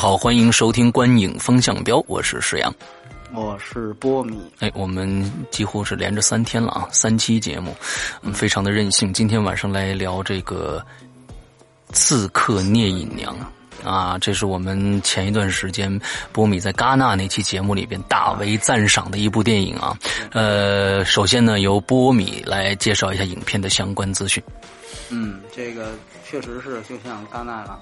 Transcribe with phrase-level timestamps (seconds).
[0.00, 2.74] 好，欢迎收听《观影风向标》，我是石阳，
[3.34, 4.40] 我是波米。
[4.60, 7.76] 哎，我们几乎是连着三天了啊，三期节目，
[8.22, 9.12] 嗯，非常的任性。
[9.12, 10.82] 今天晚上来聊这个
[11.92, 13.36] 《刺客聂隐娘》
[13.86, 16.00] 啊，这是我们前一段时间
[16.32, 19.94] 波米在戛纳那期节目里边大为赞赏的一部电影啊。
[20.32, 24.42] 呃，首先呢，由波米来介绍一下影片的相关资讯。
[25.10, 25.92] 嗯，这个
[26.26, 27.78] 确实是就像戛纳啊。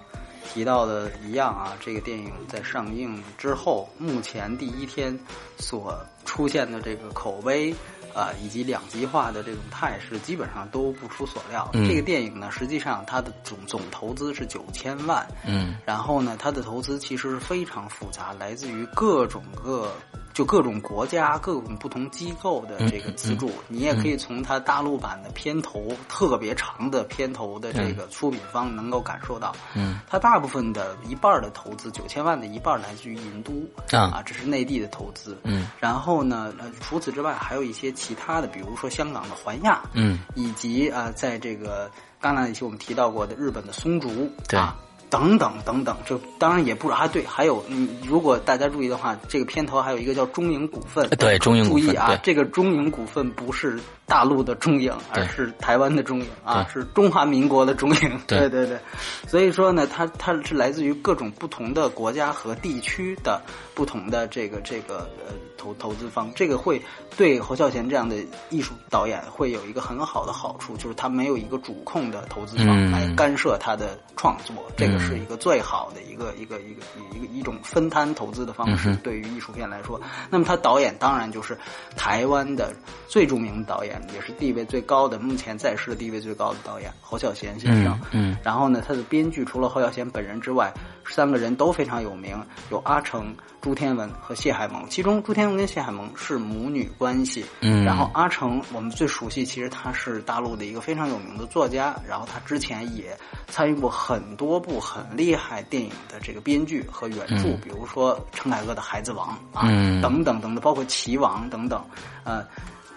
[0.53, 5.17] 提到的一样啊，这个电影在上映之后，目前第一天
[5.59, 7.73] 所出现的这个口碑
[8.15, 11.69] 啊，以及两极化的这种态势，基本上都不出所料。
[11.73, 19.93] 这个电影呢，实际上它的总总投资是九千万，嗯，然后呢，它的投资其实是非常复杂，来自于各种各。
[20.39, 33.53] 就各种国家、各种不同机构的这个资助，你也可以从它大陆版的片头特别长的片头的这个出品方能够感受到，嗯，它大部分的一半的投资九千万的一半来自于银都
[33.91, 44.61] 啊，这是内地的投资，嗯，然后呢，呃，除此之外还有一些其他的，比如说香港的环亚，嗯，以及啊，在这个刚才一期我们提到过的日本的松竹，对。
[45.11, 58.49] 等等等等，就当然也不啊，对，还有你如果大家注意的话，这个片头还有一个叫中影股份，对，中影注意啊，这个中影股份不是大陆的中影，而是台湾的中影啊，是中华民国的中影，对。
[58.49, 58.79] 对对，
[59.27, 63.43] 所以说呢，它它是来自于各种不同的国家和地区的
[63.75, 66.81] 不同的这个这个呃投投资方，这个会
[67.17, 68.17] 对侯孝贤这样的
[68.49, 74.99] 艺术导演会有一个很好的好处，就是他没有一个主控的投资方来干涉他的创作，这个。
[74.99, 76.83] 是一个最好的一个一个一个
[77.15, 79.99] 一个一种分摊投资的方式，对于艺术片来说。
[80.29, 81.57] 那么他导演当然就是
[81.97, 82.75] 台湾的
[83.07, 88.01] 最著名的导演，也是地位最高的，目前在世地位最高的导演侯孝贤先生。
[88.11, 88.37] 嗯。
[88.43, 90.73] 然后呢，他的编剧除了侯孝贤本人之外，
[91.07, 92.37] 三个人都非常有名，
[92.71, 94.85] 有阿成、朱天文和谢海萌。
[94.89, 97.45] 其中朱天文跟谢海萌是母女关系。
[97.61, 97.85] 嗯。
[97.85, 103.17] 然后阿成，我们最熟悉，其实他是大陆的一个非常有名的作家，然后他之前也
[103.47, 104.79] 参与过很多部。
[104.89, 109.67] 很厉害电影的这个编剧和原著，比如说陈凯歌的《孩子王》啊，
[110.01, 111.85] 等等等等，包括《棋王》等等。
[112.25, 112.47] 呃，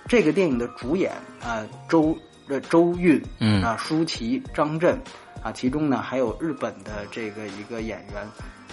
[0.07, 2.17] 这个电影的主演啊，周
[2.47, 3.61] 呃周韵，嗯。
[3.63, 4.99] 啊，舒淇、张震
[5.41, 8.21] 啊，其中呢还有日本的这个一个演员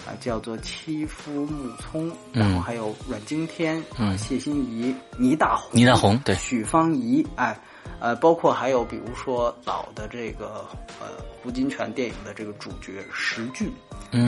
[0.05, 7.57] 啊，叫做妻夫木聪，然后还有阮经天、嗯，谢欣怡、倪大红、倪大红对，许芳宜，哎。
[8.01, 10.65] 呃，包括还有比如说老的这个
[11.01, 13.69] 呃胡金铨电影的这个主角石俊，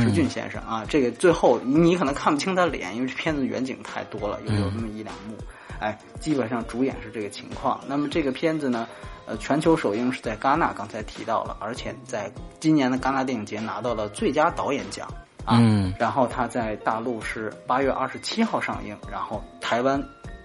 [0.02, 5.38] 石俊先生啊，这个最后你可能看不清他脸，因为这片子远景太多了，有有那么一两幕，
[5.82, 7.82] 哎，基本上主演是这个情况。
[7.88, 8.88] 那么这个片子呢，
[9.26, 15.08] 呃，全球首映是在戛纳，刚才提到了，而且在今年的戛纳电影节拿到了最佳导演奖
[15.44, 15.58] 啊。
[15.60, 15.92] 嗯。
[16.00, 20.02] 然后它在大陆是八月二十七号上映，然后台湾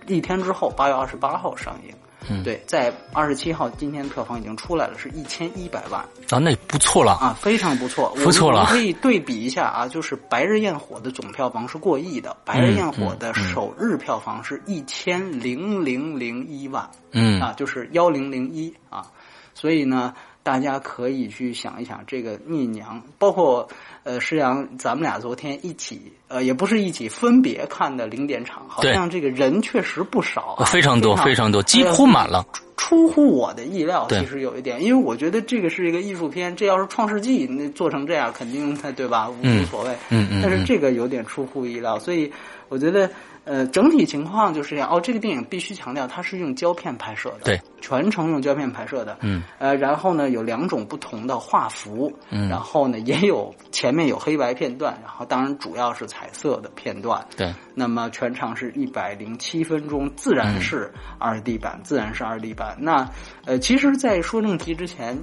[0.06, 1.94] 一天之后八月二十八号上映。
[2.28, 6.00] 嗯，对，在二十七号今天票房已经出来了，是一千一百万。
[6.30, 7.12] 啊，那不错了。
[7.12, 8.66] 啊，非常不错，不错了。
[8.66, 17.40] 可以对比一下啊，就是《白日焰火》的总票房是过亿的，《白日焰火》的首日票房是一千零零零一万，嗯。
[17.40, 19.06] 啊，就是幺零零一啊，
[19.54, 23.68] 所以呢，大家可以去想一想这个聂娘，包括。
[24.06, 32.46] 呃，施阳，咱们俩昨天一起，呃，也不是一起，分别看的零点场，好像这个人确实不少，非常多，非常多，几乎满了。
[32.76, 39.28] 出乎我的意料，其实有一点，因为我觉得这个是一个艺术片，这要是《创世纪》那做成这样，肯定 对吧？
[39.28, 39.90] 无所谓。
[40.10, 40.40] 嗯嗯。
[40.40, 42.30] 但是这个有点出乎意料，所以
[42.68, 43.10] 我觉得。
[43.46, 44.90] 呃，整体情况就是这样。
[44.90, 49.16] 哦，这个电影必须强调，它是用胶片拍摄的，对，全程用胶片拍摄的。
[49.22, 57.24] 嗯，呃，然后呢，有两种不同的画幅，嗯，然后呢，也有前面有黑白片段，然后当然主要是彩色的片段。
[57.36, 62.76] 对，那么全长是一百零七分钟，自然是二 D 版，自然是二 D 版。
[62.80, 63.08] 那
[63.44, 65.16] 呃，其实，在说正题之前。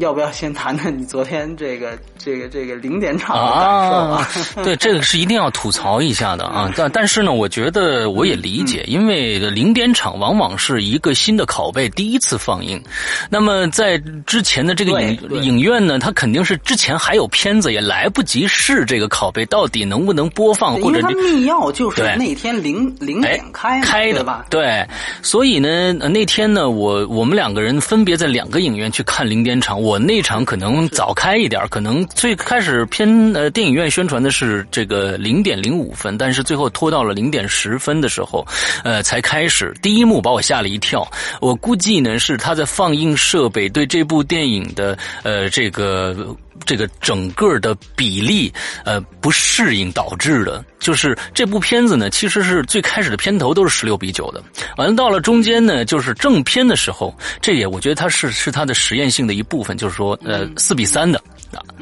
[0.00, 4.64] 要不要先谈谈你昨天这个这个这个零点场的感受啊？
[4.64, 6.72] 对，这个是一定要吐槽一下的啊！
[6.76, 12.80] 但但是呢，我觉得我也理解，因为零点场往往是一个新的拷贝第一次放映，
[13.28, 24.46] 那么在之前的这个影影院呢，它肯定是之前还有片子，也来不及试这个拷贝到底能不能播放，或者它密钥就是那天零零点开开的吧？
[24.48, 24.86] 对，
[25.22, 29.72] 所以呢，那天呢，我我们两个人分别在两个影院去看零点场。
[29.82, 38.46] 我那场可能早开一点，可能最开始偏呃电影院宣传的是这个零点零五分，但是最后拖到了零点十分的时候，
[38.84, 39.74] 呃才开始。
[39.82, 41.06] 第一幕把我吓了一跳，
[41.40, 46.36] 我估计呢是他在放映设备对这部电影的呃这个。
[46.64, 48.52] 这个整个的比例，
[48.84, 54.40] 呃，不适应导致的，就是这部片子呢，其实是最开始的片头都是十六比九的，
[54.76, 61.20] 完了到了中间呢，就是正片的时候，这也我觉得它是是它的实验性的一部分，就是说，呃，四比三的。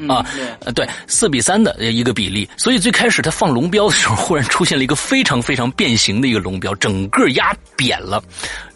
[0.07, 0.25] 啊，
[0.65, 8.23] 呃，对，四比三的一个比例，所以最开始他放龙标的时候，忽然出现了一个非常非常变形的一个龙标，整个压扁了，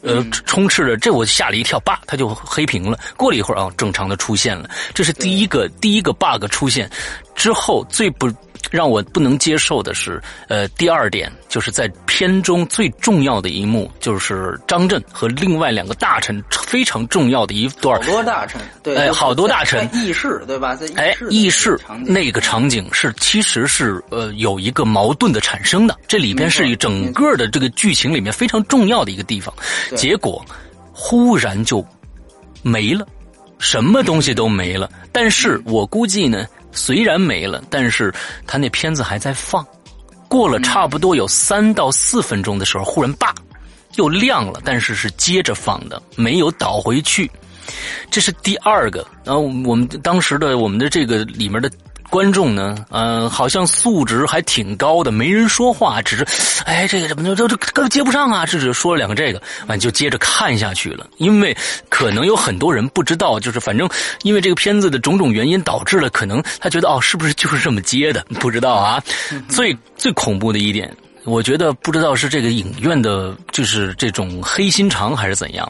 [0.02, 2.98] 呃，充斥着，这我吓了一跳，叭，他就黑屏了。
[3.18, 6.90] 过了一会儿啊，正常的出现了，这是第一个第一个 bug 出现
[7.36, 8.32] 之后最不。
[8.72, 18.02] 让我不能接受的是，呃，第二点就是在片中最重要的一幕，就是张震和另外两个大臣非常重要的一段。
[18.02, 19.90] 好多大臣，对，哎，好多大臣。
[19.94, 20.76] 议事对吧？
[20.76, 29.54] 在哎，议事那个场景是其实是呃有一个矛盾的产生的，这里边是一整个的这个剧情里面非常重要的一个地方，
[29.96, 30.44] 结果
[30.92, 31.86] 忽然就
[32.62, 33.06] 没了，
[33.60, 34.90] 什么东西都没了。
[35.12, 36.46] 但是我估计呢。
[36.76, 38.14] 虽然没了，但是
[38.46, 39.66] 他那片子还在放。
[40.28, 43.34] 过了差不多有三到四分钟的时候，忽然叭，
[43.96, 47.32] 又亮了，但是是接着放的，没有倒回去。
[48.12, 49.08] 这是第二个。
[49.24, 51.72] 然后我们当时的我们的这个里面的。
[52.10, 56.26] 观众呢，嗯，好像素质还挺高的，没人说话，只是，
[56.64, 58.46] 哎，这个怎么就这这接不上啊？
[58.46, 61.06] 这只说了两个这个，完就接着看下去了。
[61.18, 61.56] 因为
[61.90, 63.90] 可能有很多人不知道，就是反正
[64.24, 68.26] 因为这个片子的种种原因导致了，可能他觉得哦，是不是 就是这么接的？
[68.40, 69.04] 不知道啊。
[69.50, 75.70] 最最恐怖的一点，我觉得不知道是这个影院的，就是这种黑心肠还是怎样。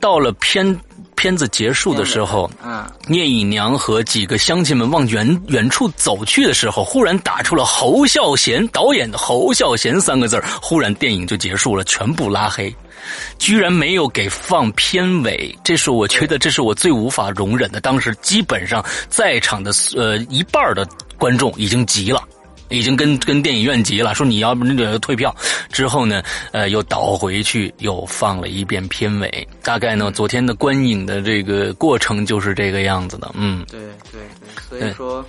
[0.00, 0.78] 到了片。
[1.18, 12.72] 片子结束的时候，嗯，聂隐娘和几个乡亲们往远远处走去的时候，忽然打出了侯孝贤导演的“侯孝贤”三个字忽然电影就结束了，全部拉黑，
[13.36, 17.80] 居然没有给放片尾，这是我觉得这是我最无法容忍的。
[17.80, 20.86] 当时基本上在场的呃一半的
[21.18, 22.22] 观众已经急了。
[22.68, 25.34] 已经跟跟电影院急了，说你要不那个退票。
[25.70, 26.22] 之后呢，
[26.52, 29.48] 呃，又倒回去又放了一遍片尾。
[29.62, 33.30] 大概呢，昨天的观影的这个过程就是这个样子的。
[33.34, 33.80] 嗯，对
[34.10, 35.24] 对对，所以说，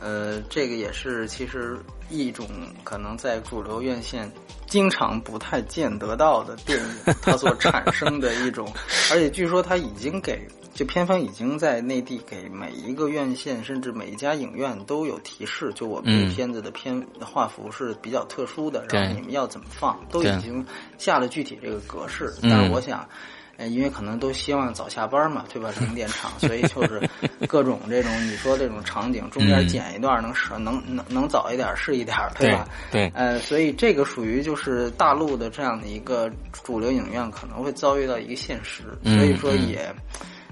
[0.00, 1.78] 呃，这个也是其实
[2.10, 2.46] 一种
[2.84, 4.30] 可能在主流院线
[4.66, 8.66] 经常不太见得到的电影，它所产生的一种，
[9.10, 10.46] 而且据说它已经给。
[10.76, 20.62] 就片方已经在内地给每一个院线，甚至每一家影院都有提示，就我们这片子的片画幅是比较特殊的，然后你们要怎么放，都已经
[20.98, 22.30] 下了具体这个格式。
[22.42, 23.08] 但是我想，
[23.56, 25.72] 呃，因为可能都希望早下班嘛，对吧？
[25.80, 27.02] 零点场，所以就是
[27.48, 32.68] 各种这种你说这种场景中间剪一段能是能能能早一点是一点，对吧？
[32.90, 39.94] 对，呃，所以这个属于就是大陆的这样的一个主流影院可能会遭遇到一个现实，所以说也。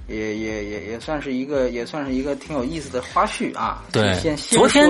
[0.07, 3.83] 也也也也算是一个，也算是一个挺有意思的花絮啊。
[3.91, 4.87] 对，昨天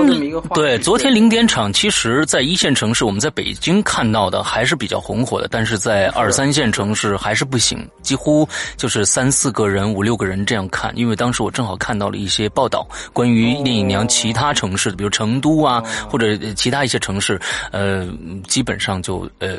[0.54, 10.92] 对，昨天零点场，其实，在一线城市，我们在北京看到的还是比较红火的，但是在二三线城市还是不行，几乎就是三四个人、五六个人这样看。
[10.96, 15.80] 因为当时我正好看到了一些报道，关于聂隐娘其他城市，比如成都啊，
[16.10, 17.40] 或者其他一些城市，
[17.70, 18.08] 呃，
[18.48, 19.58] 基本上就呃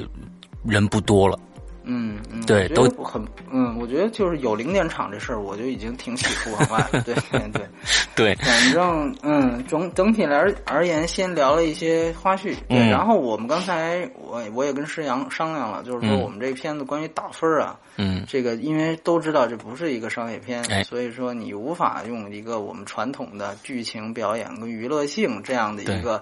[0.65, 1.39] 人不多了。
[1.85, 6.79] 嗯，嗯对，都很嗯，我觉得就是有零点场这事儿，我就已经挺喜出望外。
[6.91, 7.61] 了对对
[8.15, 12.55] 对，反正嗯，总整体来而言，先聊了一些花絮。
[12.67, 26.21] 对，然后我们刚才我我也跟施阳商量了，就是说我们这片子关于打分啊，嗯，这个因为都知道这不是一个商业片，所以说你无法用一个我们传统的剧情表演跟娱乐性这样的一个。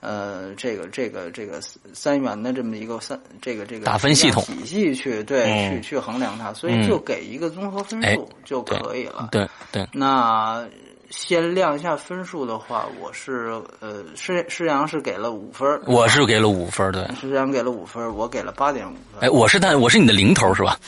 [0.00, 1.60] 呃，这个这个这个
[1.92, 9.28] 三元的这么一个三这个这个打分系统体系去对去去衡量它，所以就给一个综合分数就可以了。
[9.30, 9.86] 对对。
[9.92, 10.66] 那
[11.10, 17.04] 先亮一下分数的话，我是呃施施阳是给了五分，我是给了五分，对。
[17.20, 19.20] 施阳给了五分，我给了八点五分。
[19.20, 20.78] 哎，我是他，我是你的零头是吧？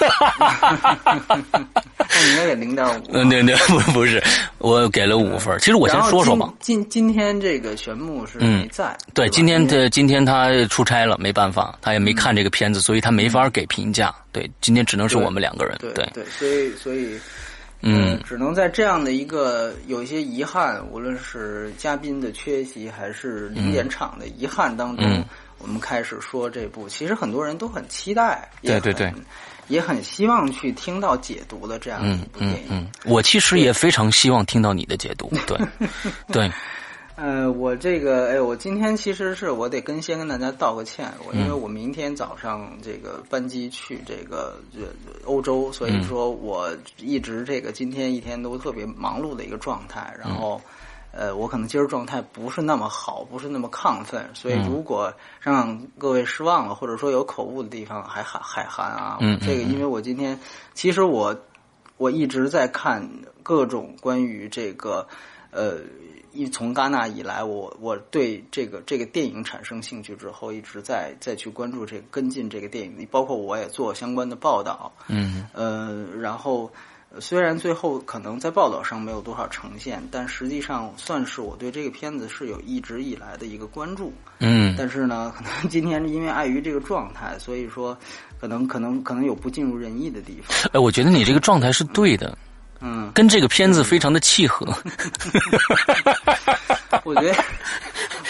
[2.12, 3.04] 那你应该给零点五。
[3.12, 4.22] 嗯，对对， 不不是，
[4.58, 5.58] 我给了五分。
[5.58, 6.52] 其实我先说说吧。
[6.60, 8.94] 今今天这个玄牧是没在。
[9.14, 14.14] 对，今天的今天他出差了，没办法，他也没看这个片子，所以他没法给评价。
[14.30, 15.78] 对，今天只能是我们两个人。
[15.80, 17.18] 对对，所以所以。
[17.82, 25.24] 嗯，只能在这样的一个有一些遗憾，无论是嘉宾的缺席，还是零点场的遗憾当中，
[25.58, 26.88] 我们开始说这部。
[26.88, 29.12] 其实很多人都很期待，对对对，
[29.68, 32.86] 也很希望去听到解读的这样一部电影。
[33.04, 35.58] 我其实也非常希望听到你的解读，对
[36.32, 36.52] 对。
[37.20, 44.54] 呃，我这个，哎，我今天其实是我得跟先跟大家道个歉，我因为我明天早上这个班机去这个
[45.26, 50.58] 欧洲，所以说我一直这个今天一天都特别忙碌的一个状态，然后，
[51.12, 55.12] 呃，我可能今儿状态不是那么好，不是那么亢奋，所以如果
[55.42, 60.40] 让各位失望了，或者说有口误的地方，还海海涵啊，这个因为我今天
[60.72, 61.38] 其实我
[61.98, 63.06] 我一直在看
[63.42, 65.06] 各种关于这个
[65.50, 65.80] 呃。
[66.32, 74.92] 一从戛纳以来，我我对这个这个电影产生兴趣之后，一直在再去关注这个跟进这个电影，包括我也做相关的报道。
[75.08, 76.70] 嗯，呃，然后
[77.18, 84.12] 虽然最后可能在报道上没有多少呈现，但实际上算是我对这个片子是有一直以来的一个关注。
[84.38, 87.96] 嗯，但是呢，可能今天因为碍于这个状态，所以说
[88.40, 90.70] 可能可能可能有不尽如人意的地方。
[90.72, 92.28] 哎，我觉得你这个状态是对的。
[92.28, 92.49] 嗯，
[93.14, 94.66] 跟这个片子非常的契合。
[97.04, 97.44] 我觉得，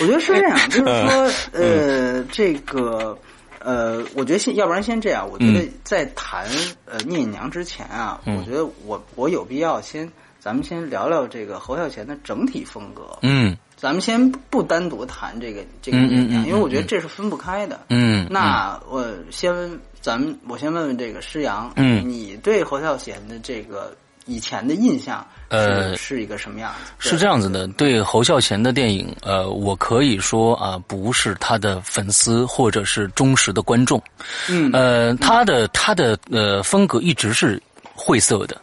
[0.00, 3.16] 我觉得是这样，就是说，呃，这个，
[3.59, 5.28] 呃，我觉得先，要不然先这样。
[5.28, 6.47] 我觉得在谈
[6.85, 13.19] 呃聂隐娘之前啊，我觉得我我有必要先，咱们先聊聊这个侯孝贤的整体风格。
[13.23, 17.80] 嗯，咱们先不单独谈这个这个聂隐娘，因为我觉得这是分不开的。
[17.88, 23.97] 嗯，那我先问咱们，我先问问这个施阳，嗯，你对侯孝贤的这个。
[24.31, 27.11] 以前的印象呃是一个什么样子？
[27.11, 34.01] 是这样子的，对侯孝贤的电影，呃，我可以说啊，不是他的粉丝或者是忠实的观众。
[34.49, 37.61] 嗯，呃，他的他的呃风格一直是
[37.93, 38.57] 晦涩的，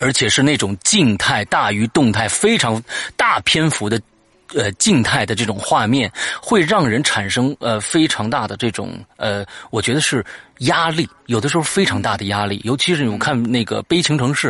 [0.00, 2.82] 而且是那种静态大于动态，非常
[3.16, 4.00] 大篇幅的。
[4.54, 6.10] 呃，静态的这种画面
[6.40, 10.24] 会让人产生呃非常大的这种呃，我觉得是
[10.58, 12.60] 压力，有的时候非常大的压力。
[12.64, 14.48] 尤其是我看那个《悲情城市》，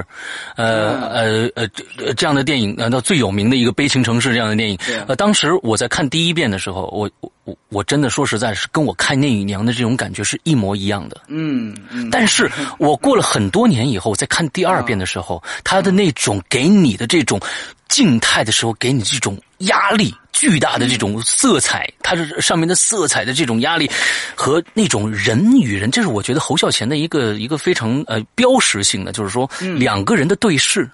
[0.56, 1.68] 呃呃呃
[2.14, 4.78] 这样的电影，难道最有名的一个《悲情城市》这样的电影？
[5.08, 7.10] 呃，当时我在看第一遍的时候，我
[7.44, 11.22] 我我真的说实在是跟我看《聂隐娘》的这种感觉是一模一样的。
[11.28, 11.74] 嗯，
[12.10, 17.40] 但是我过了很多年以后再看第二遍的时候，他的那种给你的这种。
[17.88, 23.90] 静态的时候给你这种压力巨大的这种色彩，它是上面的色彩的这种压力，
[24.34, 30.86] 和那种人与人，这是我觉得侯孝贤的一个一个非常呃标识性的，就是说两个人的对视，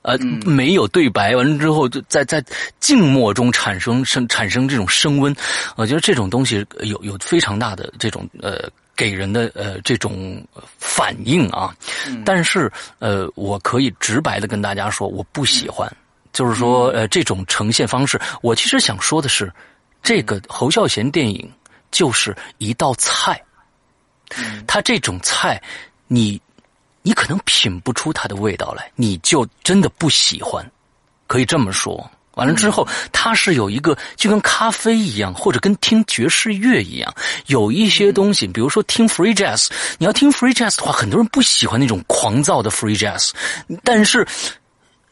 [0.00, 0.16] 呃
[0.46, 2.42] 没有对白，完了之后就在在
[2.80, 5.36] 静默中产生生产生这种升温，
[5.76, 10.42] 我觉得这种东西有有非常大的这种呃给人的呃这种
[10.78, 11.76] 反应啊，
[12.24, 15.86] 但是呃我可以直白的跟大家说，我不喜欢。
[16.32, 19.52] 就是说，呃，这种呈现方式，我其实想说的是，
[20.02, 21.50] 这个侯孝贤电影
[21.90, 23.42] 就是一道菜，
[24.66, 25.60] 他这种菜，
[26.06, 26.40] 你
[27.02, 30.70] 你可能品不出它的味道来，你就真的不喜欢，
[31.26, 32.08] 可以这么说。
[32.34, 37.12] 完了之后，它是有一个就跟咖啡一样，或者跟听爵士乐一样，
[37.46, 43.30] 有一些东西，比如说听 free jazz，你要听 free jazz 的话，很多人不喜欢那种狂躁的 free jazz，
[43.82, 44.24] 但是。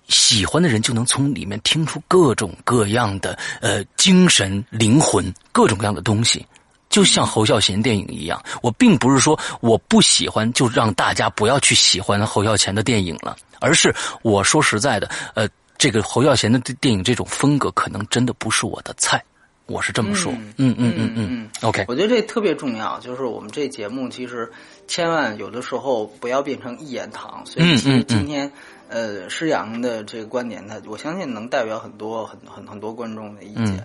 [0.09, 6.47] 喜欢的人就能从里面听出各种各样的呃精神灵魂，各种各样的东西，
[6.89, 8.43] 就像侯孝贤电影一样。
[8.63, 19.23] 我并不是说我不喜欢，就让大家不要去喜欢侯孝贤的电影了，而是我说实在的，呃，这个侯孝贤的电影这种风格可能真的不是我的菜，
[19.66, 20.32] 我是这么说。
[20.56, 21.50] 嗯嗯嗯嗯。
[21.62, 24.50] OK，我觉得这特别重要，就是我们这节目其实
[24.88, 28.52] 千万有的时候不要变成一言堂，所以其实今天。
[28.88, 33.85] 呃，施阳的这个观点，他我相信能代表很多很很很多观众的意见。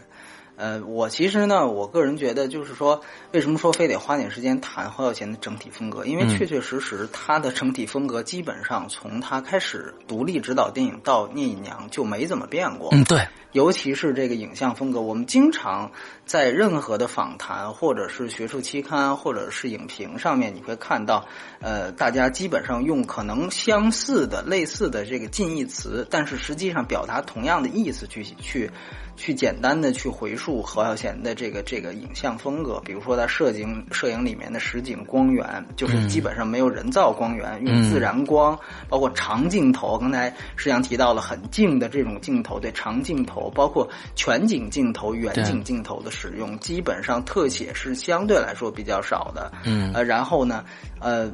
[0.58, 6.06] 呃，我其实呢，我个人觉得，就是说，为什么说非得花点时间谈侯孝贤的整体风格？
[6.06, 12.90] 因为确确实实，他的整体风格基本上从他开始独立指导电影到《聂隐娘》就没怎么变过。
[12.92, 13.28] 嗯，对。
[13.52, 15.92] 尤其是这个影像风格，我们经常
[16.26, 21.26] 在任何的访谈，或者是学术期刊，或者是影评上面，你会看到，
[21.60, 28.70] 呃，大家基本上用可能相似的、类似的这个近义词，但是实际上表达同样的意思去去。
[29.18, 38.58] 去简单的去回溯侯孝贤的这个这个影像风格，比如说他摄影摄影里面的实景光源，就是基本上没有人造光源，用自然光，
[38.90, 40.00] 包括长镜头。
[40.00, 49.52] 刚才实际上提到了很近的这种镜头，对长镜头，包括全景镜头、远景镜头的使用，基本上特写是相对来说比较少的。
[49.64, 50.64] 嗯，呃，然后呢，
[51.00, 51.32] 呃。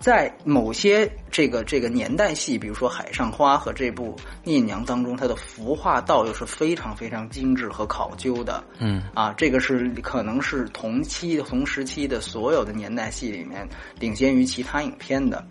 [0.00, 8.62] 在某些这个这个年代戏，比如说《海上花》和这部《聂娘》当中，它的服化道又是非常非常精致和考究的。
[8.78, 13.66] 嗯，啊，这个是可能是同期同时期的所有的年代戏里面
[13.98, 15.42] 领先于其他影片的。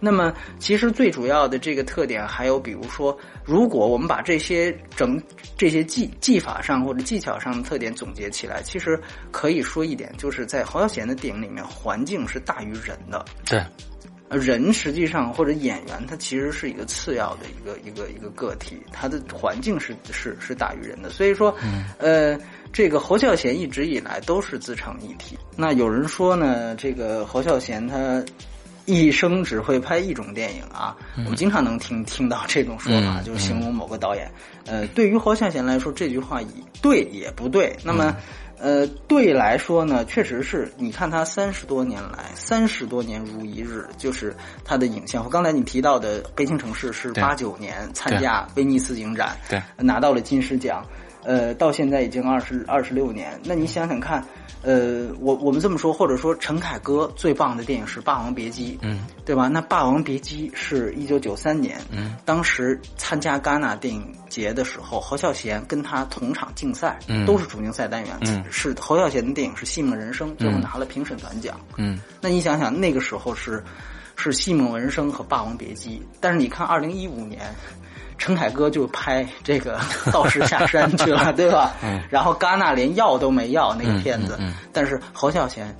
[0.00, 5.20] 那么，其实最主要的这个特点还有，比如说，如果我们把这些整
[5.56, 9.00] 这些技技法上或者技巧上的特点总结起来，其实
[9.30, 13.24] 可以说一点，就是在侯孝贤的电影里面，环境是大于人的。
[13.46, 13.62] 对。
[14.30, 21.08] 人实际上或者演员，他其实是一个次要的一个一个一个个体，他的环境是是是大于人的。
[21.08, 22.38] 所以说，嗯呃，
[22.70, 25.38] 这个侯孝贤一直以来都是自成一体。
[25.56, 28.22] 那有人说呢，这个侯孝贤他
[28.88, 34.30] 一生只会拍一种电影啊，我们经常能听听到这种说法，就是形容某个导演。
[34.64, 36.48] 呃，对于侯孝贤来说，这句话也
[36.80, 37.76] 对也不对。
[37.84, 38.16] 那么。
[38.60, 45.22] 呃，对来说呢，确实是你看他三十多年来，三十多年如一日，就是他的影像。
[45.22, 50.84] 和刚才你提到的《悲情城市》是八九年参加威尼斯影展，对，拿到了金狮奖。
[51.24, 54.24] 呃，到现在已经二十二十六年，那你想想看，
[54.62, 59.48] 呃，我我们这么说，或者说陈凯歌最棒的电影是《霸王别姬》，嗯，对吧？
[59.48, 73.62] 那《霸王别姬》是一九九三年，嗯，当时参加戛纳电影节的时候，侯孝贤跟他同场竞赛，嗯，都是主竞赛单元，嗯，是侯孝贤的电影是《戏梦人生》，最后拿了评审团奖，嗯，那你想想那个时候是
[74.16, 77.40] 是《戏梦人生》和《霸王别姬》，但是你看二零一五年。
[78.18, 79.78] 陈凯歌就拍这个
[80.12, 81.72] 道士下山去了， 对吧？
[81.82, 82.02] 嗯。
[82.10, 84.54] 然后戛纳连要都没要那个片子，嗯。
[84.72, 85.74] 但是侯孝贤，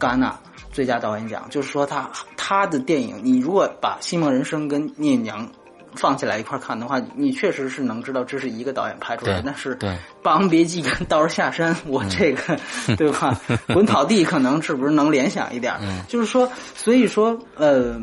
[0.00, 0.34] 戛纳
[0.72, 5.46] 最佳导演奖，就是说他他的电影，你如果把《西梦人生》跟《聂娘》
[5.94, 9.42] 放起来一块看的话，你确实是能知道这是一个导演拍出来的。
[9.44, 9.76] 但是
[10.22, 12.58] 《霸王别姬》跟《道士下山》，我这个
[12.96, 13.38] 对吧？
[13.74, 15.74] 滚草地可能是不是能联想一点？
[15.82, 16.00] 嗯。
[16.08, 18.00] 就是说，所以说，呃。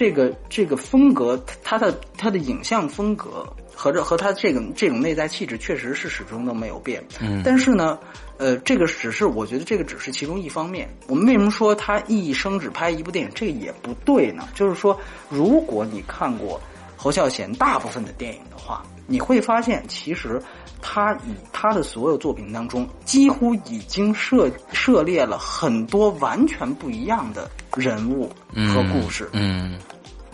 [0.00, 7.04] 这个这个风格，他的他的影像风格和这和他这个这种内在气质，确实是始终都没有变。
[7.20, 7.98] 嗯，但是呢，
[8.38, 10.88] 呃，这个只是我觉得这个只是其中一方面。
[11.06, 13.30] 我们为什么说他一生只拍一部电影？
[13.34, 14.48] 这个也不对呢。
[14.54, 16.58] 就是说，如果你看过
[16.96, 20.40] 侯孝贤大部分的电影的话，你会发现，其实
[20.80, 27.50] 他以他的所有作品当中，几乎已经涉涉猎了很多完全不一样的。
[27.76, 28.30] 人物
[28.74, 29.78] 和故事，嗯，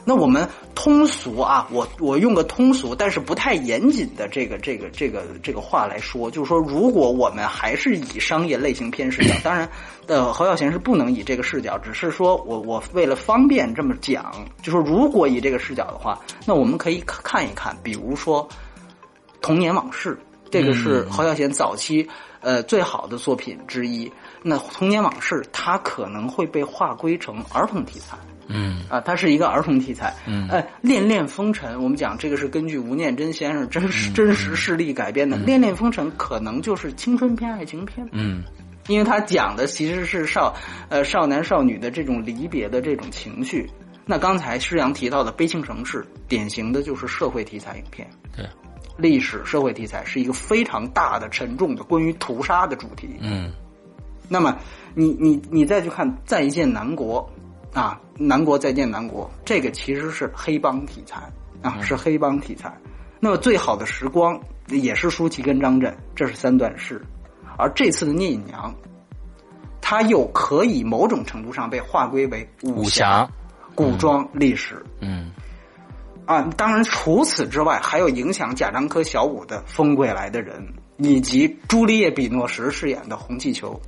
[0.04, 9.68] 那我们通俗啊，我我用个通俗但是不太严谨的这个这个这个这个话来说，就是说，如果我们还是以商业类型片视角， 当然，
[10.06, 18.48] 呃，侯孝贤是不能以这个视角，只是说我我为了方便这么讲，就说如果以这个视角的话，那我们可以看一看，比如说
[19.40, 20.10] 《童年往事》，
[20.50, 22.08] 这个是侯孝贤早期
[22.40, 24.10] 呃最好的作品之一。
[24.48, 28.76] 那童年往事，它可能会被划归成儿童题材，嗯。
[28.88, 38.44] 啊，它是一个儿童题材，嗯，哎，恋恋风尘，我们讲这个是根据吴念真先生真实真实事例改编的，恋恋风尘可能就是青春片、爱情片，嗯，
[38.86, 40.54] 因为它讲的其实是少
[40.88, 43.68] 呃少男少女的这种离别的这种情绪。
[44.04, 48.46] 那刚才施阳提到的《悲情城市》，典型的就是社会题材影片，对，
[48.96, 53.52] 历史社会题材是一个非常大的、沉重的关于屠杀的主题，嗯。
[54.28, 54.56] 那么，
[54.94, 57.28] 你你你再去看《再见南国》，
[57.78, 61.22] 啊，《南国再见南国》，这个其实是黑帮题材
[61.62, 62.76] 啊，是黑帮题材。
[63.20, 64.38] 那么，《最好的时光》
[64.74, 67.00] 也是舒淇跟张震，这是三段式。
[67.56, 68.70] 而这次的《聂隐娘》，
[69.80, 73.28] 它又可以某种程度上被划归为武侠、
[73.74, 74.84] 古装历史。
[75.00, 75.30] 嗯，
[76.26, 80.60] 啊，当然除此之外，还有影响贾樟柯、小五的《风归来的人》，
[80.98, 83.80] 以及朱丽叶·比诺什饰演的《红气球》。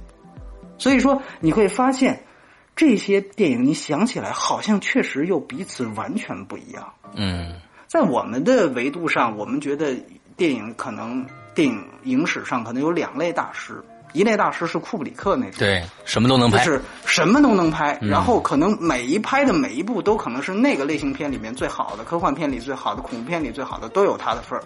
[0.78, 2.22] 所以说，你会发现，
[2.76, 6.92] 这些电影你想起来，好像确实又彼此完全不一样。
[7.14, 7.56] 嗯，
[7.88, 9.96] 在我们的维度上，我们觉得
[10.36, 24.62] 电影可能电影影史上可能有两类大师，一类大师是库布里克那种，对，什么都能拍，是什么都能拍，然后可能每一拍的每一部都可能是那个类型片里面最好的，科幻片里最好的，恐怖片里最好的，都有他的份儿。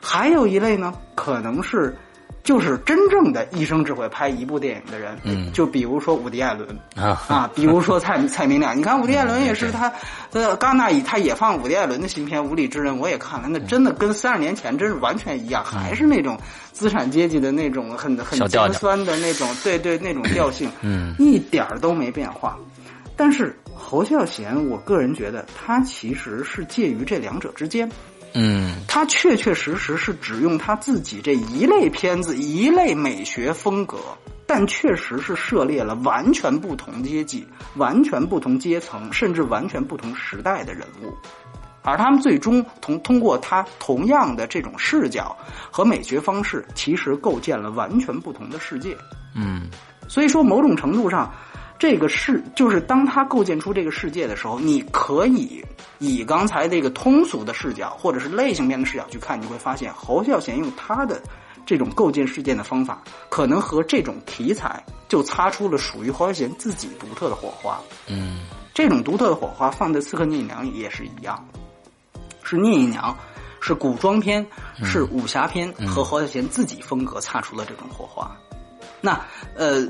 [0.00, 1.94] 还有一类呢，可能是。
[2.48, 9.92] 就是真正的一生只会拍一部电影的人，嗯，就比如说伍迪·艾伦啊啊，比如说蔡 蔡明亮，你看伍迪·艾伦也是他，
[10.32, 16.40] 呃，戛纳以他也放伍迪·艾伦的新片《无理之人》，我也看了，那真的跟三十年前真是完全一样，还是那种
[16.72, 22.56] 资产阶级的那种很很尖酸的那种，对对那种调性，嗯， 一点儿都没变化。
[23.14, 27.86] 但是侯孝贤，我个人觉得他其实是介于这两者之间。
[28.34, 33.98] 嗯，他确确实实是只用他自己这一类片子、一类美学风格，
[34.46, 41.12] 但确实是涉猎了完全不同阶级、完全不同阶层，甚至完全不同时代的人物，
[41.82, 45.36] 而他们最终同通过他同样的这种视角
[45.70, 48.96] 和美学方式，其实构建了完全不同的世界。
[49.34, 49.68] 嗯，
[50.08, 51.32] 所以说某种程度上。
[51.78, 55.64] 这个世就是当他构建出这个世界的时候，你可以
[55.98, 61.22] 以刚才这个通俗的视角或者是类型片的视角去看，你会发现侯孝贤用他的
[61.64, 67.78] 这种构建事件的方法，可能和这种题材就擦出了属于侯孝贤自己独特的火花。
[68.08, 68.40] 嗯，
[68.74, 71.46] 这种独特的火花放在《刺客聂隐娘》也是一样，
[72.42, 73.16] 是聂隐娘，
[73.60, 74.44] 是古装片，
[74.82, 78.36] 是武侠片，和侯孝贤自己风格擦出了这种火花。
[79.00, 79.20] 那
[79.54, 79.86] 呃，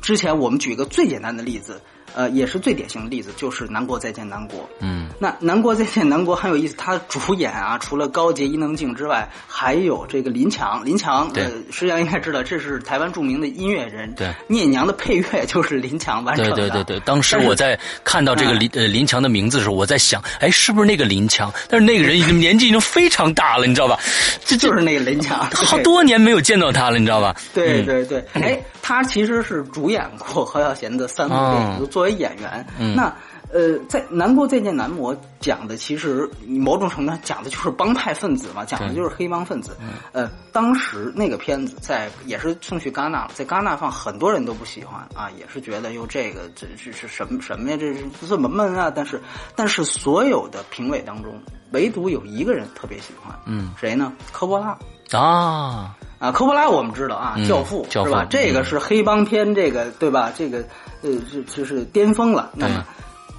[0.00, 1.80] 之前我们举一个最简单的例子。
[2.14, 4.60] 呃，也是最典型的例子，就是《南国再见南国》。
[4.80, 10.84] 嗯，那《南国再见南国》很有意思，他主演啊，除了高洁、伊能静之外，还有这个林强。
[10.84, 14.12] 林强，呃，实际上应该知道，这是台湾著名的音乐人。
[14.14, 16.56] 对，聂娘的配乐就是林强完成的。
[16.56, 21.52] 对对对对，当时我在看到这个林呃林强的名字的时候，我在想，哎，是不是那个林强？
[21.68, 23.98] 但是那个人已经年纪已经非常大了，你知道吧？
[24.44, 27.34] 这就是那个林强，好多年没有见到他了，你知道吧？
[27.54, 32.66] 对对对， 哎，他其实是主演过何小贤的三部电影，作为演员。
[32.96, 33.14] 那
[33.52, 39.76] 呃，在《南国再见南国》讲的其实某种程度上讲的就是帮派分子嘛，讲的就是黑帮分子。
[40.12, 47.76] 呃，当时那个片子在也是送去戛纳了，在戛纳放很多人都不喜欢啊，也是觉得哟这个这这是什么什么呀？
[47.76, 48.90] 这是这么闷啊！
[48.94, 49.20] 但是
[49.54, 51.34] 但是所有的评委当中，
[51.72, 54.12] 唯独有一个人特别喜欢，嗯，谁呢？
[54.32, 54.78] 科波拉
[55.18, 56.30] 啊啊！
[56.30, 58.24] 科波拉我们知道啊，教父是吧？
[58.30, 60.30] 这个是黑帮片，这个对吧？
[60.36, 60.58] 这个
[61.02, 62.52] 呃，这就是巅峰了。
[62.54, 62.86] 那么。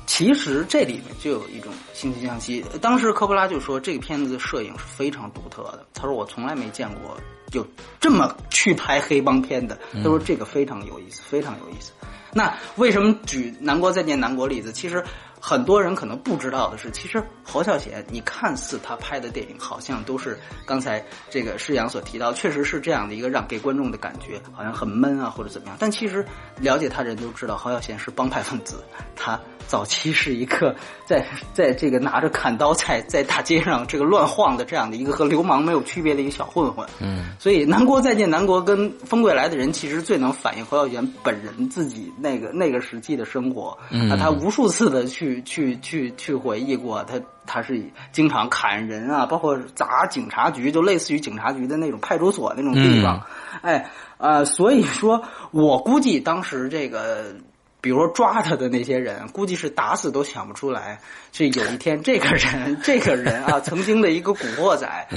[0.08, 2.66] 其实这里面就有一种惺惺相惜。
[2.82, 5.86] 当时科波拉就说，这个片子的摄影是非常独特的。
[5.94, 7.16] 他说我从来没见过
[7.54, 7.66] 有
[8.00, 9.78] 这么去拍黑帮片的。
[9.94, 11.94] 他说这个非常有意思，非常有意思。
[12.34, 14.74] 那为什么举《南国再见南国》例子？
[14.74, 15.02] 其实。
[15.42, 25.76] 很多人可能不知道的是，其实侯孝贤，你看似他拍的电影好像都是刚才这个施阳所提到，确实是这样的一个让给观众的感觉，好像很闷啊或者怎么样。
[25.80, 26.24] 但其实
[26.60, 28.84] 了解他人都知道，侯孝贤是帮派分子，
[29.16, 30.76] 他早期是一个
[31.08, 36.88] 在在这个拿着砍刀在在大街上这个乱晃的这样的一个和流氓没有区别的一个小混混。
[37.00, 43.76] 嗯，所以《南国再见南国》跟《风归来的人》其实最能反映侯孝贤本人自己那个那个时期的生活。
[43.90, 45.31] 嗯，他无数次的去。
[45.44, 47.80] 去去去回忆过，他他是
[48.12, 53.22] 经常砍人啊，包括砸警察局，就类似于警察局的那种派出所那种地方。
[53.62, 57.36] 哎，呃，所以说我估计当时这个，
[57.80, 61.00] 比如说抓他的那些人，估计是打死都想不出来，
[61.32, 65.08] 这有一天这个人这个人啊，曾经的一个古惑仔，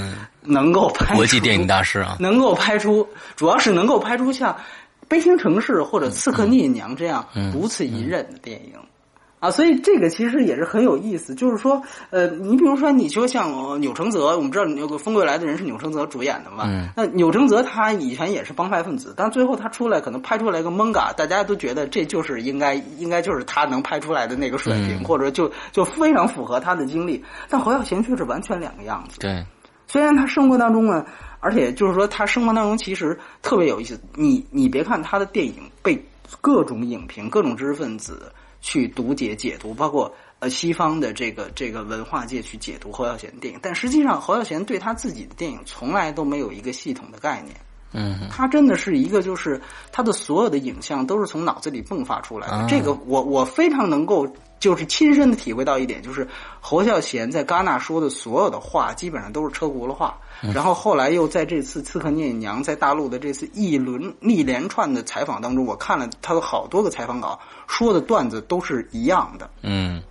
[0.42, 4.52] 能够拍国际电影大师啊，能够拍出，主要是能够拍出像
[5.06, 8.72] 《悲情城市》或者《刺客聂隐娘》这样如此隐忍的电影。
[9.44, 16.64] 啊，所以这个其实也是很有意思，就是说，呃，你比如说，你说像钮承泽，我们知道有个《风归来的人》是钮承泽主演的嘛？
[16.66, 16.88] 嗯。
[16.96, 27.22] 那钮承泽他以前也是帮派分子，但最后他出来可能拍出来个蒙嘎，大家都觉得这就是应该应该就是他能拍出来的那个水平，或者就就非常符合他的经历。
[27.50, 29.20] 但侯耀贤却是完全两个样子。
[29.20, 29.44] 对。
[29.86, 31.04] 虽然他生活当中呢，
[31.40, 34.00] 而且就是说他生活当中其实特别有意思。
[34.14, 36.02] 你你别看他的电影被
[36.40, 38.32] 各种影评、各种知识分子。
[38.64, 47.54] 去读解解读，包括呃西方的这个这个文化界去解读侯孝贤的电影，但实际上侯孝贤对他自己的电影从来都没有一个系统的概念。
[47.92, 49.60] 嗯，他真的是一个，就是
[49.92, 52.66] 他的所有的影像都是从脑子里迸发出来的。
[52.66, 54.26] 这个我我非常能够
[54.58, 56.26] 就是亲身的体会到一点，就是
[56.58, 60.18] 侯孝贤在戛纳说的所有的话，基本上都是车轱辘话。
[60.52, 69.48] 然后后来又在这次《刺客聂隐娘》在大陆的这次一轮一连串的采访当中，我看了他的好多个采访稿，说的段子都是一样的。
[69.62, 70.02] 嗯，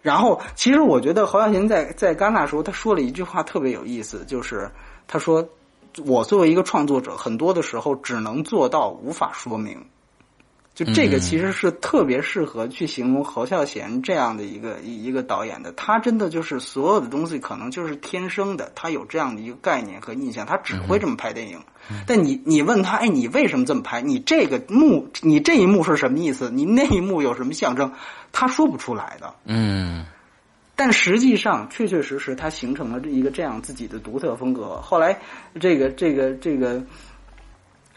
[0.00, 4.70] 然后其实我觉得侯孝贤在在戛纳时候他说了一句话特别有意思，就是
[5.06, 5.46] 他说。
[6.06, 9.78] 我作为一个创作者，很多的时候只能做到无法说明，
[10.74, 15.70] 就这个其实是特别适合去形容侯孝贤这样的一个一个导演的。
[15.72, 21.60] 他真的就是所有的东西可能就是天生的，他有这样的一个概念和印象，他只会这么拍电影。
[22.06, 24.00] 但你你问他，哎，你为什么这么拍？
[24.00, 26.50] 你这个幕，你这一幕是什么意思？
[26.50, 27.92] 你那一幕有什么象征？
[28.32, 29.34] 他说不出来的。
[29.44, 30.06] 嗯。
[30.74, 34.80] 但实际上，确确实实，他形成了一个这样自己的独特风格。
[34.80, 35.20] 后来，
[35.60, 36.82] 这个这个这个。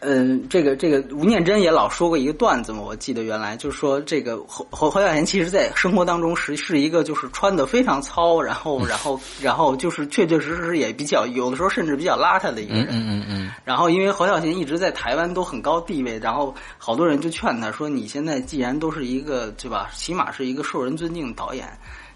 [0.00, 12.88] 嗯，这个这个吴念真也老说过一个段子嘛，我记得原来就是说这个侯侯侯孝贤其实在生活当中是是一个就是穿的非常糙，然后然后然后就是确确实实也比较有的时候甚至比较邋遢的一个人。
[12.90, 13.50] 嗯嗯嗯。
[13.64, 21.66] 然后因为侯孝贤一直在台湾都很高地位，然后好多人就劝他说：“你现在既然都是一个对吧，起码是一个受人尊敬的导演。”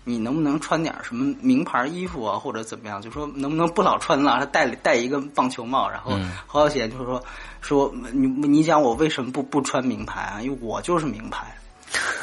[0.02, 3.02] 你能不能穿点什么名牌衣服啊，或者怎么样？
[3.02, 4.38] 就说能不能不老穿了？
[4.40, 6.12] 他戴戴一个棒球帽，然后
[6.46, 7.22] 侯孝贤就是说
[7.60, 10.40] 说你你讲我为什么不不穿名牌啊？
[10.42, 11.46] 因为我就是名牌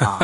[0.04, 0.18] 啊，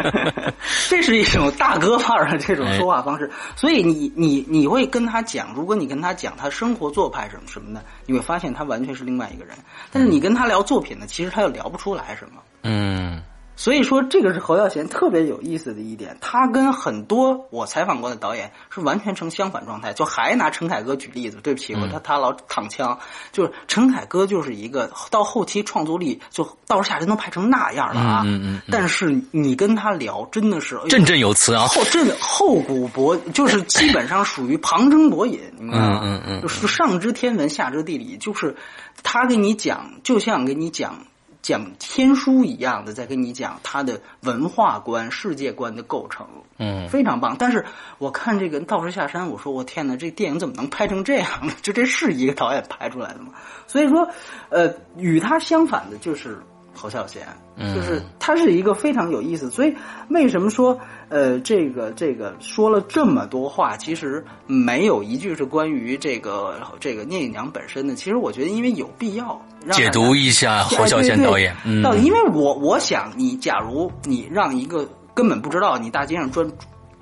[0.88, 3.30] 这是一种大哥范儿的这种说话方式。
[3.54, 9.54] 所以你你你会跟他讲，如果你跟他讲他生活做派什么什么的，你会发现他完全是另外一个人。
[9.92, 12.40] 但是你跟他聊作品呢，其实他又聊不出来什么。
[12.62, 13.15] 嗯。
[13.56, 16.16] 所以说，这个是侯耀贤特别有意思的一点。
[16.20, 19.94] 他跟很多我采访过的导演是完全成相反状态。
[19.94, 22.98] 就还拿陈凯歌举例子，对不起，我他他老躺枪。
[23.32, 28.22] 就是陈凯歌就是一个到后期创作力就到下人能拍成那样了啊。
[28.26, 28.60] 嗯嗯。
[28.70, 35.40] 但是你跟他聊，真的是振振有词啊，后振厚古博，就是基本上属于旁征博引。
[35.58, 36.42] 嗯嗯嗯。
[36.42, 38.54] 就是上知天文，下知地理，就是
[39.02, 41.06] 他给你讲，就像给你讲。
[41.46, 46.26] 讲天书一样的，在跟你讲他的文化观、世界观的构成，
[46.58, 47.36] 嗯，非常棒。
[47.38, 47.64] 但是
[47.98, 51.52] 我看这个《道士下山》，我说我天哪，这电影怎么能拍成这样呢？
[51.62, 53.28] 就这是一个导演拍出来的吗？
[53.68, 54.08] 所以说，
[54.48, 56.42] 呃，与他相反的就是。
[56.76, 57.26] 侯孝贤，
[57.74, 59.74] 就是他是一个非常有意思，所以
[60.10, 67.94] 为什么说呃这个这个说了这么多话，其实没有一句是关于这个这个聂隐娘本身的。
[67.94, 69.40] 其实我觉得，因为有必要
[69.72, 76.46] 解读一下侯孝贤导演，到底因为我我想你，假如你让一个根本不知道你大街上专。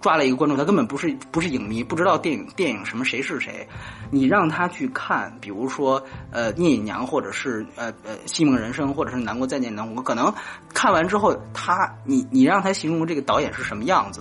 [0.05, 3.67] 抓了一个观众，他根本不是不是影迷，不知道电影电影什么谁是谁。
[4.11, 10.31] 你让他去看，比如说呃《聂隐娘》，或者是呃呃《戏梦人生》，或者是《南国再见南国》，可能
[10.75, 14.21] 看完之后，他你你让他形容这个导演是什么样子，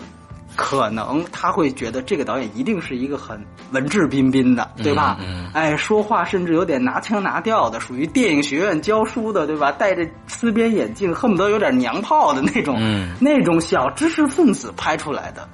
[0.55, 5.17] 可能他会觉得这个导演一定是一个很文质彬彬的，对吧？
[5.19, 9.69] 嗯哎，说话甚至有点拿腔拿调的，属于电影学院教书的，对吧？
[9.73, 12.79] 戴着丝边眼镜，恨不得有点娘炮的那种，
[13.19, 15.45] 那种小知识分子拍出来的。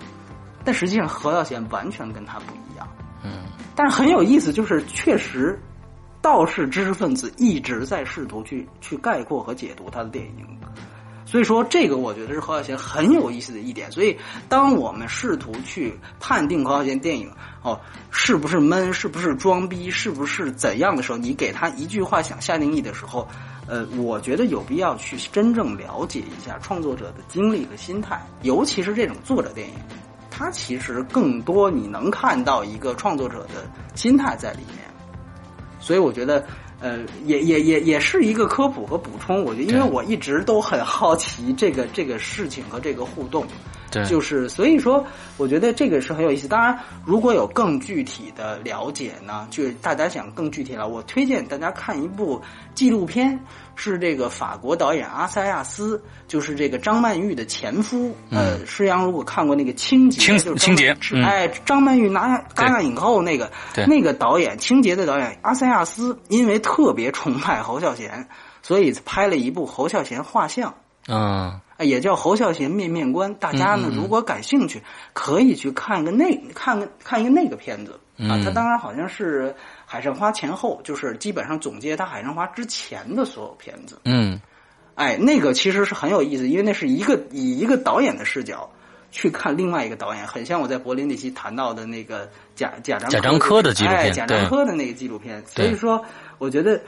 [0.70, 2.88] 但实际上，何孝贤完全跟他不一样。
[3.24, 5.60] 嗯，但是很有意思，就是确实，
[6.22, 10.46] 道士知识分子一直在试图去去概括和解读他的电影。
[11.26, 13.92] 所以说，这个我觉得是何小贤很有意思的一点。
[13.92, 14.16] 所以，
[14.48, 17.32] 当我们试图去判定何小贤电影
[17.64, 23.28] 哦是不是闷，是不是装逼，是不是怎样的时候，你给他一句话想下定义的时候，
[23.66, 29.74] 呃，我觉得有必要去真正了解一下创作者的经历和心态，尤其是这种作者电影。
[30.40, 34.78] 他其实更多你能看到一个创作者的心态在里面，
[35.82, 36.46] 所以我觉得，
[36.80, 39.44] 呃，也也也也是一个科普和补充。
[39.44, 43.46] 我觉得，因为我一直都很好奇这个这个事情和这个互动。
[43.92, 45.06] 对，就是所以说，
[45.38, 46.48] 我觉得这个是很有意思。
[46.48, 52.42] 当然，如果有更具体的了解呢，就大家想更具体了，我推荐大家看一部
[52.76, 53.40] 纪录片，
[53.76, 58.16] 是这个法国导演阿塞亚斯，就是这个张曼玉的前夫。
[58.30, 63.52] 呃，施洋如果看过那个《清洁》，就是清洁，哎，张曼玉拿戛纳影后那个
[63.88, 68.28] 那个导演，《清洁》的导演阿塞亚斯，因为特别崇拜侯孝贤，
[68.62, 70.74] 所以拍了一部侯孝贤画像。
[71.08, 71.60] 嗯。
[71.84, 74.82] 也叫侯孝贤面面观，大家呢如果感兴趣，
[75.14, 78.40] 可以去看个那看个看一个那个片子啊。
[78.44, 79.50] 他当然好像是
[79.86, 84.00] 《海上花》前后，就是基本上总结他《海上花》之前的所有片子。
[84.06, 84.40] 嗯，
[84.96, 88.70] 哎，那个其实是很有意思，因为那是一个以一个导演的视角
[89.12, 95.44] 去看另外一个导演，很像我在柏林那期谈到的那个贾贾贾樟柯的纪录片，贾樟柯的那个纪录片。
[95.46, 96.06] 所以说。
[96.40, 96.82] 我觉得，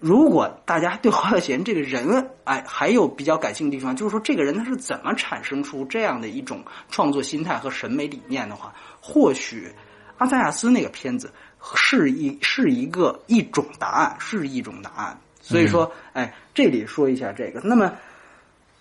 [0.00, 9.72] 如果大家对侯孝贤这个人，哎，还有比较感兴趣的地方，就是说这个人他是怎么产生出这样的一种创作心态和审美理念的话，或许
[10.18, 11.32] 阿塞亚斯那个片子
[11.74, 15.18] 是一是一个一种答案，是一种答案。
[15.40, 17.62] 所以说，哎，这里说一下这个。
[17.64, 17.90] 那么。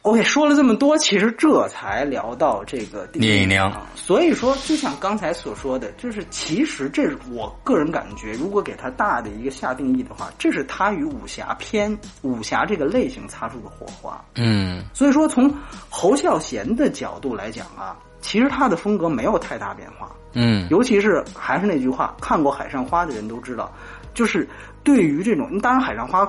[0.07, 3.69] OK，说了这么多，其实这才聊到这个聂隐娘。
[3.93, 14.23] 所以说，就像刚才所说的，就是其实这是我个人感觉，如果给他大的一个下定义的话，这是他与武侠片、武侠这个类型擦出的火花。
[14.35, 15.53] 嗯，所以说从
[15.89, 20.09] 侯孝贤的角度来讲啊，其实他的风格没有太大变化。
[20.31, 23.69] 嗯，尤其是还是那句话，看过《海上花》的人都知道，
[24.13, 24.47] 就是
[24.85, 26.25] 对于这种，当然《海上花》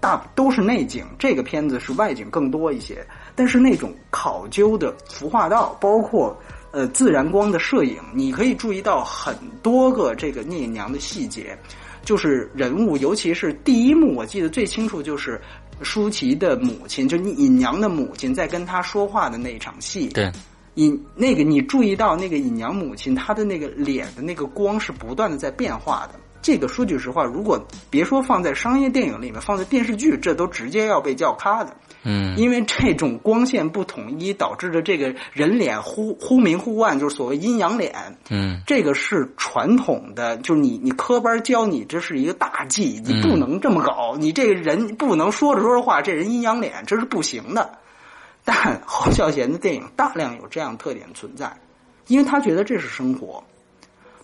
[0.00, 3.06] 大都是内景，这个片子是外景更多一些。
[3.40, 6.38] 但是那种考究的服化道，包括
[6.72, 11.58] 呃自然光的摄影，你可以注意到很多个这个聂隐娘的细节，
[12.04, 15.40] 就是人物，尤其是第一幕，我记得最清楚就是
[15.80, 20.08] 舒淇的母亲，就隐娘的母亲在跟她说话的那一场戏。
[20.08, 20.30] 对，
[20.74, 26.20] 隐那个你注意到那个隐娘母亲她的那个脸的那个光是不断的在变化的。
[26.42, 31.74] 这个说句实话，如果别说放在商业电影里面，放在电视剧，这都直接要被叫咖的。
[32.02, 37.94] 嗯，因为这种光线不统一，导致的这个人脸忽忽明忽暗，就是所谓阴阳脸。
[38.30, 47.78] 嗯，这个是传统的，就是你你科班教你这是一个大忌，你不能这么搞，你这个人不能说着说着话，这人阴阳脸，这是不行的。
[48.44, 51.52] 但侯孝贤的电影大量有这样特点存在，
[52.06, 53.42] 因为他觉得这是生活，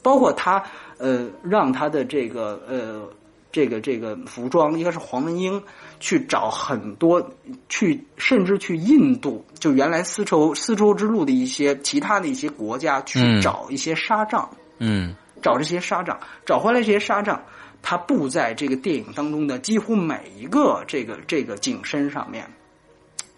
[0.02, 0.62] 包括他。
[0.98, 3.06] 呃，让他的这个呃，
[3.52, 5.62] 这个这个服装应该是黄文英
[6.00, 7.30] 去找很多，
[7.68, 17.42] 去甚至去印度，就原来丝绸丝绸之路的一些其他的一些国家去找一些纱帐，嗯，找这些纱帐，找回来这些纱帐，
[17.82, 22.48] 它布在这个电影当中的几乎每一个这个这个景深上面。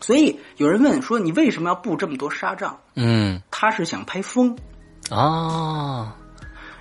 [0.00, 2.78] 所以有人问说，你为什么要布这么多纱帐？
[2.94, 4.56] 嗯，他是想拍风。
[5.10, 6.14] 啊。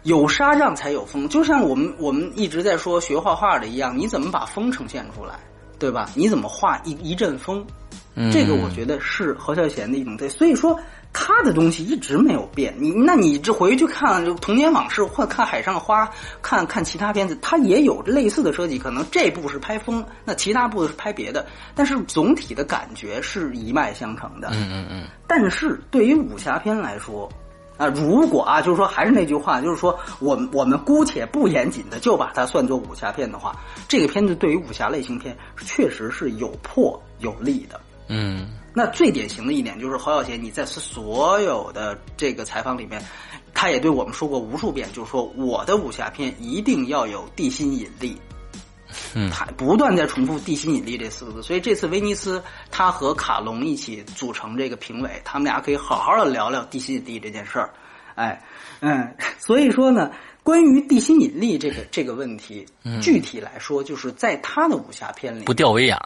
[0.03, 5.37] 有纱帐才有风，就像我们我们一直在说学画画的一样，你怎么把风呈现出来，
[5.79, 6.09] 对吧？
[6.15, 7.65] 你怎么画一一阵风？
[8.31, 10.79] 这个我觉得是何孝贤的一种对，所以说
[11.13, 12.73] 他的东西一直没有变。
[12.79, 16.03] 你那你这回去看《童年往事》或看《海上花》，
[16.41, 18.79] 看看其他片子，他也有类似的设计。
[18.79, 24.49] 可能这部是拍风，那其他部是拍别的，但是总体的感觉是一脉相承的。
[24.51, 25.03] 嗯嗯嗯。
[25.27, 27.29] 但是对于武侠片来说。
[27.77, 33.55] 啊，如果啊，就是说，还是那句话，就是说，我们我们姑且不严谨的就把它算作武侠片的话，
[33.87, 37.79] 这个片子对于武侠类型片确实是有破有立的。
[38.09, 43.01] 嗯，那最典型的一点就是侯小贤，你在所有的这个采访里面，
[43.53, 48.19] 他也对我们说过无数遍，就是说我的武侠片一定要有地心引力。
[49.13, 57.69] 嗯，他不断在重复“地心引力”这四个字，所以这次威尼斯他和卡隆一起组成这个评委，他们俩可以好好的聊聊地心引力这件事儿。
[58.15, 58.41] 哎，
[58.79, 60.11] 嗯，所以说呢，
[60.43, 62.65] 关于地心引力这个这个问题，
[63.01, 65.99] 具体来说，就是在他的武侠片里不吊威亚。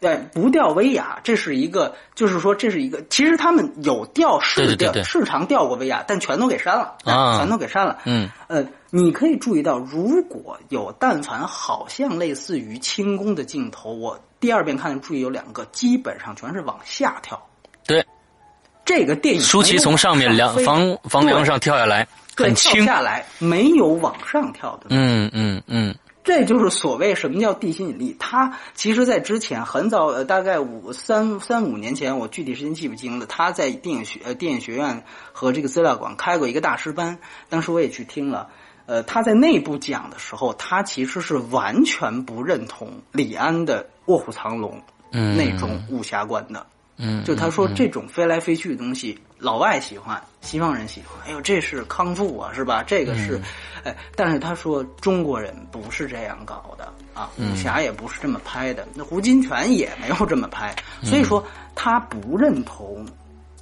[0.00, 3.02] 对，不吊威亚，这是一个，就是说，这是一个。
[3.08, 8.00] 其实他们有吊是吊，市场吊过威亚，但全都给删了，啊全都给删了。
[8.04, 8.62] 嗯，呃，
[8.96, 17.44] 你可以注意到，如果有但凡好像类似于轻功的镜头，我第二遍看注意有两个，基本上全是往下跳。
[17.88, 18.06] 对，
[18.84, 24.86] 这个电影舒淇从上面梁房房梁上跳下来，很轻下来，没有往上跳的。
[24.90, 25.92] 嗯嗯嗯。
[26.22, 28.16] 这就是所谓什么叫地心引力。
[28.20, 33.26] 他其实，在之前很早，呃，大概五三三五年前，我具体时间记不清了。
[33.26, 35.02] 他在电影学呃电影学院
[35.32, 38.50] 和这个资料馆开过一个大师班，当时我也去听了。
[38.86, 44.80] 呃，他在内部讲的时候，他其实是完全不认同李安的《卧虎藏龙》
[45.36, 46.66] 那种武侠观的。
[46.96, 51.26] 嗯，就他说这种飞来飞去的东西，老外喜欢，西方人喜欢。
[51.26, 52.84] 哎呦，这是康复啊，是吧？
[52.86, 53.40] 这个是，
[53.82, 58.86] 哎，但是他说中国人不是这样搞的啊，武侠也不是这么拍的。
[58.94, 61.44] 那胡金铨也没有这么拍，所以说
[61.74, 63.04] 他不认同。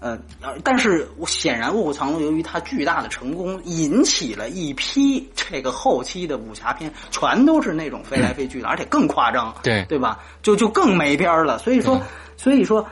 [0.03, 0.19] 呃，
[0.65, 10.19] 但是显然《卧虎藏龙》由于它巨大的成功，引起了一批这个后期的武侠片，全都是那种飞来飞去的，而且更夸张，对对吧？
[10.43, 11.57] 就就更没边了。
[11.59, 11.99] 所以说，
[12.37, 12.87] 所以说。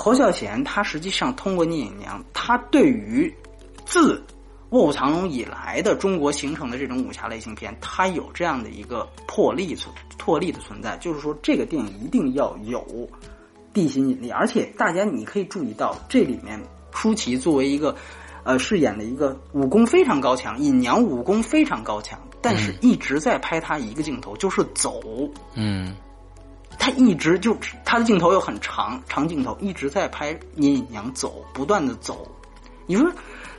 [0.00, 3.34] 侯孝贤他实际上通过聂隐娘，他对于
[3.84, 4.14] 自
[4.70, 12.80] 《卧虎藏龙》以来的中国形成的这种武侠类型片，他有这样的一个魄力存魄力的存在，就是说这个电影一定要有
[13.78, 16.60] 地心引力，而且大家你可以注意到这里面
[16.92, 17.94] 舒淇作为一个
[18.42, 25.00] 呃饰演的一个武功非常高强，尹娘武功非常高强，但是一直在拍她一个镜头，就是走，
[25.54, 25.94] 嗯。
[26.80, 32.26] 她一直就她的镜头又很长，长镜头一直在拍聂隐娘走，不断的走。
[32.86, 33.10] 你说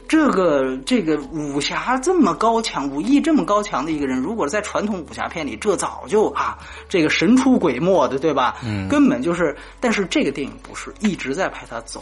[0.10, 6.58] 这个这个武侠这么高强，武艺这么高强的一个人，如果在传统武侠片里，这早就啊，
[6.90, 8.56] 这个神出鬼没的，对吧？
[8.66, 9.56] 嗯，根本就是。
[9.80, 12.02] 但是这个电影不是一直在拍他走，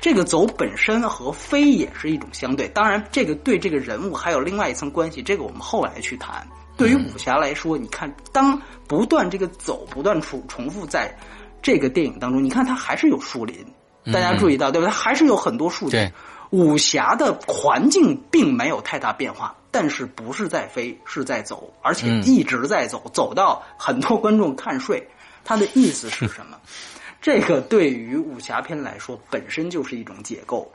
[0.00, 2.68] 这个走本身和飞也是一种相对。
[2.68, 6.46] 当然，这个对这个人物还有另外一层关系，这个我们后来去谈。
[6.76, 11.12] 对于武侠来说，你看，当不断这个走不断重重复在
[11.60, 13.56] 这个电影当中，你看它还是有树林，
[14.12, 14.86] 大家注意到对吧？
[14.86, 16.08] 它还是有很多树林。
[16.50, 25.06] 武侠的环境并没有太大变化，但是不是在飞，是在走，而且一直在走，走到很多观众看睡。
[25.44, 26.58] 他的意思是什么？
[27.20, 30.70] 这个对于武侠片来说，本身就是一种解构。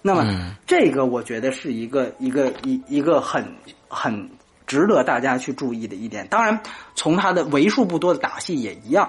[0.00, 3.46] 那么，这个我觉得是一个一个一一个很
[3.88, 4.30] 很
[4.66, 6.26] 值得大家去注意的一点。
[6.28, 6.60] 当然，
[6.96, 9.08] 从他的为数不多的打戏也一样，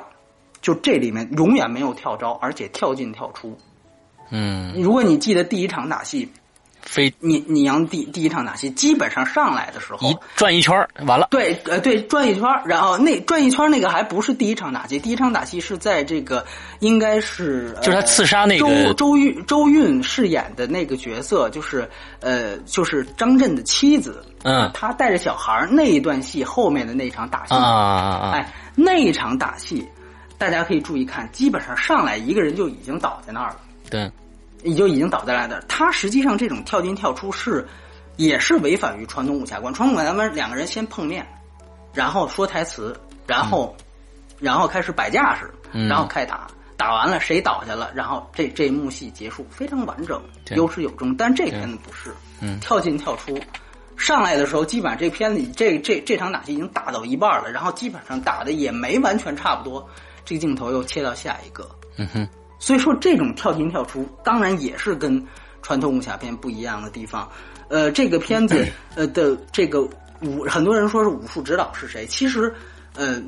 [0.62, 3.58] 就这里面永远没有跳招，而且跳进跳出。
[4.36, 6.28] 嗯，如果你记得第一场打戏，
[6.82, 10.76] 飞你你杨第第一场打戏，基本上上来的时候一转一圈
[11.06, 11.28] 完了。
[11.30, 16.44] 对，呃，对，转一圈然后那转一圈那个还不是第一场打戏，第一场打戏是在这个
[16.80, 21.88] 应该是就是他刺杀那个周周韵周韵饰演的那个角色，就是
[22.20, 24.26] 呃，就是张震的妻子。
[24.44, 28.32] 嗯，他带着小孩那一段戏后面的那场打戏啊啊啊！
[28.32, 29.88] 哎，那一场打戏，
[30.38, 33.58] 大家可以注意看，基本上上来一个人就已经倒在那儿了。
[33.90, 34.12] 对。
[34.64, 35.62] 你就已经倒在那的。
[35.68, 37.68] 他实际上这种跳进跳出是，
[38.16, 39.74] 也是违反于传统武侠观。
[39.74, 41.28] 传统武侠观两个人先碰面，
[41.94, 42.98] 然后说台词，
[43.28, 43.76] 然后，
[44.40, 45.54] 然后开始摆架势，
[45.90, 46.48] 然后开打，
[46.78, 50.22] 打完了谁倒下了，然后这这一幕戏结束，非常完整，
[50.56, 51.16] 有始有终。
[51.16, 52.14] 但这片子不是，
[52.62, 53.38] 跳进跳出，
[53.98, 59.88] 上来的时候基本上这片子这这这场打戏已经打到一半了，然后基本上打的也没完全差不多，
[60.24, 61.70] 这个镜头又切到下一个。
[61.98, 62.28] 嗯哼。
[62.64, 65.22] 所以说，这种跳进跳出，当然也是跟
[65.62, 67.30] 传统武侠片不一样的地方。
[67.68, 69.82] 呃，这个片子呃的这个
[70.22, 72.06] 武，很多人说是武术指导是谁？
[72.06, 72.54] 其实，
[72.96, 73.22] 呃，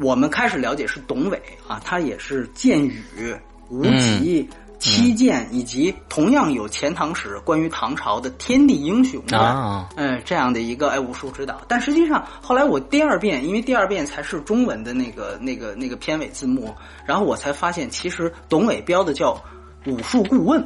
[0.00, 3.36] 我们开始了解是董伟啊，他也是剑雨、
[3.68, 4.48] 无极。
[4.80, 16.74] 七剑以及同样有钱塘史关于唐朝的天地英雄啊，嗯，这样的一个哎武术指导，但实际上后来我第二遍，因为第二遍才是中文的那个那个那个片尾字幕，
[17.04, 19.38] 然后我才发现其实董伟标的叫
[19.84, 20.64] 武术顾问。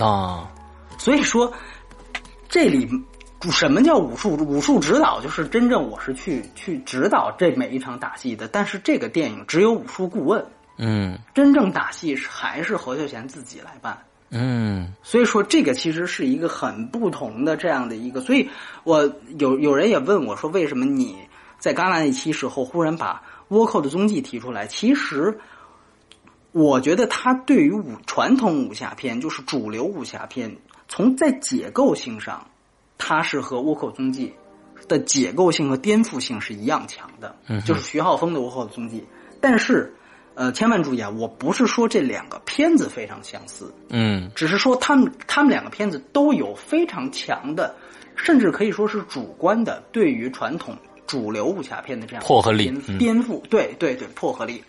[0.00, 0.48] 啊，
[0.96, 1.52] 所以说
[2.48, 2.88] 这里
[3.50, 10.46] 什么叫武术武术指导，就是真正我是去去指导这每一场打戏的，但是这个电影只有武术顾问。
[10.78, 13.98] 嗯，真正打戏是还是何秀贤自己来办。
[14.30, 18.20] 嗯，所以说这个其实是一个很不同的这样的一个。
[18.20, 18.48] 所以
[18.82, 19.04] 我
[19.38, 21.16] 有有人也问我说，为什么你
[21.58, 24.66] 在戛纳那期时候忽然把倭寇的踪迹提出来？
[24.66, 25.38] 其实
[26.50, 30.54] 我觉得他对于武传统武侠片，就是主流武侠片，
[30.88, 32.44] 从在结构性上，
[32.98, 34.34] 它是和倭寇踪迹
[34.88, 37.36] 的结构性和颠覆性是一样强的。
[37.46, 39.06] 嗯，就是徐浩峰的倭寇的踪迹，
[39.40, 39.92] 但是。
[40.36, 41.08] 呃，千万注意啊！
[41.08, 47.74] 我不是说这两个片子非常相似，嗯，只是说他们他们两个片子都有非常强的，
[48.14, 50.76] 甚至可以说是主观的对于传统
[51.06, 54.62] 主流武侠片的这样破合力颠覆，对对对，破合力。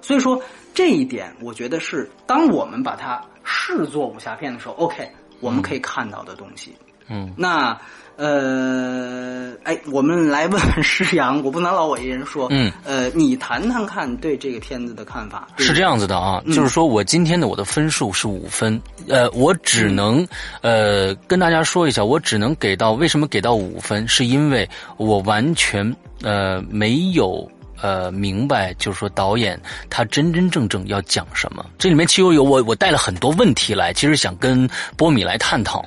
[0.00, 0.40] 所以说
[0.72, 5.10] 这一点，我觉得是当我们把它视作武侠片的时候，OK，
[5.40, 6.72] 我们可以看到的东西。
[7.08, 7.76] 嗯，那。
[8.18, 12.48] 呃，哎，我们来问问施阳，我不能老我一人说。
[12.50, 15.46] 嗯，呃，你谈谈看对这个片子的看法。
[15.56, 20.26] 是这样子的啊，就是说我今天的我的分数是五分，呃，我只能
[20.62, 25.94] 呃跟大家说一下，我只能给到为什么给到五分，是因为我完全
[26.24, 27.48] 呃没有。
[27.80, 31.64] 呃，明白，就是说导演他真真正正要讲什么？
[31.78, 35.84] 这里面其实有我，我带了很多问题来，其实想跟波米来探讨。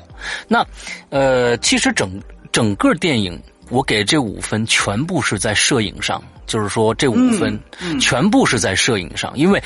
[0.47, 0.65] 那
[1.09, 2.21] 呃，其实整
[2.51, 3.37] 整个电影，
[3.69, 7.59] 我给这五分全部是在摄影上，就是说这五分
[7.99, 9.61] 全部是在摄影上，因为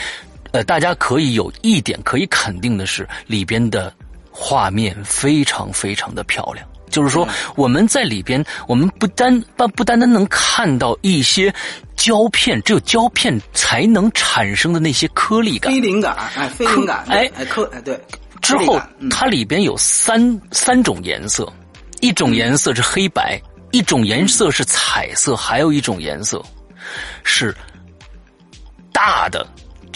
[0.52, 3.94] 呃，大家可以有一点可以肯定的是，里边的
[4.32, 6.66] 画面非常非常的漂亮。
[6.96, 7.28] 就是说，
[7.58, 11.54] 我们在里边，我们不单不不单单能看到一些
[11.98, 18.00] 胶片，只有胶片才能产生的那些颗粒感、非灵感，哎，非灵感，哎，颗，哎，对。
[18.42, 18.80] 之后，
[19.12, 21.52] 它里边有三三种颜色，
[22.00, 23.42] 一种颜色是黑白，
[23.72, 26.42] 一种颜色是彩色，还有一种颜色
[27.24, 27.54] 是
[28.94, 29.46] 大的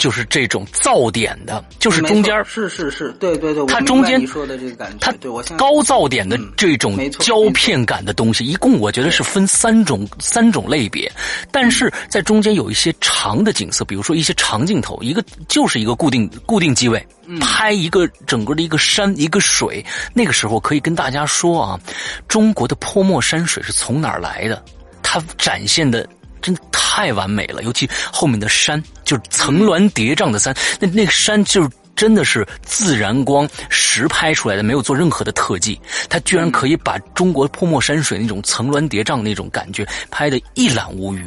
[0.00, 11.12] 就是这种噪点的，就是中间是是是对对对，它中间你说的这个感觉，它对我高噪点的这种胶片感的东西，一共我觉得是分三种三种类别，
[11.52, 17.06] 但是在中间有一些长的景色，比如说一些长镜头，一个就是一个固定固定机位，
[17.38, 19.84] 拍一个整个的一个山一个水，
[20.14, 21.78] 那个时候可以跟大家说啊，
[22.26, 24.64] 中国的泼墨山水是从哪儿来的？
[25.02, 26.08] 它展现的。
[26.42, 41.26] 真的太完美了，尤其后面的山，就是层峦叠嶂的山，那那个山就是真的是自然光实拍出来的，没有做任何的特技，它居然可以把中国泼墨山水那种层峦叠嶂那种感觉拍得一览无余，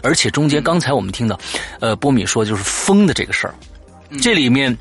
[0.00, 1.36] 而且中间刚才我们听到，
[1.80, 3.54] 呃，波米说就是风的这个事儿，
[4.22, 4.78] 这里面，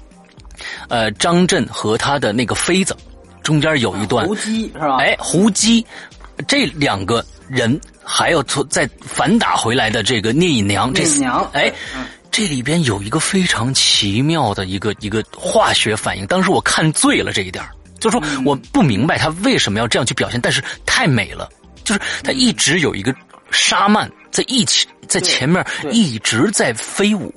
[0.89, 2.95] 呃，张震和他的那个妃子，
[3.41, 4.97] 中间有一段胡姬是吧？
[4.97, 5.83] 哎，胡姬，
[6.47, 7.81] 这两个人。
[8.09, 11.69] 还有从再反打回来的这个聂隐娘，聂隐娘，哎，
[12.37, 16.27] 这里边有一个非常奇妙的一个一个化学反应。
[16.27, 17.65] 当时我看醉了这一点
[17.99, 21.49] 就说我不明白他为什么要这样去表现，但是太美了。
[21.83, 23.11] 就是他一直有一个
[23.49, 27.33] 沙曼在一起在前面一直在飞舞，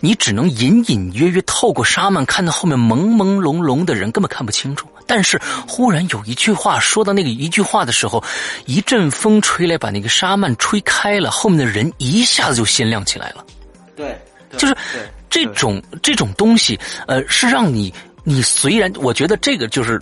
[0.00, 4.88] 你只能隐隐约约透过沙曼看到后面朦朦胧胧的人，根本看不清楚。
[5.06, 8.24] 但是忽然有一句话说到那个一句话的时候，
[8.64, 13.46] 一阵风吹来，把那个沙曼吹开了，后面的人一下子就鲜亮起来了。
[13.96, 14.16] 对，
[14.56, 14.76] 就是
[15.30, 16.78] 这种这种东西，
[17.08, 17.92] 呃，是让你
[18.22, 20.00] 你虽然我觉得这个就是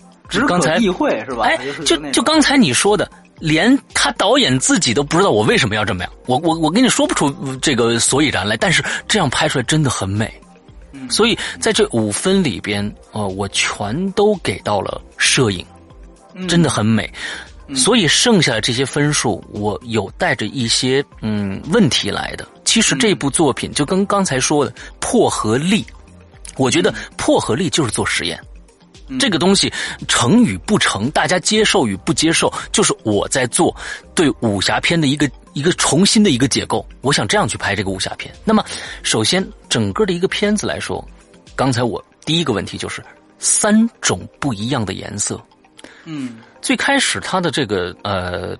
[0.48, 1.44] 刚才意会是吧？
[1.44, 7.30] 哎，就就刚才你说的，连他导演自己都不知道我为什么要这么样，我我我跟你说不出
[7.62, 10.32] 这个所以然来，但是这样拍出来真的很美。
[11.10, 15.64] 所以在这五分里边，呃，我全都给到了摄影，
[16.48, 17.12] 真的很美。
[17.74, 22.46] 所以剩下的这些分数，我有带着一些嗯问题来的。
[22.74, 25.86] 其实这部作品就跟刚才说的破和立，
[26.56, 28.36] 我觉得破和立就是做实验。
[29.16, 29.72] 这个东西
[30.08, 33.72] 成与不成，大家接受与不接受，就是我在做
[34.12, 36.84] 对武侠片的一个一个重新的一个解构。
[37.00, 38.34] 我想这样去拍这个武侠片。
[38.44, 38.64] 那么，
[39.04, 41.06] 首先整个的一个片子来说，
[41.54, 43.00] 刚才我第一个问题就是
[43.38, 45.40] 三种不一样的颜色。
[46.06, 48.56] 嗯，最开始它的这个呃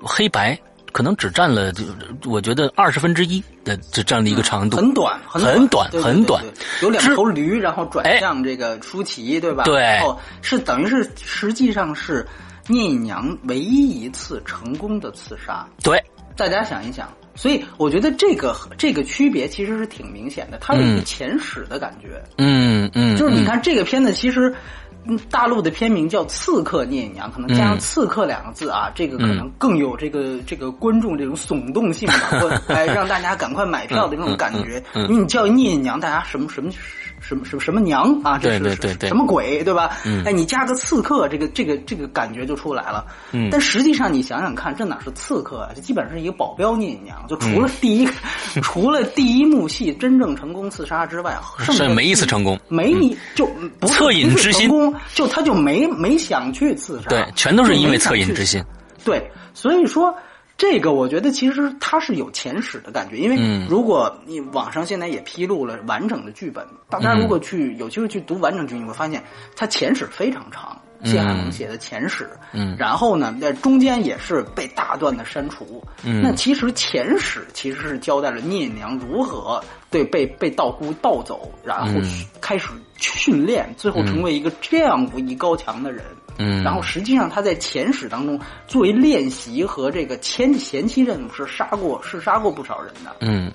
[0.00, 0.56] 黑白。
[0.98, 1.84] 可能只占了，就
[2.24, 6.44] 我觉得二十分之一的这这样的一个长度，很短，很短，很短。
[6.82, 9.62] 有两头驴，然后转向这个舒淇，对吧？
[9.62, 12.26] 对，哦，是等于是实际上是
[12.66, 15.64] 聂隐娘唯一一次成功的刺杀。
[15.84, 16.02] 对，
[16.36, 22.20] 大家想一想，所以我觉得这个这个区别其实是挺明显的，它有一个前史的感觉。
[22.38, 24.52] 嗯嗯，就是你看这个片子其实。
[25.30, 34.82] 大陆的片名叫《刺客聂隐娘》，可能加上“刺客”两个字啊，这个可能更有这个这个观众这种耸动性吧， 或哎让大家赶快买票的那种感觉。
[34.94, 36.70] 因为你叫聂隐娘，大家什么什么。
[37.20, 38.38] 什么什么什么娘啊？
[38.38, 39.96] 这是什么鬼对吧？
[40.24, 43.04] 哎，你加个刺客，这个这个这个感觉就出来了。
[43.50, 45.70] 但实际上你想想看，这哪是刺客啊？
[45.74, 47.24] 这基本上是一个保镖聂隐娘。
[47.28, 48.08] 就除了第一，
[48.62, 53.46] 除了第一幕戏真正成功刺杀之外，剩下没一次成功，没你就
[53.78, 54.70] 不恻隐之心，
[55.14, 57.08] 就他就没没想去刺杀。
[57.08, 58.62] 对，全都是因为恻隐之心。
[59.04, 60.14] 对，所以说。
[60.58, 69.22] 这个我觉得其实它是有前史的感觉，因为如果你网上现在也披露了完整的剧本，大家如果去有机会去读完整剧，你会发现
[69.54, 82.00] 它前史非常长，谢海龙写的前史，嗯，然后呢，在中间也是被大段的删除，嗯，那其实前史其实是交代了聂隐娘如何对被被道姑盗走，然后
[82.40, 86.04] 开始训练，最后成为一个这样武艺高强的人。
[86.38, 93.16] 嗯，然后实际上他在前史当中作为练习和这个前前期任务是杀过是杀过不少人的。
[93.20, 93.50] 嗯，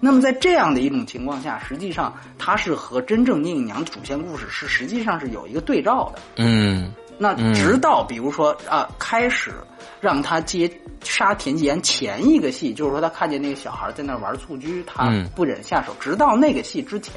[0.00, 6.22] 那么在这样的一种情况下，实际上他是和真正聂隐娘的主线故事是实际上是有一个对照的。
[6.36, 9.52] 嗯，那直到比如说啊，开始
[10.00, 10.70] 让他接
[11.04, 15.94] 杀田季言前一个戏，就是说他看见那个小孩在那玩蹴鞠，他不忍下手。
[16.00, 17.14] 直到那个戏之前，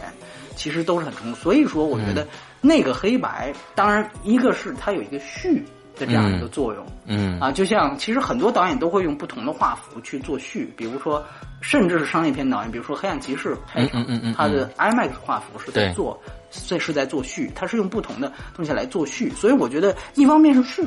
[0.57, 1.36] 其实都是很成功。
[1.36, 2.28] 所以说，我觉得。
[2.62, 5.64] 那个黑白，当然一个是它有一个序
[5.97, 11.24] 的这样一个作用，嗯啊，就像其实很多导演都会用不同的画幅去做序，比如说
[11.62, 16.20] 甚至是商业片导演，比如说《黑暗骑士》开场，他的 IMAX 画幅是在做，
[16.68, 20.84] 这是在做序，他是用不同的东西来做序，所以我觉得一方面是序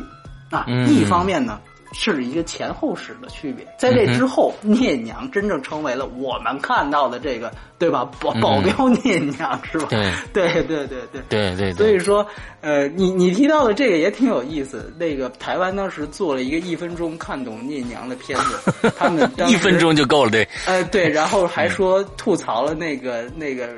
[0.51, 1.61] 啊，一方面呢
[1.93, 3.67] 是一个前后史的区别。
[3.79, 8.09] 在这之后，聂隐娘真正成为了我们看到的这个，对吧？
[8.21, 9.89] 保 保镖聂隐娘是吧？
[10.33, 11.73] 对对对对对对对。
[11.73, 12.27] 所以说，
[12.61, 14.93] 呃，你你提到的这个也挺有意思。
[14.99, 20.47] 那个台湾当时做了一个一分钟看懂聂隐娘的片子， 他们一分钟就够了，对。
[20.67, 23.69] 呃，对，然后还说吐槽了那个那个。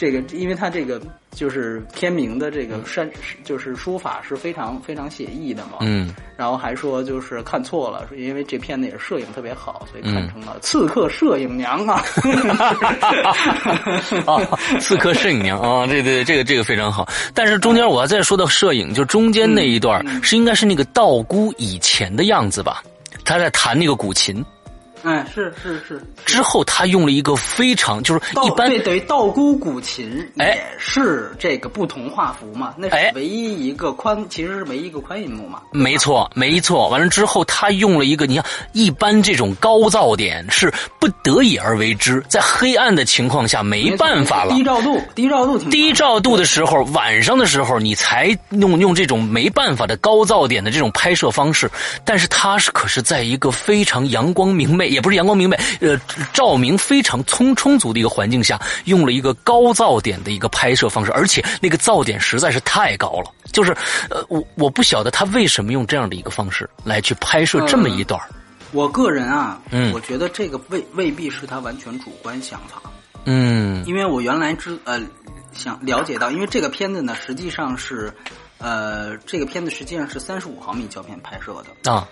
[0.00, 0.98] 这个，因为他这个
[1.30, 3.06] 就是片名的这个删，
[3.44, 5.72] 就是书法是非常非常写意的嘛。
[5.80, 6.14] 嗯。
[6.38, 12.02] 然后还说就是看错了，因为这片子也是摄影特别好，所以看成了 《刺客摄影娘》啊。
[14.24, 14.40] 啊，
[14.80, 17.06] 刺客摄影娘啊，对对，这个这个非常好。
[17.34, 22.82] 但是中间我要再说到摄影，就中间那一段是应该是那个道姑以前的样子吧？
[23.22, 24.42] 他在弹那个古琴。
[25.02, 26.00] 哎，是是是。
[26.24, 35.60] 之后他用了一个非常就是一般对等于道姑古琴也是这个不同画幅嘛，那是唯一一个宽，其实是唯一一个宽银幕嘛。
[35.72, 36.88] 没错，没错。
[36.88, 44.54] 完了之后他用了一个，你看一般这种高噪点是不得已而为之，在黑暗的情况下没办法了。
[44.54, 45.70] 低照度，低照度挺。
[45.70, 51.70] 低照度的时候，晚上的时候你才用用这种没办法的高噪点的这种拍摄方式，
[52.04, 54.89] 但是他是可是在一个非常阳光明媚。
[54.90, 55.96] 也不是阳光明媚，呃，
[56.32, 63.32] 照明非常充充足的一个环境下，用了一个高噪点的一个拍摄方式，而且那个噪点实在是太高了。
[63.52, 63.72] 就是，
[64.10, 68.20] 呃，我我不晓得他为什么用这样的一个方式来去拍摄这么一段。
[68.72, 72.80] 我个人啊，嗯，我觉得这个未未必是他完全主观想法。
[73.24, 75.00] 嗯，因为我原来知呃
[75.52, 78.12] 想了解到，因为这个片子呢，实际上是，
[78.58, 82.06] 呃，这个片子实际上是三十五毫米胶片拍摄的啊。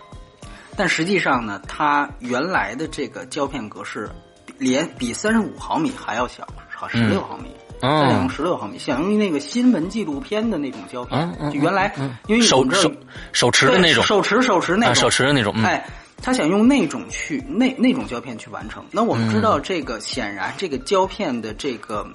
[0.79, 4.09] 但实际上呢，它原来的这个胶片格式，
[4.59, 7.49] 连比三十五毫米还要小，好十六毫米，
[7.81, 11.93] 想用十六毫米，相当于那个新闻纪录片的那种胶片，就原来
[12.29, 12.93] 因为手手
[13.33, 15.85] 手持的那种，手持手持那种，手持的那种，哎，
[16.23, 18.85] 他想用那种去那那种胶片去完成。
[18.93, 22.07] 那我们知道，这个显然这个胶片的这个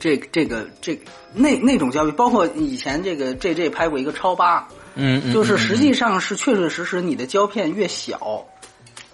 [0.00, 1.00] 这这个这
[1.32, 4.66] 那那种胶片，包括以前这个 J J 拍过一个超八。
[5.00, 8.44] 嗯，就是实际上是确确实实，你的胶片越小，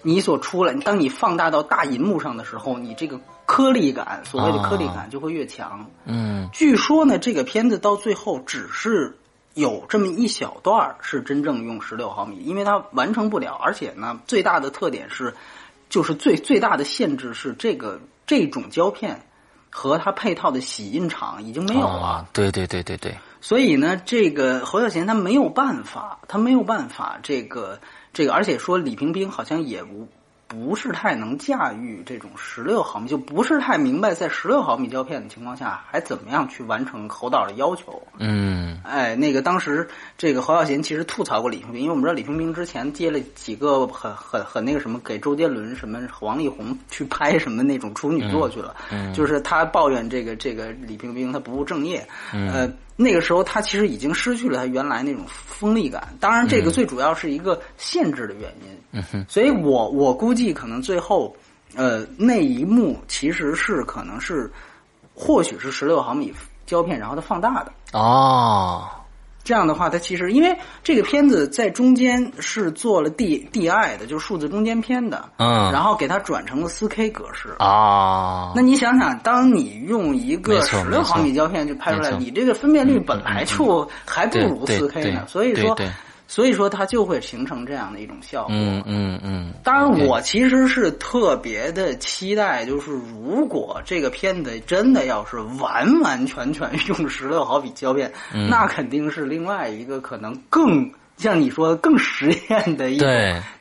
[0.01, 5.87] 你所出来，当你放大到大银幕上的时候，你这个颗粒感，所谓的颗粒感就会越强。
[6.07, 9.19] 嗯，据说呢，这个片子到最后只是
[9.53, 15.35] 有这么一小段是真正用十六毫米，因为它完成不了，而且呢，最大的特点是，
[15.91, 19.21] 就是最最大的限制是这个这种胶片
[19.69, 22.27] 和它配套的洗印厂已经没有了。
[22.33, 23.15] 对对对对对。
[23.45, 27.79] 所以呢，这个侯孝贤他没有办法，他没有办法，这个
[28.15, 30.09] 这个，而且说李冰冰好像也不
[30.49, 38.03] 不是太能驾驭这种十六毫米，就不是太明白在十六毫米胶片的情况下，还怎么样去完成侯导的要求。
[38.19, 39.87] 嗯，哎，那个当时
[40.17, 52.67] 这个侯孝贤其实吐槽过李冰冰，因为我们知道李冰冰之前接了几个很很很那个什么，给周杰伦什么王力宏去拍什么那种处女作去了，嗯就是他抱怨这个这个李冰冰他不务正业，呃。
[52.97, 56.15] 那个时候，他其实已经失去了他原来那种锋利感。
[56.21, 59.03] 当然，这个最主要是一个限制的原因。
[59.13, 59.25] 嗯。
[59.29, 61.35] 所以我我估计，可能最后，
[61.75, 64.51] 呃，那一幕其实是可能是，
[65.15, 66.33] 或许是十六毫米
[66.67, 67.73] 胶片，然后它放大的。
[67.93, 68.89] 哦。
[69.45, 77.55] 这样的话，它其实因为这个片子在中间是做了 D D I 的，就是数字中间片的，嗯，然后给它转成了四 K 格式。
[77.59, 78.53] 啊。
[78.57, 85.77] 那你想想，当你用一个十六毫米胶片就拍出来，你这个分辨率本来就还不如四 K 呢，所以说。
[86.35, 88.53] 所以说，它就会形成这样的一种效果。
[88.53, 89.53] 嗯嗯嗯。
[89.63, 98.13] 当然，我其实是特别的期待，就是如果这个片子真的要是完完全全用十六毫米胶片，
[98.51, 103.09] 那肯定是另外一个可能更像你说更实验的一种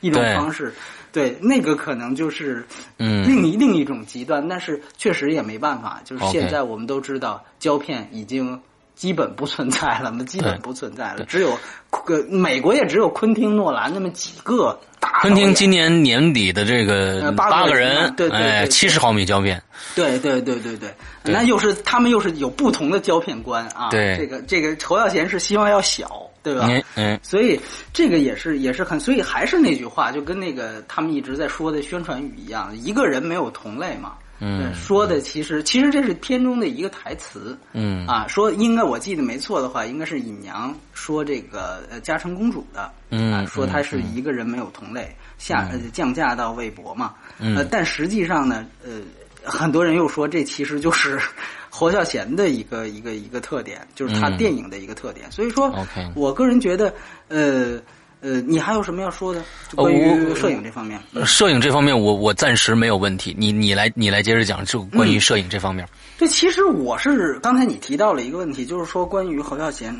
[0.00, 0.74] 一种方式。
[1.12, 2.66] 对，那个可能就是
[2.96, 6.00] 另一另一种极端，但是确实也没办法。
[6.04, 8.60] 就是现在我们都知道，胶片已经。
[8.94, 11.24] 基本不存在了，嘛基本不存在了。
[11.24, 11.58] 只有
[12.04, 15.20] 个美国也只有昆汀诺兰那么几个大。
[15.20, 19.62] 昆汀今年年底的这个八个人，对对，七十毫米胶片。
[19.94, 23.90] 对对对对对，那又是他们又是有不同的胶片观啊。
[23.90, 26.68] 对，这个这个侯耀贤是希望要小，对吧？
[26.94, 27.60] 嗯，所以
[27.92, 34.12] 这个也是也是很，所以还是那句话，就跟那个他们一直在说的宣传语一样，一个人没有同类嘛。
[34.40, 38.06] 嗯，说的其实其实这是片中的一个台词，嗯。
[38.06, 49.00] 啊，说应该我记得没错的话，应该是尹娘说这个呃嘉诚公主的，嗯，啊说她是一个人没有同类，下降价到魏博嘛，呃，但实际上呢，呃，
[49.44, 51.18] 很多人又说这其实就是
[51.70, 55.72] 侯孝贤的一个一个一个特点，就是他电影的一个特点，所以说
[56.14, 56.92] 我个人觉得，
[57.28, 57.80] 呃。
[58.24, 59.44] 呃，你还有什么要说的？
[59.76, 63.36] 关于摄影这方面，摄影这方面，我我暂时没有问题。
[63.38, 65.86] 你你来你来接着讲，就关于摄影这方面。
[66.16, 69.94] 对，其实我是刚才你提到了一个问题，就是说关于侯孝贤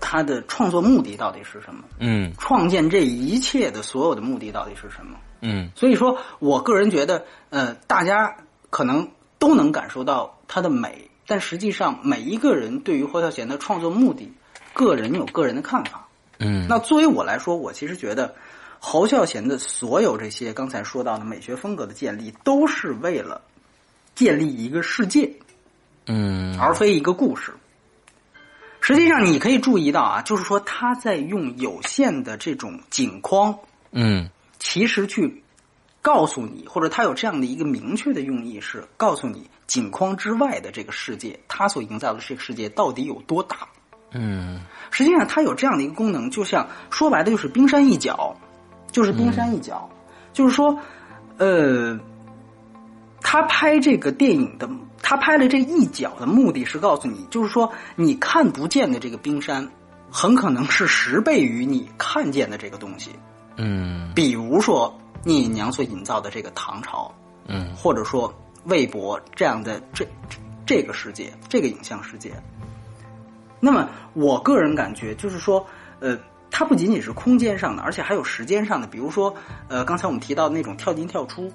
[0.00, 1.84] 他的创作目的到底是什么？
[2.00, 5.16] 嗯，创建这一切的所有的目的到底是什么？
[5.40, 8.34] 嗯，所以说我个人觉得，呃，大家
[8.70, 9.08] 可能
[9.38, 14.28] 都能感受到它的美，但实际上每一个人对于侯孝贤的创作目的，
[14.72, 16.08] 个人有个人的看法。
[16.40, 18.34] 嗯，那作为我来说，我其实觉得
[18.78, 23.42] 侯孝贤的所有这些刚才说到的美学风格的建立，都是为了
[24.14, 25.30] 建立一个世界，
[26.06, 27.52] 嗯，而非一个故事。
[28.80, 33.58] 实际上，你可以注意到啊，就是说他在用有限的这种景框，
[33.92, 35.42] 嗯，其实去
[36.00, 43.68] 告诉你，或者他有这样的一个明确的用意，是告诉你景框之外的这个世界，他所营造的这个世界到底有多大。
[44.12, 48.36] 嗯，实际上它有这样的一个功能，就像说白了就是冰山一角，
[48.90, 49.88] 就是冰山一角，
[50.32, 50.76] 就是说，
[51.38, 51.98] 呃，
[53.20, 54.68] 他拍这个电影的，
[55.00, 59.68] 他拍了这一角的目的是告诉你，就是说你看不见的这个冰山，
[60.10, 63.10] 很可能是十倍于你看见的这个东西。
[63.56, 64.92] 嗯，比如说
[65.22, 67.14] 聂隐娘所营造的这个唐朝，
[67.46, 68.32] 嗯，或者说
[68.64, 70.04] 魏博这样的这
[70.66, 72.32] 这个世界，这个影像世界。
[73.60, 75.64] 那么，我个人感觉就是说，
[76.00, 76.18] 呃，
[76.50, 78.86] 它不仅仅是空间上的，而且还有时间上的。
[78.86, 79.34] 比如说，
[79.68, 81.52] 呃，刚才我们提到那种跳进跳出，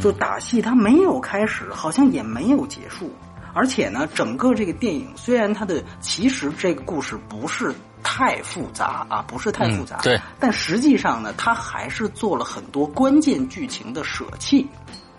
[0.00, 3.10] 就打戏，它没有开始，好像也没有结束。
[3.52, 7.72] 而且呢，整个这个电影虽然它的其实这个故事不是
[8.02, 14.66] 太复杂啊，不是太复杂，对，但实际上呢，它还是做了很多关键剧情的舍弃。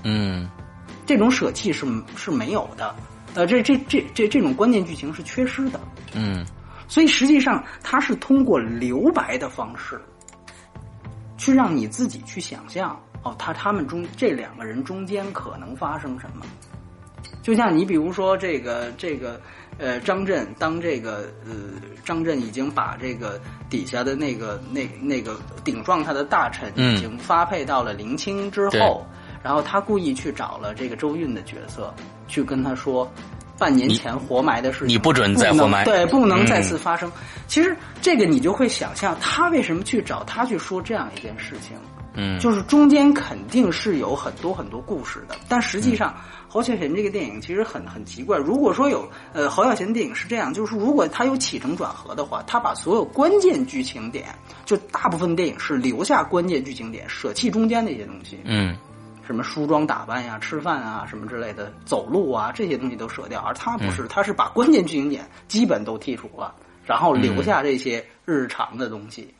[0.03, 0.49] 嗯，
[1.05, 1.85] 这种舍弃是
[2.15, 2.93] 是没有的。
[3.35, 5.79] 呃，这这这这这种关键剧情是缺失的，
[6.13, 6.45] 嗯，
[6.87, 9.99] 所以实际上它是通过留白的方式，
[11.37, 16.45] 去让你自己去想象哦，他他们中这两个人中间可能发生什么。
[17.41, 19.39] 就像你比如说这个这个
[19.77, 21.51] 呃张震，当这个呃
[22.05, 29.05] 张震已经把这个底下的那个那那个顶撞他的大臣已经发配到了临清之后。
[29.45, 31.93] 然后他故意去找了这个周韵的角色，
[32.27, 33.07] 去跟他说，
[33.59, 37.11] 半年前活埋的事情，你不准再活埋，对，不能再次发生。
[37.45, 41.77] 其实这个你就会想象，他为什么去找他去说这样一件事情？
[42.15, 45.35] 嗯，就是中间肯定是有很多很多故事的。
[45.47, 46.15] 但实际上，
[46.47, 48.39] 侯孝贤这个电影其实很很奇怪。
[48.39, 54.33] 如果说有呃侯孝贤电影是这样，就是如果他有起承转合的话，他把所有关键剧情点，
[54.65, 58.39] 就大部分电影是留下关键剧情点，舍弃中间那些东西。
[58.45, 58.75] 嗯。
[59.25, 66.53] 什么梳妆打扮呀、吃饭啊、什么之类的、走路啊这些东西都舍掉，而他不是，他是把关键剧情点基本都剔除了，
[66.85, 69.33] 然后留下这些日常的东西。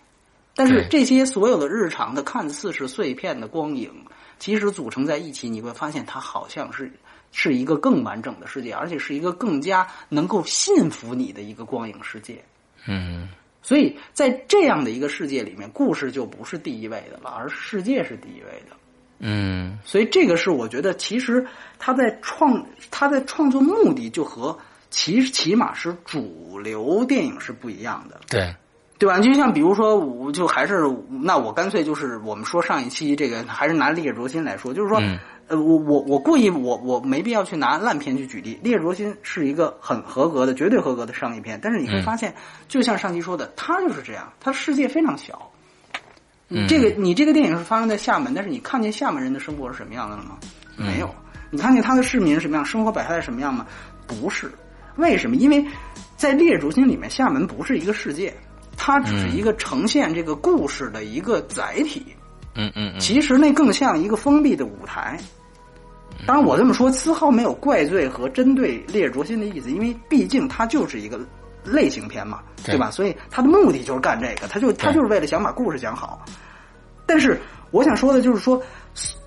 [0.55, 3.91] 但是这些所有的日常的看似是碎片的光影，
[4.39, 6.89] 其实组成在一起，你会发现它好像是
[7.31, 12.41] 是一个更完整的世界，而且是一个更加能够信服你的一个光影世界。
[12.87, 13.27] 嗯，
[13.61, 18.75] 所以在这样的一个世界里面，故事就不是第一位的了，而世界是第一位的。
[19.19, 21.45] 嗯，所以这个是我觉得，其实
[21.79, 24.57] 他在创他在创作目的就和
[24.89, 28.55] 其起码是主流电影是不一样的，对。
[28.97, 29.19] 对吧？
[29.19, 35.01] 就像比如说，我就还是那我干脆就是我们说上一期这个，还是拿《烈日灼心》来说，就是说，
[35.47, 42.33] 呃，我我我故意我我没必要去拿烂片去举例，《烈日灼心》是一个很合格的、绝对合格的商业片，但是你会发现，
[42.69, 45.51] 就像上期说的，它就是这样，它世界非常小。
[46.47, 50.37] 你这个你这个电影是发生在厦门，但是你看见厦门人的生活是什么样的了吗？
[50.75, 51.13] 没有。
[51.49, 53.65] 你看见他的市民是什么样，生活百态是什么样吗？
[54.05, 54.51] 不是。
[54.97, 55.35] 为什么？
[55.35, 55.65] 因为
[56.15, 58.33] 在《烈日灼心》里面，厦门不是一个世界，
[58.77, 62.05] 它只是一个呈现这个故事的一个载体。
[62.55, 62.99] 嗯嗯。
[62.99, 65.17] 其实那更像一个封闭的舞台。
[66.27, 71.19] 当然，我这么说丝毫没有怪罪和针对《烈日灼心》的意思，因为毕竟它就是一个。
[71.65, 72.91] 类型片嘛，对吧？
[72.91, 76.23] 所以他的目的就是干这个，他就他就是为了想把故事讲好。
[77.05, 77.39] 但是
[77.71, 78.61] 我想说的就是说，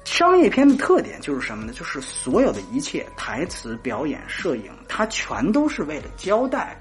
[0.04, 1.72] 商业片的特点就是什么呢？
[1.72, 6.80] 就是所有的一切台词、表演、摄影，它全都是为了交代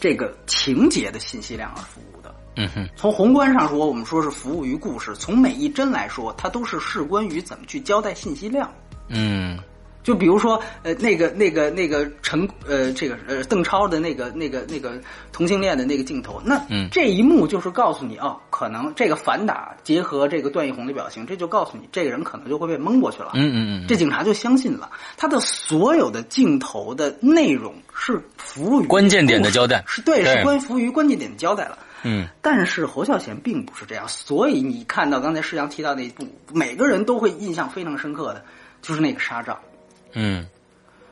[0.00, 2.34] 这个情节的信息量而服务的。
[2.56, 2.88] 嗯哼。
[2.96, 8.68] 从宏观上说，我们说是服务于故事；从每一帧来说，它都是事关于怎么去交代信息量。
[9.08, 9.58] 嗯。
[10.02, 15.00] 就比如说，呃，那个、那个、那个陈，呃，这个呃，邓超的那个、那个、那个
[15.32, 23.30] 同性恋的那个镜头，那这一幕就是告诉你，哦，可能这个反打结合这个段奕宏的表情，这就告诉你，这个人可能就会被蒙过去了。
[23.34, 31.78] 嗯嗯嗯，这警察就相信了，他的所有的镜头的内容是服务于关键点的交代，是对，是关服务于关键点的交代了。
[32.02, 38.44] 嗯，但是侯孝贤并不是这样，所以你看到刚才世阳提到那一部，每个人都会印象非常深刻的，
[38.80, 39.56] 就是那个沙帐。
[40.12, 40.46] 嗯，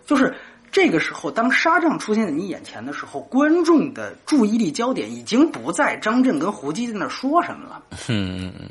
[0.07, 0.35] 就是
[0.71, 7.83] 这个时候，当沙帐出现在你眼前的时候，观众的注意力焦点已经不在张震跟胡姬在那说什么了。
[8.09, 8.71] 嗯嗯嗯。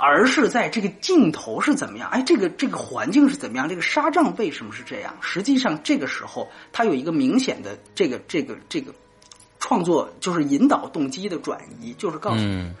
[0.00, 2.08] 而是在这个镜头是怎么样？
[2.10, 3.68] 哎，这个这个环境是怎么样？
[3.68, 5.12] 这个沙帐为什么是这样？
[5.20, 8.94] 实际上，这个时候它有一个明显的这个这个这个
[9.58, 12.72] 创作，就是引导动机的转移，就是告诉你，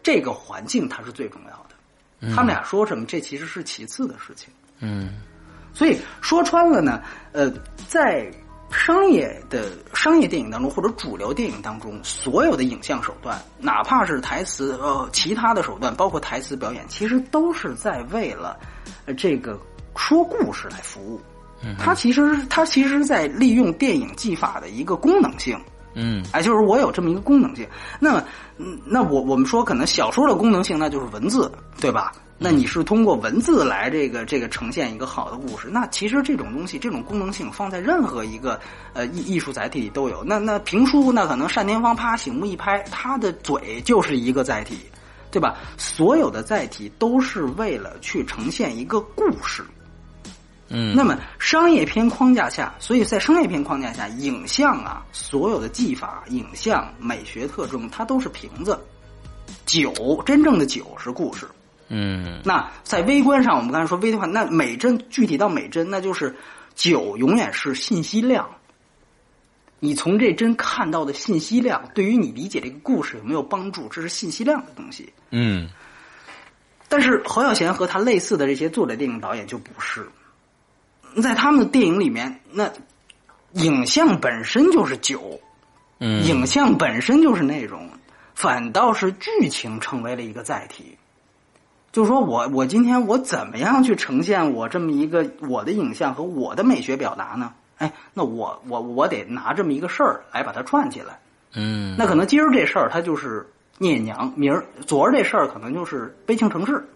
[0.00, 2.32] 这个环境它是最重要的。
[2.32, 4.48] 他们俩说什么，这其实是其次的事情。
[4.78, 5.14] 嗯，
[5.78, 7.00] 所以说穿了呢，
[7.30, 7.48] 呃，
[7.86, 8.28] 在。
[8.70, 9.64] 商业的
[9.94, 18.58] 商业电影当中，或者主流电影当中，所有的影像手段，哪怕是台词呃其他的手段，包括台词表演，其实都是在为了
[19.16, 19.58] 这个
[19.96, 21.20] 说故事来服务。
[21.78, 25.58] 它其实它其实在利用电影技法的一个功能性。
[25.94, 27.66] 嗯，哎，就是我有这么一个功能性。
[27.98, 28.24] 那么，
[28.84, 31.50] 那我我们说，可能小说的功能性那就是文字，
[31.80, 32.12] 对吧？
[32.40, 38.60] 那你是通过文字来这个这个呈现一个好的故事，那其实这种东西这种功能性放在任何一个
[38.92, 40.22] 呃艺艺术载体里都有。
[40.22, 44.78] 那那评书那可能单田芳啪醒目一拍，他的嘴就是一个载体，
[45.32, 45.56] 对吧？
[45.76, 49.64] 所有的载体都是为了去呈现一个故事。
[50.68, 58.78] 嗯，那么商业片框架下，所以在商业片框架下，影像啊，所有的技法、影像美学特征，它都是瓶子。
[59.66, 61.48] 酒真正的酒是故事。
[61.88, 66.36] 嗯，那在微观上，我们刚才说微的话，那美帧具体到美帧，那就是
[66.74, 68.48] 酒永远是信息量。
[69.80, 73.88] 你从这帧看到的信息量，对于你理解这个故事有没有帮助？
[73.88, 75.12] 这是信息量的东西。
[75.30, 75.68] 嗯，
[76.88, 80.06] 但是侯孝贤和他类似的这些作者电影导演就不是，
[81.22, 82.68] 在他们的电影里面，那
[83.52, 85.40] 影像本身就是酒，
[86.00, 87.88] 嗯，影像本身就是内容，
[88.34, 90.97] 反倒是剧情成为了一个载体。
[91.98, 97.52] 就是说我我今天我怎么样去呈现我这么一个我的影像和我的美学表达呢？
[97.78, 101.18] 哎，那我我我得拿这么一个事儿来把它串起来。
[101.56, 103.44] 嗯，那可能今儿这事儿它就是
[103.78, 106.86] 聂隐娘，明儿昨儿这事儿可能就是悲情城市，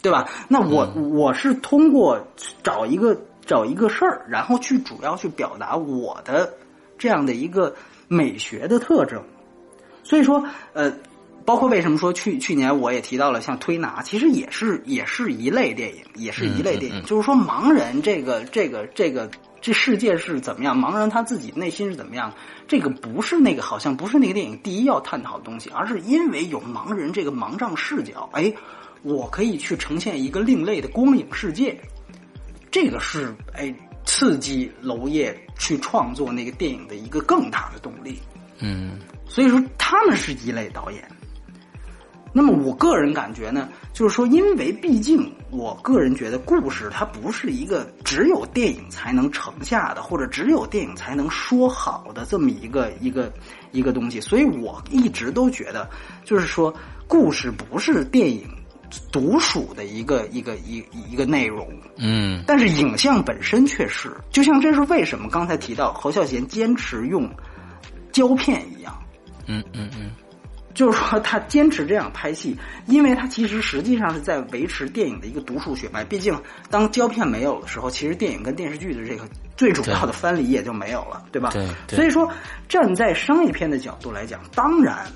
[0.00, 0.26] 对吧？
[0.48, 2.18] 那我我是通过
[2.62, 3.14] 找一个
[3.44, 6.50] 找一个事儿，然后去主要去表达我的
[6.96, 7.74] 这样的一个
[8.08, 9.22] 美学的特征。
[10.02, 10.90] 所以说，呃。
[11.44, 17.02] 包括为什么说去去年我也提到了像推拿，其实也是也是一类电影，也是一类电影。
[17.04, 19.30] 就是说盲人这个这个这个
[19.60, 22.32] 这世界是怎么样，盲人他自己内心是怎么样，
[22.68, 28.52] 这个不是那个好像不是那个电影第一要探讨的东西，而是因为有盲人这个盲障视角，哎，
[29.02, 31.78] 我可以去呈现一个另类的光影世界，
[32.70, 33.74] 这个是哎
[34.04, 38.18] 刺激娄烨去创作那个电影的一个更大的动力。
[38.58, 41.02] 嗯，所以说他们是一类导演。
[42.32, 53.30] 那么我个人感觉呢，就是说，因为毕竟我个人觉得故事它不是一个只有电影才能成下的，或者只有电影才能说好的这么一个一个
[53.70, 55.88] 一个东西，所以我一直都觉得，
[56.24, 56.74] 就是说，
[57.06, 58.48] 故事不是电影
[59.10, 61.68] 独属的一个一个一一个内容。
[61.98, 67.28] 嗯，但是影像本身却是，就像这是为什么刚才提到侯孝贤坚持用
[68.10, 68.98] 胶片一样。
[69.46, 70.10] 嗯嗯嗯。
[70.74, 72.56] 就是说，他坚持这样拍戏，
[72.86, 76.02] 因为他其实实际上是在维持电影的一个独属血脉。
[76.04, 76.34] 毕竟，
[76.70, 81.50] 当胶片没有的时候，其实电影跟电视剧的这个最主要的藩篱也就没有了，对吧？
[81.50, 81.96] 对。
[81.96, 82.30] 所以说，
[82.68, 85.06] 站在商业片的角度来讲，当然，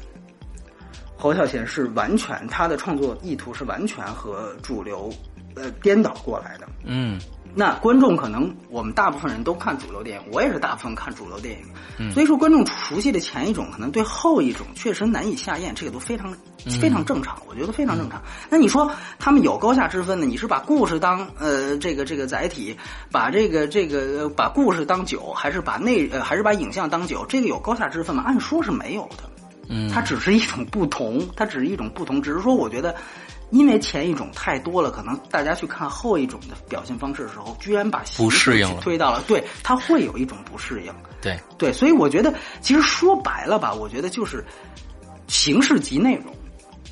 [1.17, 5.11] 侯孝贤是完全他的创作意图是完全和主流
[5.55, 6.69] 呃颠倒过来的。
[6.85, 7.19] 嗯。
[7.59, 11.65] 那观众可能我们大部分人都看主流电影，我也是大部分看主流电影，
[11.99, 16.31] 嗯，所以说观众熟悉的前一种，可能对后一种确实难以下咽，这个都非常
[16.79, 18.21] 非常正常，我觉得非常正常。
[18.51, 20.27] 那你说他们有高下之分呢？
[20.27, 22.77] 你是把故事当呃这个这个载体，
[23.11, 27.25] 把这个这个把故事当酒，还是把内呃还是把影像当酒？
[27.27, 28.23] 这个有高下之分吗？
[28.27, 29.31] 按说是没有的，
[29.71, 32.95] 嗯，它只是一种不同，它只是一种不同，只是说我觉得。
[33.51, 40.93] 因为前一种太多了，可能大家去看后一种的表现方式的时候，居然把不适应推到了，对他会有一种不适应。
[41.23, 44.45] 对对，所以我觉得，其实说白了吧，我觉得就是
[45.29, 46.35] 形式及内容。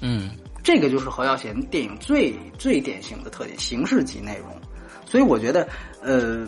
[0.00, 0.30] 嗯，
[0.62, 4.48] 这个就是何耀贤电影最最典型的特点，形式及内容。
[5.04, 5.68] 所以我觉得，
[6.02, 6.46] 呃，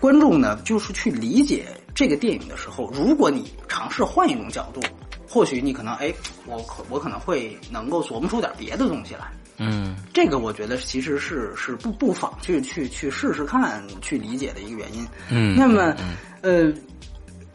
[0.00, 4.80] 观众呢，就是去理解这个电影的时候，如果你尝试换一种角度。
[5.28, 6.12] 或许你可能哎，
[6.46, 9.30] 我可我可能会能够琢磨出点别的东西来。
[9.58, 15.06] 嗯，这个我觉得其实是是不不妨去去去试试看，去理解的一个原因。
[15.30, 15.94] 嗯，那么
[16.42, 16.72] 呃，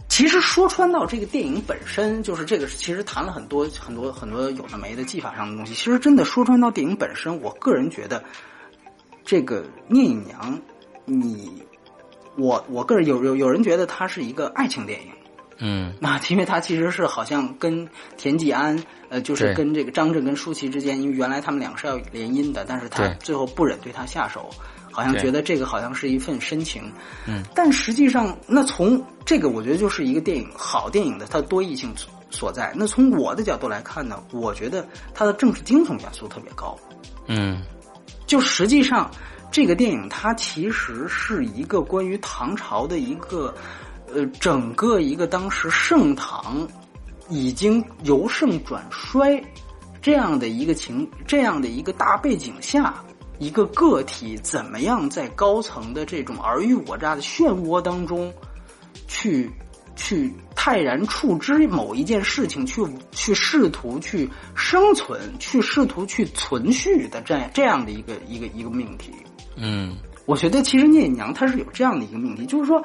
[0.09, 5.73] 其实说穿到这个电影本身，就是这个，其实谈了很多很多很多有的没的技法上的东西。
[5.73, 8.21] 其实真的说穿到电影本身，我个人觉得，
[9.23, 10.59] 这个聂隐娘，
[11.05, 11.63] 你
[12.35, 15.07] 我我个人有有有人觉得它是一个爱情电影，
[15.57, 17.87] 嗯，那 因为他其实是好像跟
[18.17, 24.49] 田季安，呃，就是跟这个张震跟舒淇之间，因为原来他们两个是要联姻的，但是他最后不忍对他下手。
[24.95, 26.83] 好像觉得这个好像是一份深情，
[27.25, 31.91] 嗯，但实际上，那从这个我觉得就是一个电影好电影的它多义性
[32.29, 32.71] 所在。
[32.75, 36.77] 那从我的角度来看呢，我觉得它的政治惊悚元素特别高，
[37.25, 37.63] 嗯，
[38.27, 39.09] 就实际上
[39.51, 43.51] 这个电影它其实是一个关于唐朝的一个
[44.13, 46.67] 呃整个一个当时盛唐
[47.29, 49.43] 已经由盛转衰
[50.01, 52.93] 这样的一个情这样的一个大背景下。
[53.39, 58.31] 一个个体怎么样在高层的这种尔虞我诈的漩涡当中，
[59.07, 59.51] 去
[59.95, 69.11] 去泰然处之某一件事情，去去试图去生存，去试图去存续的这样这样的一个一个一个命题。
[69.57, 72.81] 嗯，我觉得其实聂隐娘她是有这样的一个命题，就是说，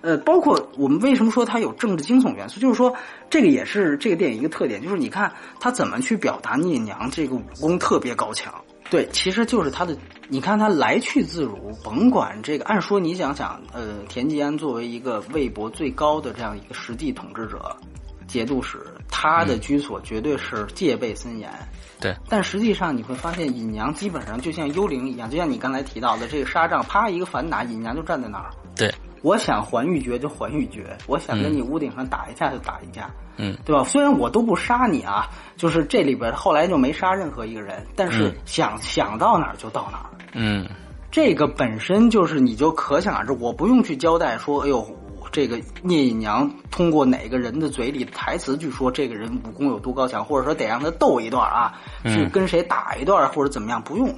[0.00, 2.94] 呃，包括我们为什么说它有政治惊悚元素，就是说
[3.28, 8.52] 这个也是这个电影一个特点，就是你看他怎么去表达聂隐娘这个武功特别高强。
[8.90, 9.94] 对，其实就是他的，
[10.28, 12.64] 你看他来去自如，甭管这个。
[12.64, 17.76] 按说你想想，呃，田季安作为一个魏博最高的这样一个实际统治者，
[18.26, 18.78] 节度使，
[19.10, 21.50] 他的居所绝对是戒备森严。
[22.00, 28.48] 对，但实际上你会发现，尹娘基本上就像幽灵一样，就像你刚才提到的这个沙帐，啪一个反打，尹娘就站在那儿。
[28.74, 28.90] 对。
[29.22, 33.84] 我想还玉珏就还玉珏，我想跟你屋顶上打一架就打一架，嗯，对吧？
[33.84, 40.66] 虽然我都不杀你啊，就是这里边后来就没杀任何一个人，但是想想到哪儿就到哪儿，嗯，
[41.10, 44.86] 这个本身就是你就可想而知，我不用去交代说，哎呦，
[45.30, 54.08] 这个聂隐娘通过哪个人的嘴里台词去说这个人武功有多高强，或者说得让他斗一段啊，去跟谁打一段或者怎么样，不用。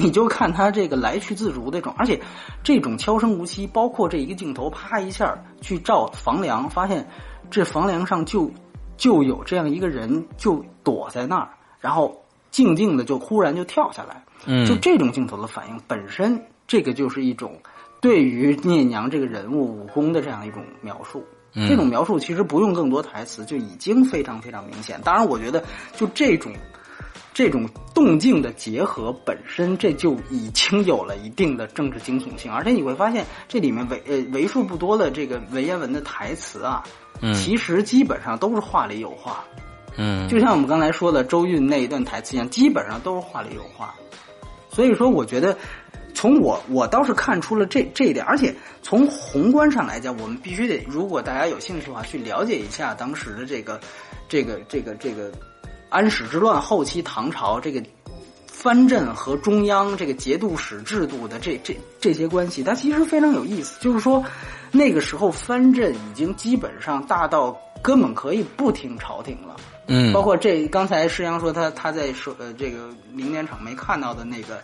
[0.00, 2.20] 你就看他这个来去自如那种，而且
[2.62, 7.04] 这种悄声无息，包括这一个镜头，啪一下去照房梁，发现
[7.50, 8.48] 这房梁上就
[8.96, 11.48] 就有这样一个人就躲在那儿，
[11.80, 12.16] 然后
[12.52, 17.58] 静静的就忽然就跳下来，嗯，就这种镜头的反应本身，这个就是一种
[18.00, 21.24] 对于聂娘这个人物武功的这样一种描述，
[21.66, 25.00] 这种描述其实不用更多台词就已经非常非常明显。
[25.02, 25.64] 当然，我觉得
[25.96, 26.52] 就这种。
[27.38, 36.82] 这种动静的结合本身，这就已经有了一定的政治惊悚性，而且你会发现这里面为呃为数不多的这个文言文的台词啊，
[37.20, 39.44] 嗯，其实基本上都是话里有话，
[39.96, 43.94] 嗯，就像我们刚才说的周韵那一段台词一样，基本上都是话里有话。
[44.68, 45.56] 所以说，我觉得
[46.14, 53.80] 从我我倒是看出了这这一点，而且从宏观上来讲，我们必须得，如果大家有兴趣的话，去了解一下当时的这个
[54.28, 55.30] 这个这个这个。
[55.88, 57.82] 安史之乱后期，唐朝这个
[58.46, 63.80] 藩镇和中央这个节度使制度的这这这些关系，它其实非常有意思。
[63.80, 64.24] 就是说，
[64.70, 69.56] 那个时候藩镇已经基本上大到根本可以不听朝廷了。
[69.86, 74.60] 嗯，包括这刚才施阳说他他在说呃这个明年场没看到的那个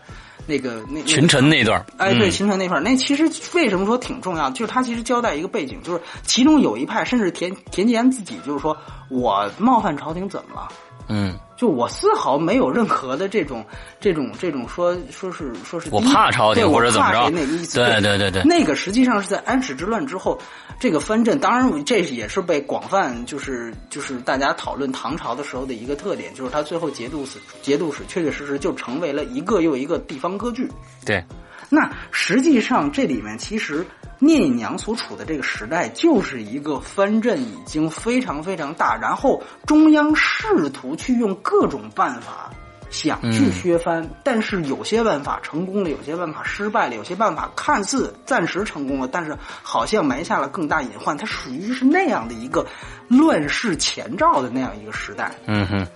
[0.47, 4.51] 那个那群臣那段哎，对群臣那块那其实为什么说挺重要？
[4.51, 8.77] 就是他其实交代一个背景，就是其中有一派，甚至田田季安自己就是说
[9.09, 10.69] 我冒犯朝廷怎么了？
[11.09, 13.65] 嗯，就我丝毫没有任何的这种、
[14.01, 17.79] 这种、这种说说是说是我怕朝廷或者怎么着那个意思？
[17.79, 20.39] 对对对对，那个实际上是在安史之乱之后，
[20.79, 30.71] 这个藩镇，当然这也是被广泛就是就是大家讨论唐朝的时候的一个特点，就是他最后节度使节度使确确实实就成为了一个又一个地方割据。
[31.05, 31.23] 对，
[31.69, 33.87] 那实际上这里面其实。
[34.25, 42.51] 聂隐娘所处的这个时代，就是一个藩镇已经非常非常大，然后中央试图去用各种办法
[42.91, 51.17] 想去削藩，但是有些办法成功了，有些办法失败了，有些办法看似暂时成功了，但是好像埋下了更大隐患。
[51.17, 52.65] 它属于是那样的一个
[53.09, 55.35] 乱世前兆的那样一个时代。
[55.47, 55.87] 嗯哼，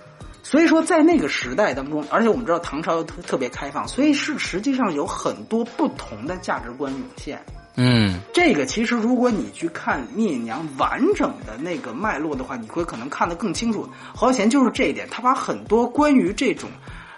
[0.43, 7.41] 所以说在那个时代当中，而且我们知道唐朝又特特别开放，所以是实际上有很多不同的价值观涌现。
[7.81, 13.87] 嗯，这个其实如果你去看聂隐娘完整的那个脉络的话，你会可能看得更清楚。
[14.13, 16.69] 侯贤就是这一点，他把很多关于这种，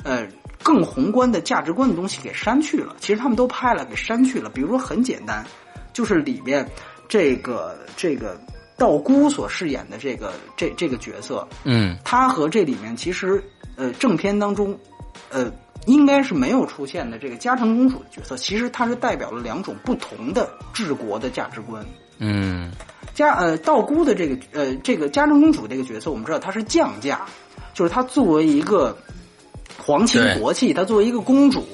[0.04, 0.28] 呃，
[0.62, 2.96] 更宏观的价值观的东西给删去了。
[3.00, 4.52] 其实他们都拍了，给删去了。
[4.52, 5.44] 比如说很简单，
[5.94, 6.64] 就是里面
[7.10, 8.40] 这个这个
[8.78, 13.44] 道姑所饰演的这个这这个角色，嗯，他和这里面其实
[13.78, 14.78] 呃正片当中，
[15.32, 15.52] 呃。
[15.86, 21.86] 应该是没有出现的这个嘉诚公主的角色，其实它是代表了两种不同的治国的价值观。
[22.20, 22.72] 嗯，
[23.14, 27.26] 家呃道姑的这个呃这个嘉诚公主这个角色，我们知道她是降价，
[27.74, 28.98] 就是她作为一个
[29.78, 31.66] 皇亲国戚，她作为一个公主。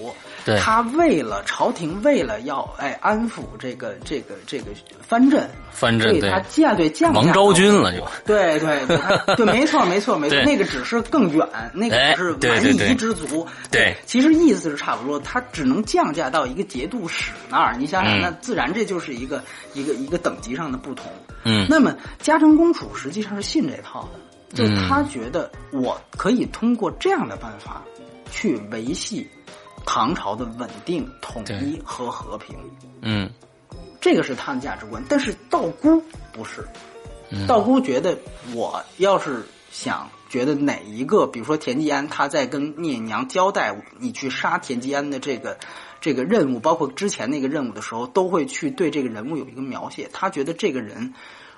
[0.56, 4.66] 他为了朝廷，为了要哎安抚这个这个这个
[5.02, 6.30] 藩镇，藩镇，对。
[6.30, 19.43] 他降对降王昭君了就，对对对，对没错没错没错，那个只是更远，那个只是蛮夷之族，对，其实意思是差不多，他只能降价到一个节度使那儿，你想想，那自然这就是一个
[19.74, 21.12] 一个一个等级上的不同，
[21.43, 24.20] 嗯，那么嘉诚公主实际上是信这套的，
[24.56, 27.84] 就他觉得我可以通过这样的办法
[28.30, 29.28] 去维系。
[29.88, 32.56] 唐朝的稳定、统一和和平，
[33.02, 33.28] 嗯，
[34.02, 35.02] 这个是他的价值观。
[35.08, 36.68] 但是道姑不是，
[37.48, 38.16] 道姑觉得
[38.54, 45.58] 我要是想觉得哪一个，比如说田季安，他在跟聂娘交代你去杀田季安的这个
[46.02, 50.10] 这个任务，包括之前那个任务的时候，都会去对这个人物有一个描写。
[50.12, 51.14] 他觉得这个人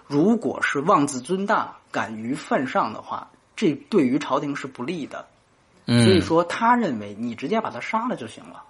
[0.05, 5.25] 如果是妄自尊大、敢于犯上的话，这对于朝廷是不利的。
[6.03, 8.61] 所以说，他认为你直接把他杀了就行了。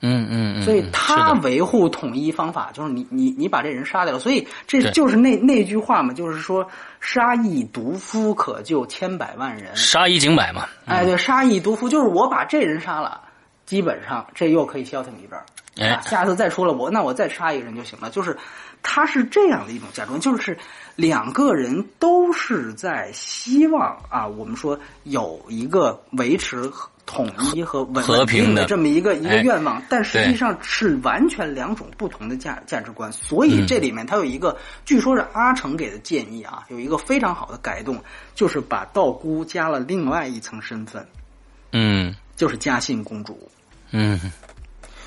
[0.00, 0.62] 嗯嗯。
[0.62, 4.18] 所以他维护统一方法就是你你你把这人杀掉了。
[4.18, 6.66] 所以这就是那那句话嘛，就是说
[7.00, 9.76] 杀一毒夫可救千百万人。
[9.76, 10.66] 杀一儆百嘛。
[10.86, 13.20] 哎，对，杀一毒夫就是我把这人杀了，
[13.66, 15.44] 基本上这又可以消停一阵儿。
[15.78, 18.10] 哎，下次再出了我，那我再杀一个人就行了。
[18.10, 18.36] 就是
[18.82, 20.58] 他是这样的一种价值观，就是
[20.96, 26.70] 两个人都是在希望啊，我们说有一个维持
[27.06, 33.10] 统一和稳定的这么一个一个愿望，但实际上是完全两种不同的价价值观。
[33.12, 37.98] 所以这里面他有一个，据说是阿成给的建议啊，有一个非常好的改动，
[38.34, 41.04] 就是把道姑加了另外一层身份，
[41.72, 43.50] 嗯，就是嘉信公主，
[43.90, 44.20] 嗯。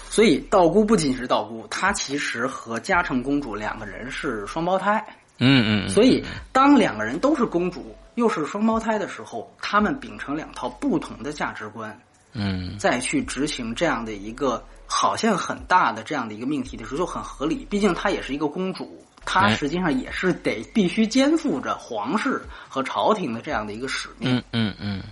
[0.09, 5.05] 所以道姑不仅是道姑，她其实和嘉诚公主两个人是双胞胎。
[5.37, 5.89] 嗯嗯。
[5.89, 11.99] 所以当两个人都是公主，又是双胞胎的时候，他们秉承两套不同的价值观，
[12.33, 17.65] 嗯，再去执行这样的一个好像很大的这样的一个命题的时候，就很合理。
[17.69, 24.37] 毕竟她也是一个公主，她实际上也是得必须肩负着皇室和朝廷的这样的一个使命。
[24.37, 25.03] 嗯嗯嗯。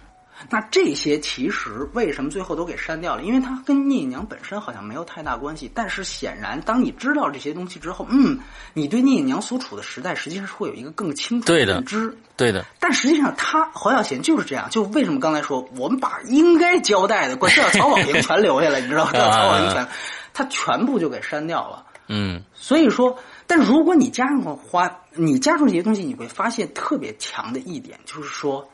[0.49, 3.23] 那这些其实为什么最后都给删掉了？
[3.23, 5.71] 因为它跟聂隐娘本身好像没有太大关系。
[5.73, 8.39] 但是显然，当你知道这些东西之后，嗯，
[8.73, 12.15] 你对聂隐娘所处的时代实际上是会有一个更清楚的认知。
[12.35, 12.65] 对的。
[12.79, 14.69] 但实际上，他黄小贤就是这样。
[14.69, 19.11] 就为什么刚才说我们把应该交代的，关键曹保平全留下来，你知道吗？
[19.13, 19.87] 曹保平全，
[20.33, 21.85] 他全部就给删掉了。
[22.07, 22.43] 嗯。
[22.53, 23.17] 所以说，
[23.47, 28.67] 但如果你加上花，你加上这些东西，你会发现特别强的一点，就是说。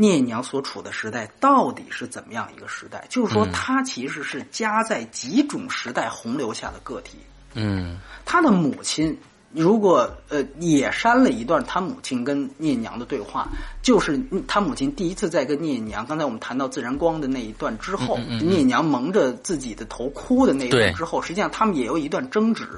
[0.00, 3.04] 聂娘所处的时代到底是怎么样一个时代？
[3.10, 7.18] 就是说，她其实是夹在几种时代洪流下的个体。
[7.54, 9.18] 嗯，她的母亲
[9.52, 13.48] 如果呃也删了一段她母亲跟聂娘的对话，
[13.82, 22.68] 就是她母亲第一次在跟聂娘，刚才我们谈到自然光的那一段之后，聂娘蒙着自己的头哭的那一段之后，实际上他们也有一段争执。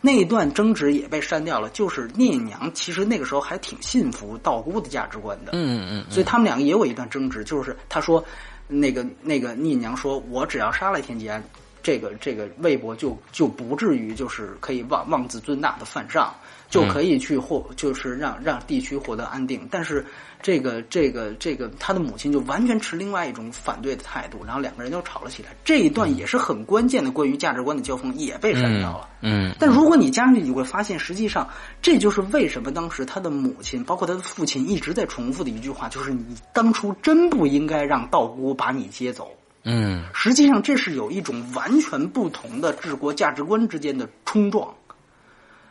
[0.00, 8.24] 那一段争执也被删掉了，就是聂隐娘其实那个时候还挺信服道姑的价值观的，嗯嗯嗯，所以他们两个也有一段争执，就是他说，
[8.66, 11.42] 那个那个聂隐娘说，我只要杀了田季安，
[11.82, 16.34] 这个这个魏博就就不至于就是可以妄妄自尊大的犯上，
[16.70, 20.06] 就可以去获就是让让地区获得安定，但是。
[20.42, 25.50] 这个这个这个，他的母亲就完全持另外一种反对的态度，然后两个人就吵了起来。
[25.66, 29.06] 这一段也是很关键的关于价值观的交锋，也被删掉了。
[29.20, 31.46] 嗯，但如果你加上去，你会发现，实际上
[31.82, 39.30] 这就是为什么当时他的母亲，包括他的父亲，一直在重复的一句话，就是你当初真不应该让道姑把你接走。
[39.64, 44.74] 嗯，实际上这是有一种完全不同的治国价值观之间的冲撞。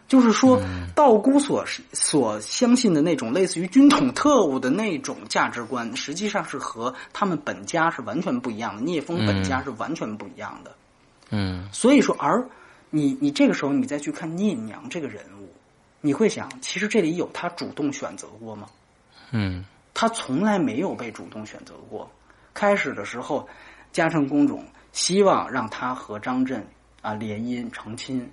[0.10, 0.60] 就是说，
[0.96, 8.82] 道姑所所相信的那种类似于军统特务的那种价值观，实际上是和他们本家是完全不一样的。
[8.82, 10.76] 聂风本家是完全不一样的。
[11.30, 12.44] 嗯，所以说，而
[12.90, 15.48] 你你这个时候你再去看聂娘这个人物，
[16.02, 18.68] 你会想，其实这里有他主动选择过吗？
[19.30, 22.10] 嗯，他从来没有被主动选择过。
[22.56, 23.48] 开始的时候，
[23.92, 24.60] 嘉诚公主
[24.92, 26.66] 希望让他和张震
[27.04, 28.28] 啊联姻成亲，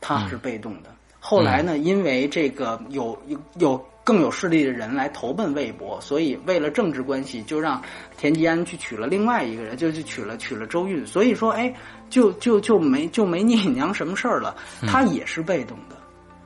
[0.00, 0.95] 他是被动的。
[1.28, 1.76] 后来呢？
[1.76, 7.82] 因为这个有有有更有势力的人来投奔魏博，所以为了政治关系，就让
[8.16, 11.04] 田吉安去娶了另外一个人，就去娶了娶了周韵。
[11.04, 11.74] 所以说，哎，
[12.08, 14.54] 就就就没就没聂隐娘什么事儿了。
[14.86, 15.96] 他也是被动的。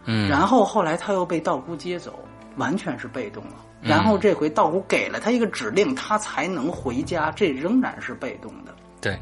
[0.07, 0.27] 嗯。
[0.31, 2.19] 然后后来他又被道姑接走，
[2.57, 3.57] 完全是被动了。
[3.83, 8.75] 然后这回道姑给了他一个指令，他才能回家，这仍然是被动的。
[8.99, 9.15] 对。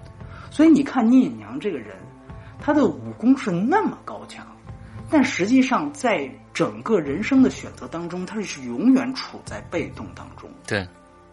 [0.53, 1.97] 所以你看聂隐娘这个人，
[2.61, 4.47] 他的武功是那么高强。
[5.11, 10.49] 但实际上，在整个人生的选择当中，他是永远处在被动当中。
[10.67, 10.87] 对。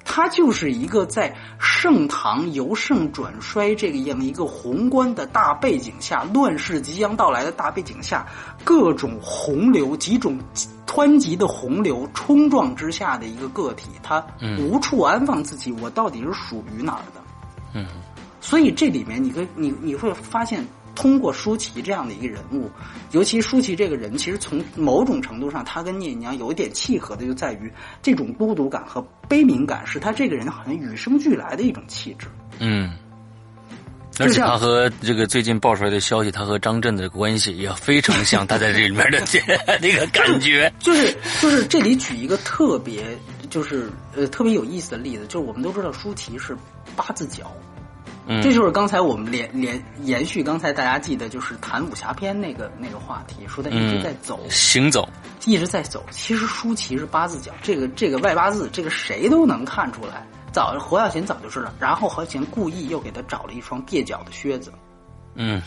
[0.08, 8.24] 他就是一个在盛唐由盛转衰这个样一个宏观的大背景下，乱世即将到来的大背景下，
[8.64, 10.38] 各种洪流、几种
[10.86, 14.24] 湍急的洪流冲撞之下的一个个体，他
[14.60, 17.22] 无处安放自己，我到底是属于哪儿的？
[17.74, 17.88] 嗯，
[18.40, 20.64] 所以这里面，你可你你会发现。
[20.96, 22.72] 通过舒淇这样的一个人物，
[23.12, 32.28] 尤其舒淇这个人，其实从某种程度上，她跟聂隐娘有一点契合的，就在于这种孤独感和悲悯感，是她这个人好像与生俱来的一种气质。
[32.60, 32.94] 嗯，
[34.20, 39.20] 而且她和这个最近爆出来的消息，她和张震的关系也非常像，她在这里面的
[39.82, 40.72] 那个感觉。
[40.80, 43.18] 就是就是这里举一个特别
[43.50, 46.58] 就是呃特别有意思的例子，就是我们都知道舒淇是
[46.96, 47.52] 八字脚。
[48.42, 55.08] 这就是刚才我们连连延续刚才大家记得就是谈武侠片那个那个话题，说他一直在走行走，
[55.46, 56.04] 一直在走。
[56.10, 60.26] 其实舒淇是八字脚，这个这个外八字，这个谁都能看出来。
[60.52, 64.72] 早侯孝贤早就知道，然后侯孝贤故意又给他找了一双蹩脚的靴子。
[65.36, 65.62] 嗯，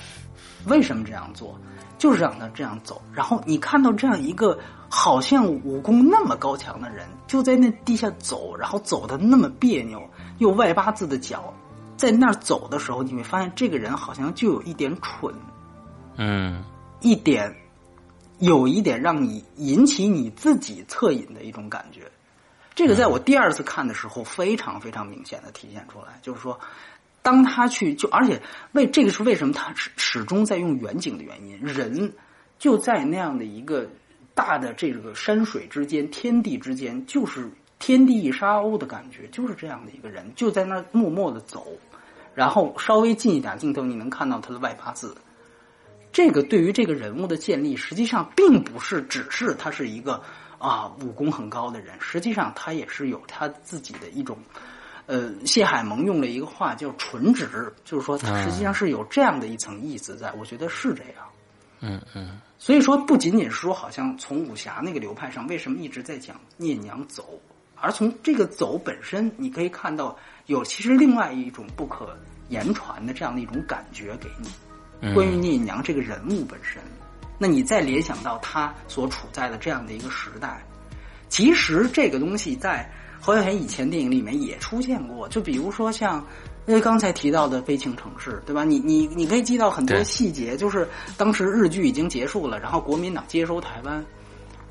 [0.67, 1.57] 为什么这样做？
[1.97, 3.01] 就是让他这样走。
[3.13, 4.59] 然后你看到这样一个
[4.89, 10.01] 好像武功那么高强的人，就在那地下走，然后走的那么别扭，
[10.39, 11.53] 又外八字的脚。
[11.99, 15.35] 在那儿走的时候，你会发现这个人好像就有一点蠢，
[16.17, 16.65] 嗯，
[17.01, 17.55] 一点，
[18.39, 22.03] 有一点让你引起你自己恻隐的一种感觉。
[22.75, 26.21] 这个在我第二次看的时候，非常非常明显的体现出来。
[26.23, 26.57] 就是说，
[27.21, 31.59] 当他去就，而且为这个是为什么他始始终在用远景的原因。
[31.61, 32.13] 人
[32.61, 33.91] 就在那样的一个
[34.35, 37.51] 大的这个山水之间、天地之间，就是
[37.81, 41.67] 天地一沙鸥的感觉，就是这样的一个人，就在那默默的走。
[42.39, 45.13] 然后稍微近一点镜头，你能看到他的外八字。
[46.13, 50.23] 这个对于这个人物的建立，实际上并不是只是他是一个
[50.57, 54.39] 啊武功很高的人，实际上他也是有他自己的一种，
[55.07, 60.33] 呃，谢海萌用了一个话叫纯直，就是说他实际上是有这样的一层意思在。
[60.35, 61.27] 我觉得是这样。
[61.81, 62.39] 嗯嗯。
[62.57, 67.41] 所以说，不仅仅是说，好像从武侠那个流派上，为什么一直在讲聂娘走，
[67.75, 70.17] 而从这个走本身，你可以看到
[70.49, 72.15] 有其实另外一种不可。
[72.49, 76.81] 言传的这样的一种感觉给你，关于聂隐娘这个人物本身，
[77.37, 80.65] 那你再联想到他所处在的这样的一个时代，
[81.29, 86.27] 其实这个东西在侯孝贤以前电影里面也出现过，就比如说像
[86.65, 88.65] 因为刚才提到的《悲情城市》，对吧？
[88.65, 90.89] 你你你可以记到很多细节，就是
[91.19, 94.03] 当时日剧已经结束了，然后国民党接收台湾。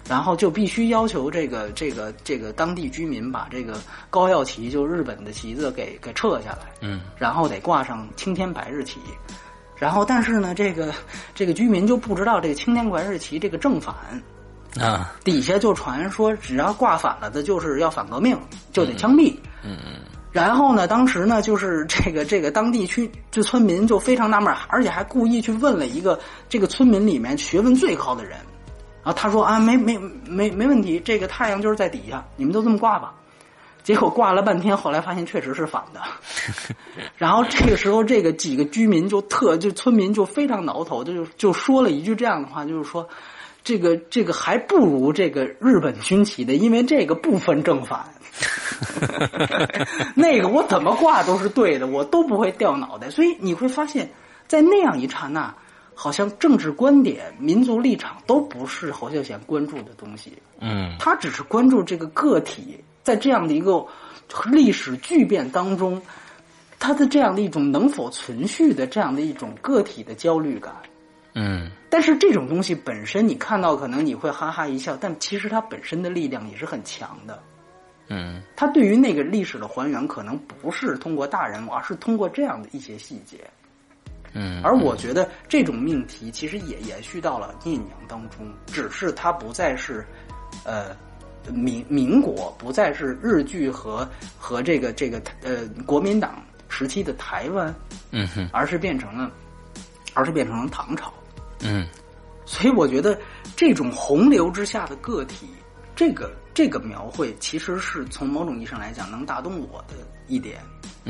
[0.09, 3.77] 然后就必须要求这个这个这个当地居民把这个
[4.09, 8.99] 高耀旗，就日本的旗子给给撤下来，嗯，然后得挂上青天白日旗，
[9.75, 10.93] 然后但是呢，这个
[11.35, 13.95] 这个居民就不知道这个青天白日旗这个正反。
[14.79, 18.37] 啊，底下就传说只要挂反了的，就是要反革命，
[18.71, 20.01] 就得枪毙，嗯嗯，
[20.31, 28.37] 然后呢，当时呢，就是这个这个当地区就村民就非常纳闷，而且还故意去问了一个这个村民里面学问最高的人。
[29.07, 29.97] 然后他说啊，没没
[30.27, 33.13] 没没问题，这个太阳就是在底下，你们都这么挂吧。
[33.81, 36.01] 结果挂了半天，后来发现确实是反的。
[37.15, 43.07] 然后这个时候，这个几个居民就特就村民就非常挠头，就就说了一句这样的话，就是说，
[43.63, 48.05] 这个这个还不如这个日本军旗的，因为这个不分正反。
[50.15, 53.09] 那个我怎么挂都是对的，我都不会掉脑袋。
[53.09, 54.09] 所以你会发现
[54.49, 55.55] 在那样一刹那。
[55.99, 60.31] 好像政治观点、民族立场都不是侯孝贤关注的东西。
[60.59, 63.83] 嗯，他只是关注这个个体在这样的一个
[64.51, 65.99] 历史巨变当中，
[66.77, 70.71] 他的这样的一种能否存续的这样的一种个体的焦虑感。
[71.33, 77.41] 嗯，但是这种东西本身，你看到可能你会哈哈一笑，但其实它本身的力量也是很强的。
[78.09, 83.39] 嗯，他对于那个历史的还原，可能不是通过大人物，而是通过这样的一些细节。
[84.39, 90.05] 嗯，而我觉得这种命题其实也延续到了聂隐娘当中，只是它不再是，
[90.63, 90.95] 呃，
[91.51, 94.07] 民民国，不再是日剧和
[94.37, 96.39] 和这个这个呃国民党
[96.69, 97.73] 时期的台湾，
[98.11, 99.31] 嗯哼，而是变成了，
[100.13, 101.11] 而是变成了唐朝，
[101.63, 101.87] 嗯，
[102.45, 103.17] 所以我觉得
[103.55, 105.47] 这种洪流之下的个体，
[105.95, 109.93] 这个这个描绘，其实是从某种意义上来讲能打动我的
[110.25, 110.57] 一点。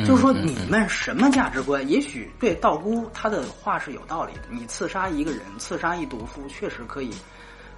[0.06, 1.88] 就是说，你们什么价值观？
[1.88, 4.42] 也许对道姑她的话是有道理的。
[4.52, 7.12] 你刺杀一个人，刺杀一毒妇，确实可以，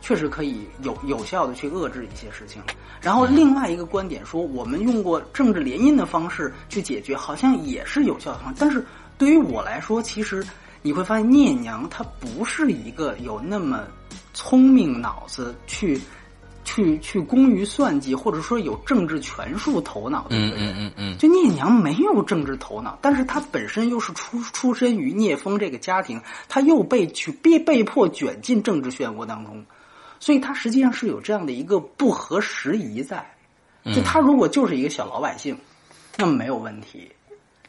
[0.01, 2.59] 确实可以有有效的去遏制一些事情。
[2.99, 8.55] 然后另外一个观点说，我们用过政治联姻的方式去解决，好像也是有效的方式。
[8.59, 8.83] 但是
[9.15, 10.43] 对于我来说，其实
[10.81, 13.83] 你会发现聂娘她不是一个有那么
[14.33, 16.01] 聪明脑子去。
[16.69, 29.65] 去去工于算计，或者说有政治权术头脑的人，嗯嗯嗯嗯，就聂娘没有政治头脑，但是她本身又是出出身于聂风这个家庭，她又被去被被迫卷进政治漩涡当中，
[30.19, 33.25] 所以她实际上是有这样的一个不合时宜在。
[33.85, 35.57] 就她如果就是一个小老百姓，
[36.17, 37.11] 那么没有问题，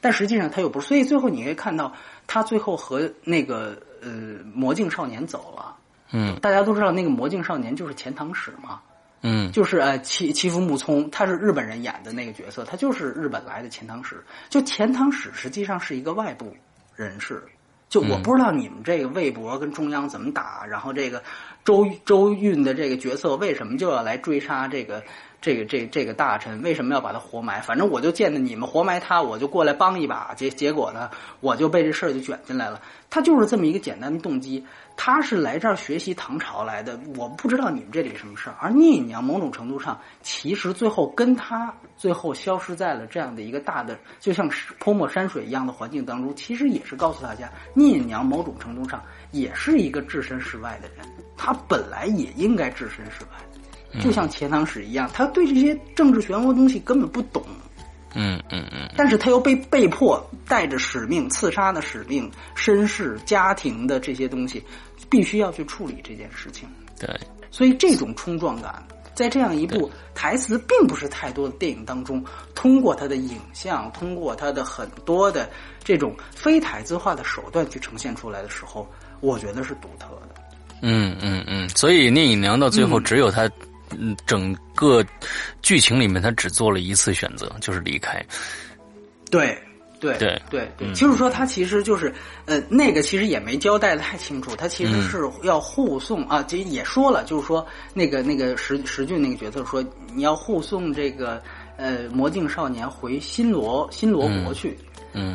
[0.02, 1.90] 但实际上她又不是，所以最后你可以看到，
[2.26, 4.10] 她最后和那个呃
[4.52, 5.74] 魔镜少年走了。
[6.12, 8.78] 嗯，大家都知道那个魔镜少年就是钱塘史嘛。
[9.22, 14.24] 嗯，就是呃，欺欺负木聪，他是日本人演的那个角色，他就是日本来的钱塘史。
[14.48, 16.56] 就钱塘史实际上是一个外部
[16.96, 17.42] 人士，
[17.90, 21.22] 就我不知道你们这个魏博跟中央怎么打，然后这个
[21.64, 25.02] 周周运的这个角色为什么就要来追杀这个
[25.42, 27.60] 这个这这个大臣，为什么要把他活埋？
[27.60, 31.10] 反正我就见着你们活埋他，我就过来帮一把，结结果呢，
[31.40, 32.80] 我就被这事儿就卷进来了。
[33.10, 34.64] 他就是这么一个简单的动机。
[35.02, 38.56] 他是来这儿学习唐朝来的，我不知道你们这里什么事儿。
[38.60, 44.46] 而聂隐娘某种程度上，其实最后跟他最后消失在了这样的一个大的，就像
[44.78, 50.98] 泼墨山水一样的环境当中，其实也是告诉大家，聂隐娘某种程度上也是一个置身事外的人，
[51.34, 57.42] 他本来也应该置身事外，就像钱塘史一样，他对这些政治漩涡东西根本不懂。
[58.14, 64.62] 嗯嗯嗯，但是他又被被迫带着使命、刺杀的使命、身世、家庭的这些东西，
[65.08, 66.68] 必须要去处理这件事情。
[66.98, 67.08] 对，
[67.50, 68.82] 所以这种冲撞感，
[69.14, 72.24] 在这样一部台词并不是太多的电影当中，
[72.54, 75.48] 通过他的影像，通过他的很多的
[75.84, 78.88] 这种非台词化的手段去呈现出来的时候，
[79.20, 80.34] 我觉得是独特的。
[80.82, 83.48] 嗯嗯嗯，所以聂隐娘到最后只有他。
[83.98, 85.04] 嗯，整个
[85.62, 88.24] 剧情里面，他只做了一次选择，就是离开。
[89.30, 89.56] 对，
[90.00, 92.12] 对，对，对，对，就是说，他其实就是，
[92.46, 99.84] 呃，那个其实也没交代的太清楚，他其实是要护送啊，这也说了，就是说，那个那个石石俊那个角色说，
[100.14, 101.42] 你要护送这个
[101.76, 104.76] 呃魔镜少年回新罗新罗国去。
[104.80, 104.86] 嗯，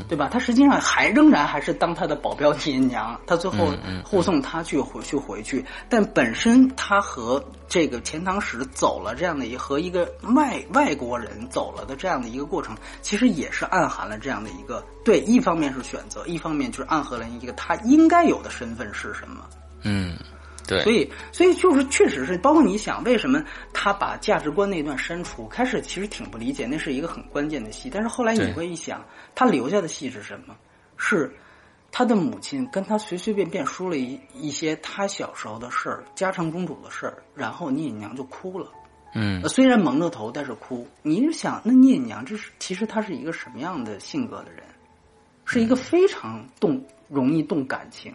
[0.07, 0.29] 对吧？
[0.31, 3.73] 他实际上还仍然还是当他的保镖聂隐娘，他最后
[4.03, 5.65] 护送他去回去回去。
[5.89, 19.45] 但本身他和这个钱塘史走了这样的一和一个外外国人走了的这样的一个过程，其实也是暗含了这样的一个对，一方面是选择，一方面就是暗合了一个他应该有的身份是什么。
[19.83, 20.15] 嗯。
[20.67, 23.43] 对，所以，所以就是确实是，包括你想，为什么
[23.73, 25.47] 他把价值观那段删除？
[25.47, 27.89] 开始其实挺不理解，那是一个很关键的戏。
[27.91, 30.55] 但是后来你会一想，他留下的戏是什么？
[30.97, 31.31] 是
[31.91, 38.71] 他的母亲跟他随随便便说了一一些他小时候的事儿，家常公主的事儿，然后聂隐娘就哭了。
[39.13, 40.87] 嗯，虽然蒙着头，但是哭。
[41.01, 44.63] 你是想，那聂隐娘这是其实她是一个什么样的性格的人？
[45.45, 48.11] 是一个非常动、容易动感情。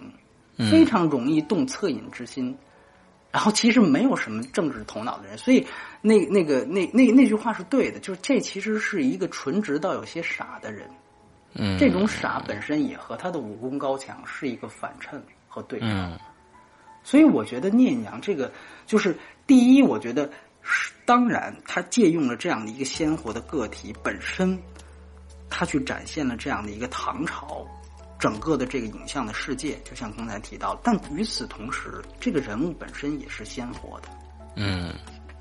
[0.69, 2.57] 非常容易动恻隐之心，
[3.31, 5.65] 然后其实没有什么政治头脑的人，所以
[6.03, 10.91] 那那个那那那句话是对的，就是这其实是一个纯直到有些傻的人，
[11.55, 15.87] 嗯，这种傻本身也和他的武功高强是一个反衬和对照，
[17.05, 18.53] 所以我觉得聂娘这个
[18.85, 19.16] 就是
[19.47, 20.28] 第一，我觉得
[20.62, 24.59] 是当然他借用了这样的一个鲜活的个体本身，
[25.49, 27.66] 他去展现了这样的一个唐朝。
[28.21, 34.09] 整个的这个影像的世界，就像刚才提到，但与此同时，这个人物本身也是鲜活的。
[34.57, 34.93] 嗯，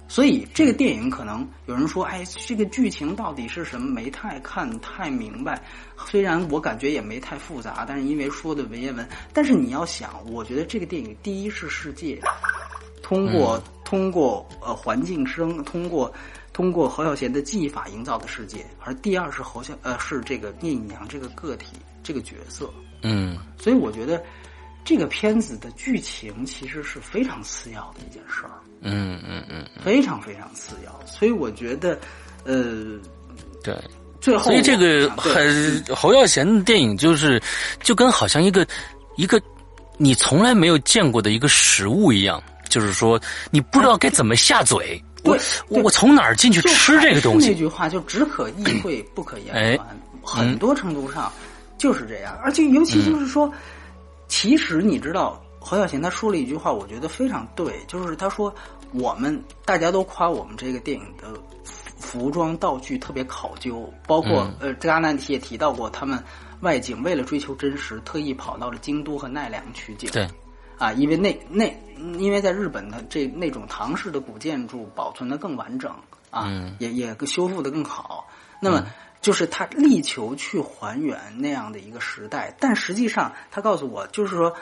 [0.08, 3.92] 所以这个电影可能有人说，哎，这个剧情到底是什么？
[3.92, 5.62] 没太看太明白。
[6.08, 9.08] 虽然我感觉也没太复杂，但是因为说的文言文。
[9.34, 12.22] 但是你要想，我觉得这个电影第一是世界，
[13.04, 16.12] 通过通过呃环境声，通过
[16.54, 21.76] 通过侯孝贤的技法营造的世界，而第二是侯孝呃是这个聂隐娘这个个体。
[22.04, 22.72] 这个角色，
[23.04, 24.22] 嗯，所以我觉得
[24.84, 28.52] 这个片子的剧情其实是非常次要的一件事儿，
[28.82, 31.06] 嗯嗯嗯，非常非常次要。
[31.06, 32.00] 所以我觉得，
[32.46, 32.98] 呃，
[33.64, 33.76] 对，
[34.20, 37.42] 最后，所以这个很侯耀贤的电影就是
[37.84, 38.66] 就跟好像一个
[39.18, 39.42] 一个
[39.98, 43.22] 你从来没有见过的一个食物一样，就是说
[43.52, 47.50] 你不知道该怎么下嘴，我我从哪儿进去吃这个东西？
[47.50, 49.88] 那句话就只可意会不可言传，
[50.24, 51.32] 很多程度上。
[51.80, 53.52] 就是这样，而且尤其就是说，
[54.28, 58.54] 其实你知道，侯孝贤他说了一句话，我觉得非常对，就是他说
[58.92, 61.34] 我们大家都夸我们这个电影的
[61.64, 66.22] 服装道具特别考究，包括呃，这阿难提也提到过，他们
[66.60, 70.12] 外景为了追求真实，特意跑到了京都和奈良取景。
[70.12, 70.28] 对，
[70.78, 71.74] 啊，因为那那
[72.20, 75.96] 因为在日本的这那种唐式的古建筑保存的更完整
[76.30, 78.28] 啊，也也修复的更好，
[78.62, 78.86] 那么。
[79.22, 84.56] 就是他力求去还原那样的一个时代，但实际上他告诉我，就是说，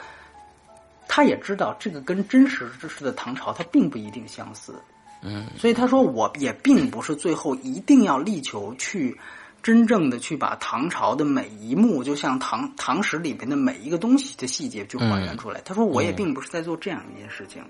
[1.06, 4.74] 他也知道这个跟真实之事的唐朝，它并不一定相似。
[5.22, 9.16] 嗯，所以他说，我也并不是最后一定要力求去
[9.62, 15.60] 真正的去把唐朝的每一幕，就像唐唐史里面的每一个东西的细节去还原出来。
[15.64, 17.62] 他说，我也并不是在做这样一件事情。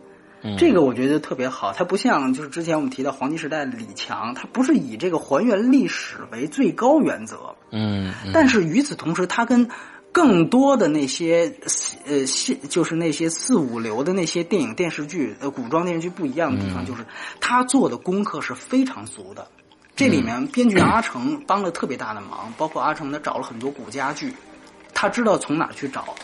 [0.57, 7.57] 这个我觉得特别好，它不像就是之前我们提到黄金时代的李强，他不是以这个还原历史为最高原则。
[7.73, 9.69] 嗯，但是与此同时，他跟
[10.13, 11.53] 更多的那些
[12.07, 12.25] 呃，
[12.69, 17.05] 就是那些四五流的那些电影电视剧呃古装电视剧不一样的地方，就是
[17.41, 19.47] 他做的功课是非常足的。
[19.97, 24.33] 这里面编剧阿成帮了特别大的忙，包括阿成他找了很多古家具，
[24.95, 26.15] 他知道从哪去找。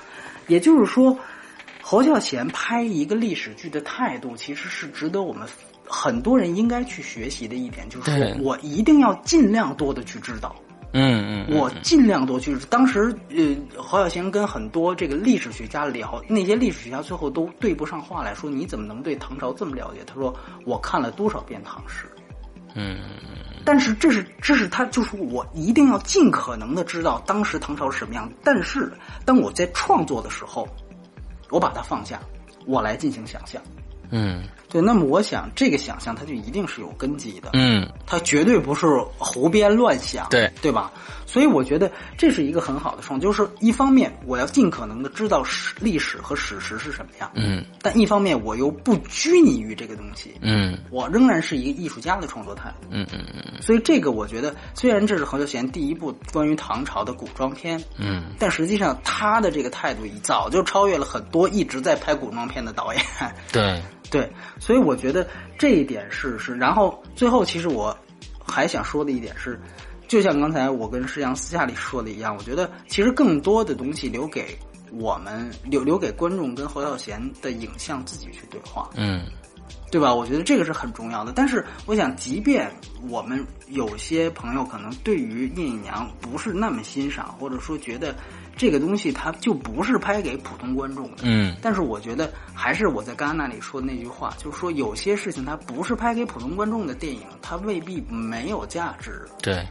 [0.46, 1.18] 也就是说。
[1.86, 5.46] 侯孝贤拍一个历史剧的态度，其实是值得我们
[5.86, 10.56] 很多人应该去学习的一点，就是说我一定要尽量多的去知道。
[10.94, 12.56] 嗯嗯，我尽量多去。
[12.70, 20.00] 当时呃，侯孝贤跟很多这个历史学家聊，那些历史学家最后都对不上话来说，你怎么能对唐朝这么了解？
[20.06, 20.34] 他说
[20.64, 22.06] 我看了多少遍唐诗。
[22.74, 22.98] 嗯，
[23.62, 28.26] 但是这是这是他就是我一定要尽可能的知道当时唐朝是什么样。
[28.42, 28.90] 但是
[29.26, 30.66] 当我在创作的时候。
[31.54, 32.20] 我把它放下，
[32.66, 33.62] 我来进行想象。
[34.10, 34.82] 嗯，对。
[34.82, 37.50] 那么我想，这个想象它就一定是有根基的。
[37.52, 38.86] 嗯，它绝对不是
[39.18, 40.28] 胡编乱想。
[40.30, 40.92] 对，对吧？
[41.26, 63.02] 所以我觉得这是一个很好的创就是一方面我要尽可能的知道史历史和史实是什么样，嗯，但一方面我又不拘泥于这个东西，嗯，我仍然是一个艺术家的创作态度，嗯嗯嗯，所以这个我觉得虽然这是侯孝贤第一部关于唐朝的古装片，嗯，但实际上他的这个态度早就超越了很多一直在拍古装片的导演，
[63.50, 63.82] 对
[64.14, 65.26] 对，所以我觉得
[65.58, 67.96] 这一点是是，然后最后其实我
[68.46, 69.60] 还想说的一点是。
[70.06, 74.56] 就像刚才我跟施阳私下里说的一样，我觉得其实更多的东西留给
[74.92, 79.22] 我们留留给观众跟侯孝贤的影像自己去对话，嗯，
[79.90, 80.14] 对吧？
[80.14, 81.32] 我觉得这个是很重要的。
[81.34, 82.70] 但是我想，即便
[83.08, 88.14] 我们有些朋友可能对于聂隐娘不是那么欣赏，或者说觉得
[88.56, 99.66] 这个东西它就不是拍给普通观众的，嗯，但是我觉得还是我在戛纳里说的那句话，就是说有些事情它不是拍给普通观众的电影，它未必没有价值，对。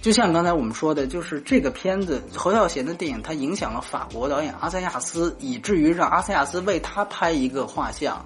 [0.00, 8.24] 就像刚才我们说的，就是这个片子侯孝贤的电影，它影响了法国导演阿塞亚斯，以至于让阿塞亚斯为他拍一个画像，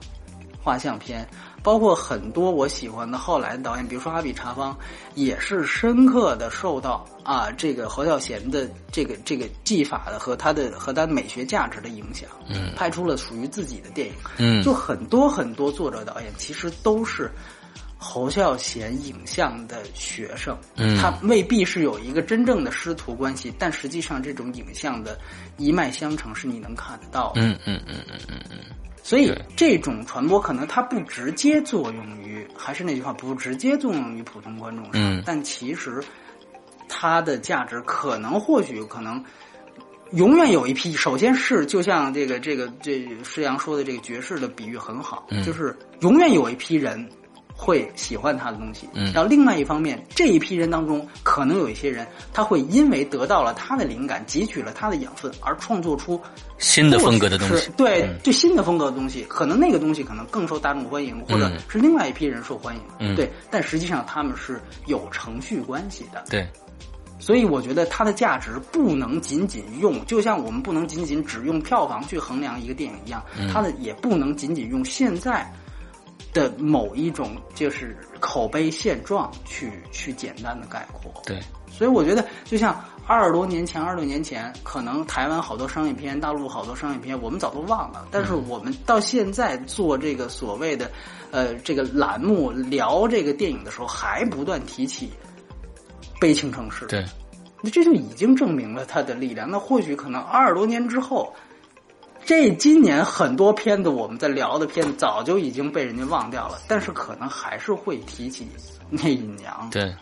[0.62, 1.28] 画像片。
[1.64, 4.76] 包括很多我喜欢的后来的导演，比如说阿比查邦，
[5.14, 14.14] 也是深刻的受到啊这个侯孝贤的这个这个技法的和他的和他美学价值的影响，嗯，拍出了属于自己的电影。
[14.36, 17.30] 嗯，就很多很多作者导演其实都是。
[18.06, 25.18] 侯孝贤影像的学生，嗯，他未必是有一个真正的师徒关系，但实际上这种影像的
[25.56, 27.40] 一脉相承是你能看得到的。
[27.40, 28.58] 嗯嗯嗯嗯嗯嗯。
[29.04, 34.92] 所以这种传播可能它不直接作用于，还是那句话，不直接作用于普通观众上。
[34.94, 35.22] 嗯。
[35.26, 36.02] 但其实
[36.88, 39.22] 它的价值可能或许可能
[40.12, 40.94] 永远有一批。
[40.94, 47.06] 首先是就像这个这个这施阳说的这个爵士的比喻很好，就是永远有一批人。
[47.56, 56.20] 会喜欢他的东西，嗯，然后另外一方面，这一批人当中，可能有一些人，他会因为得到了他的灵感，汲取了他的养分，而创作出
[56.58, 66.46] 新的风格的东西，对，就新的风格的东西，可能那个东西可能更受大众欢迎，或者是另外一批人受欢迎，嗯，对，但实际上他们是有程序关系的，对，
[67.20, 73.22] 所以我觉得它的价值不能仅仅用，就像我们不能仅仅只用票房去衡量一个电影一样，
[73.52, 75.48] 它的也不能仅仅用现在。
[76.34, 81.40] 的某一种就是口碑现状去去简单的概括，对，
[81.70, 90.90] 所以我觉得就像二十多年前、二十多年前，可能台湾好多商业片、大陆好多商业片，我们早都忘了，但是我们到现在做这个所谓的
[91.30, 95.10] 呃这个栏目聊这个电影的时候，还不断提起
[96.20, 97.04] 《悲情城市》，对，
[97.62, 99.48] 那这就已经证明了它的力量。
[99.48, 101.32] 那或许可能二十多年之后。
[102.24, 108.46] 这今年很多片子我们在聊的片子早就已经被人家忘掉了，但是可能还是会提起
[108.90, 109.68] 聂隐娘。
[109.70, 109.94] 对，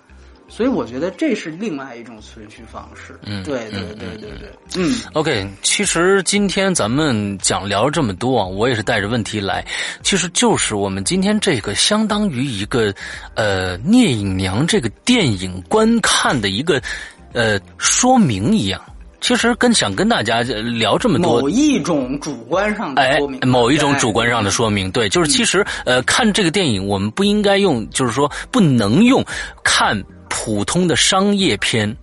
[0.48, 3.18] 所以我觉得这是另外一种存续方式。
[3.24, 4.52] 嗯，对对对对对。
[4.76, 9.66] 嗯，OK，其实今天咱们讲聊这么多啊，我也是带着问题来，
[10.02, 12.94] 其实就是我们今天这个相当于一个
[13.34, 16.80] 呃聂隐娘这个电影观看的一个
[17.32, 18.80] 呃说明一样。
[19.22, 29.24] 其实跟想跟大家聊这么多，某一种主观上的说明，某一种主观上的说明，对，就是其实呃，看这个电影，我们不应该用，就是说不能用
[29.62, 31.96] 看普通的商业片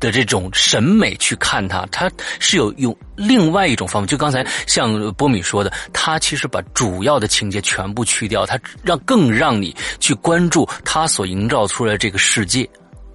[0.00, 2.10] 的这种审美去看它，它
[2.40, 4.06] 是有用另外一种方法。
[4.06, 12.68] 就刚才像波米说的，他其实把主要的情节全部去掉，他让更让你去关注他所营造出来这个世界。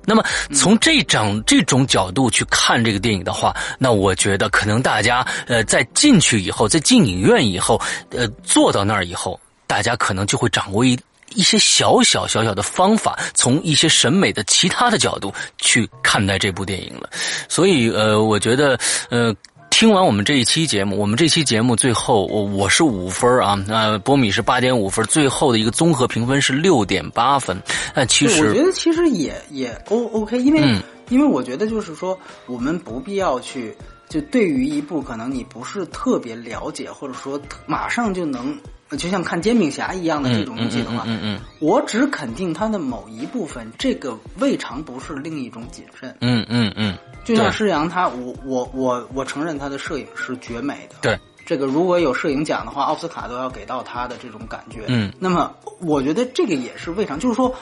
[0.05, 0.23] 那么
[0.53, 7.79] 从这种这种角度去看这个电影的话，那我觉得可能大家呃在进去以后，在进影院以后，
[8.09, 10.99] 呃坐到那儿以后，大家可能就会掌握一
[11.35, 17.09] 一些小小小小的方法，从一些审美的其他的角度去看待这部电影了。
[17.47, 18.79] 所以呃，我觉得
[19.09, 19.33] 呃。
[19.81, 27.59] 听完我们这一期节目，我们这期节目最后我我是五分啊，那波米是八点五分，最后的一个综合评分是六点八分。
[27.95, 30.61] 那其实我觉得其实也也 O OK，因为
[31.09, 33.75] 因为我觉得就是说我们不必要去
[34.07, 38.55] 就对于一部可能你不是特别了解，或者说马上就能。
[38.97, 46.15] 就像看煎饼侠一样的这种东西的话，嗯嗯，我只肯定他的某一部分，这个未尝不是另一种谨慎。
[46.19, 50.95] 嗯嗯嗯，就像施洋他，我我我我承认他的摄影是绝美的。
[51.01, 54.83] 对，这个如果有摄影奖的话，奥斯卡都要给到他的这种感觉。
[54.87, 57.53] 嗯，那么我觉得这个也是未尝，就是说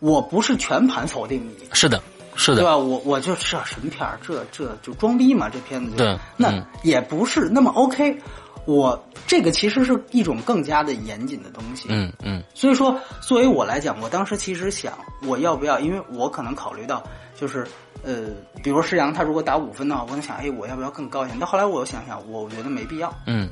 [0.00, 1.68] 我不是全盘否定你。
[1.72, 2.02] 是的，
[2.36, 2.76] 是的，对吧？
[2.76, 5.96] 我我就这神片这这就装逼嘛，这片子。
[5.96, 8.18] 对，那也不是那么 OK。
[8.66, 9.04] 我
[9.34, 14.96] 这个其实是一种更加的严谨的东西，嗯嗯，所以说作为我来讲，我当时其实想
[15.26, 17.02] 我要不要，因为我可能考虑到
[17.34, 17.66] 就是
[18.04, 18.28] 呃，
[18.62, 21.36] 比如施洋他如果打五分的话，我能想，哎，我要不要更高一点？
[21.40, 23.50] 但后来我又想想，我觉得没必要，嗯，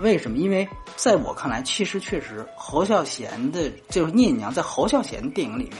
[0.00, 0.38] 为什么？
[0.38, 5.76] 因为在我看来，其实确实侯孝贤的就是聂隐娘在侯孝贤电影里面，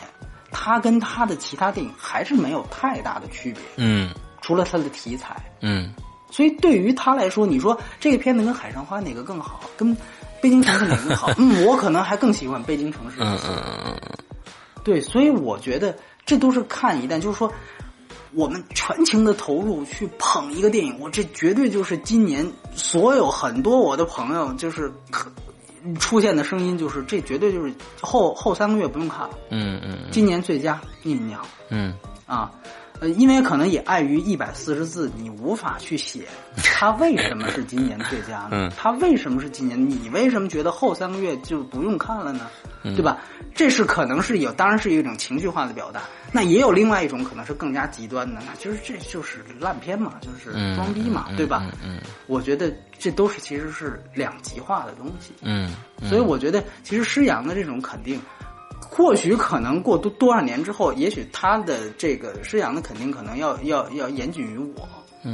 [0.50, 4.12] 他跟他的其他电影还是没有太大的区别，嗯，
[4.42, 5.90] 除了他的题材，嗯。
[6.30, 9.60] 所以对于他来说，你说这个片子跟《海上花》哪个更好？
[9.76, 9.96] 跟
[10.40, 11.32] 《北京城市》哪个更好？
[11.38, 13.20] 嗯，我可能还更喜欢《北京城市》。
[13.24, 14.18] 嗯嗯嗯嗯。
[14.84, 17.52] 对，所以我觉得这都是看一旦，就是说
[18.32, 24.92] 我们全情的投入去捧一个电影，我这绝对就是今年所有很多我的朋友就是
[25.98, 29.30] 出现的声音，就是这绝对就是后后三个月不用看了。
[29.50, 29.98] 嗯嗯。
[30.10, 30.74] 今年最佳
[31.08, 31.42] 《印娘》。
[31.70, 31.94] 嗯。
[32.26, 32.52] 啊。
[33.00, 36.26] 呃，因为可能也碍于一百四十字，你无法去写
[36.56, 38.48] 他为什么是今年最佳呢？
[38.68, 39.78] 嗯，他为什么是今年？
[39.88, 42.46] 你为什么觉得后三个月就不用看了呢？
[42.82, 43.18] 对吧？
[43.54, 46.02] 这是可能是有，当然是一种情绪化的表达。
[46.30, 51.70] 那也有另外一种可能是更加极端的，那就是这就是烂片嘛，就是装逼嘛，对吧？
[51.84, 55.32] 嗯，我觉得这都是其实是两极化的东西。
[55.42, 55.70] 嗯，
[56.08, 58.20] 所以我觉得其实施洋的这种肯定。
[58.98, 64.88] 或许可能过多多少年之后，也许他的这个施洋的肯定可能要要要严谨于我，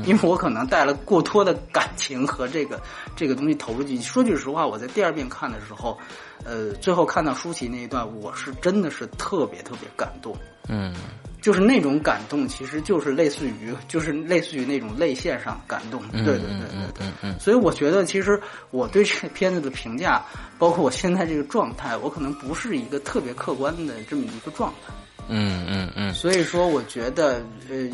[0.04, 2.78] 因为我可能带了过多的感情和这个
[3.16, 4.02] 这个东西投入进去。
[4.02, 5.96] 说句实话，我在第二遍看的时候，
[6.44, 10.36] 呃，最后看到舒淇那一段，我是真的是特别特别感动。
[10.68, 10.94] 嗯。
[11.44, 16.00] 就是那种感动，其实就是类似于，就是类似于那种泪腺上感动。
[16.08, 17.06] 对对对对对。
[17.20, 17.38] 嗯。
[17.38, 18.40] 所以我觉得，其实
[18.70, 20.24] 我对这片子的评价，
[20.58, 24.94] 包括我现在这个状态，我可能不是一个特别客观的这么一个状态。
[25.28, 26.14] 嗯嗯嗯。
[26.14, 27.90] 所以说，我觉得呃。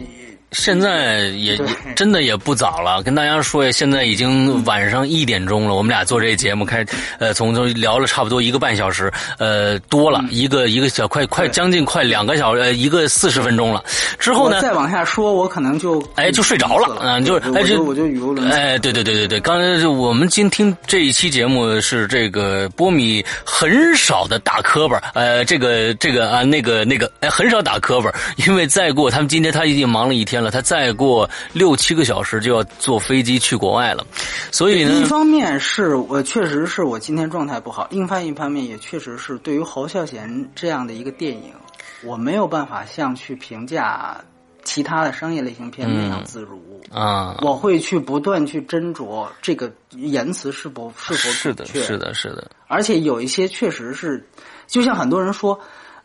[0.53, 1.57] 现在也
[1.95, 5.75] 真的也不早了，跟大家说呀，现在已经晚上一点钟了。
[5.75, 6.85] 我们俩做这节目开，
[7.21, 13.85] 呃，从从聊了差不多一个半小时，呃，多了一个一个小快快将近快两个小时，呃，一个四十分钟了。
[14.19, 18.57] 之后呢，再往下说，我可能就哎就睡着了，嗯，就是哎就我就语无伦次。
[18.57, 28.13] 哎，对对对对对，刚才就我们今听这一期节目是这个波米很少的打磕巴，呃，这个这个啊那个那个哎很少打磕巴，
[28.49, 30.40] 因为再过他们今天他已经忙了一天。
[30.43, 34.07] 了，他再过六七个小时就要坐飞机去国外了，
[34.51, 41.53] 所以呢，一方面是我确实是我今天状态不好，另外一方面也确实是对于侯孝贤这样的一个电影，
[42.03, 44.21] 我没有办法像去评价
[44.65, 46.61] 其他的商业类型片那样自如
[46.91, 54.27] 啊，我会去不断去斟酌这个言辞是否是否准确，是的，是的，而且有一些确实是，
[54.67, 55.59] 就像很多人说。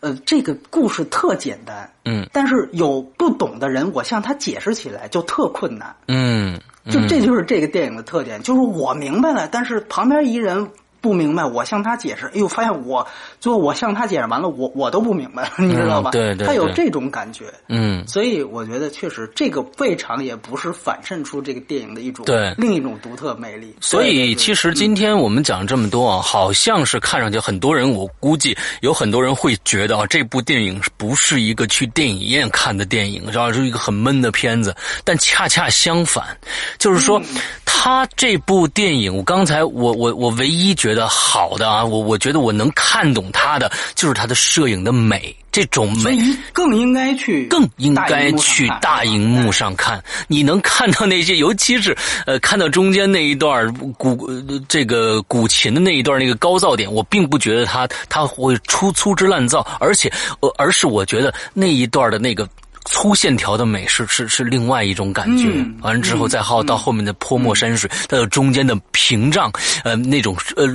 [0.06, 6.62] 呃，这个故事特简单，嗯，但是有不懂的人，我向他解释起来就特困难，嗯，
[6.92, 10.70] 就这就是这个电影的特点，就是我明白了，但是旁边一人。
[11.06, 13.08] 不明白，我向他解释，哎呦，发现我
[13.40, 16.10] 最后我向他解释完了，我我都不明白， 你知道吧？
[16.10, 23.76] 对对，他有这种感觉，嗯，所以我觉得确实这个未尝也不是反衬出这个电影的一种对另一种独特魅力。
[23.80, 34.76] 所以其实今天我们讲这么多啊，好像是看上去很多人，我估计有很多人会觉得啊，这部电影不是一个去电影院看的电影，然后是一个很闷的片子。
[35.04, 36.36] 但恰恰相反，
[36.80, 37.22] 就是说
[37.64, 46.18] 他这部电影，我刚才我我我唯一觉得好的啊，我我觉得我能看懂他的，就是他的摄影的美，这种美
[46.54, 50.02] 更应该去更应该去大荧幕上看。
[50.28, 51.96] 你能看到那些， 尤其是
[52.26, 54.30] 呃，看到中间那一段古
[54.68, 62.48] 这个古琴的那一段那个高噪点，我并不觉得他他会出粗制滥造，而且呃，而是我觉得那一段的那个。
[62.86, 65.48] 粗线条的美是是是另外一种感觉，
[65.82, 69.52] 完了之后再好到后面的泼墨山水，再有中间的屏障，
[69.84, 70.66] 呃，那种呃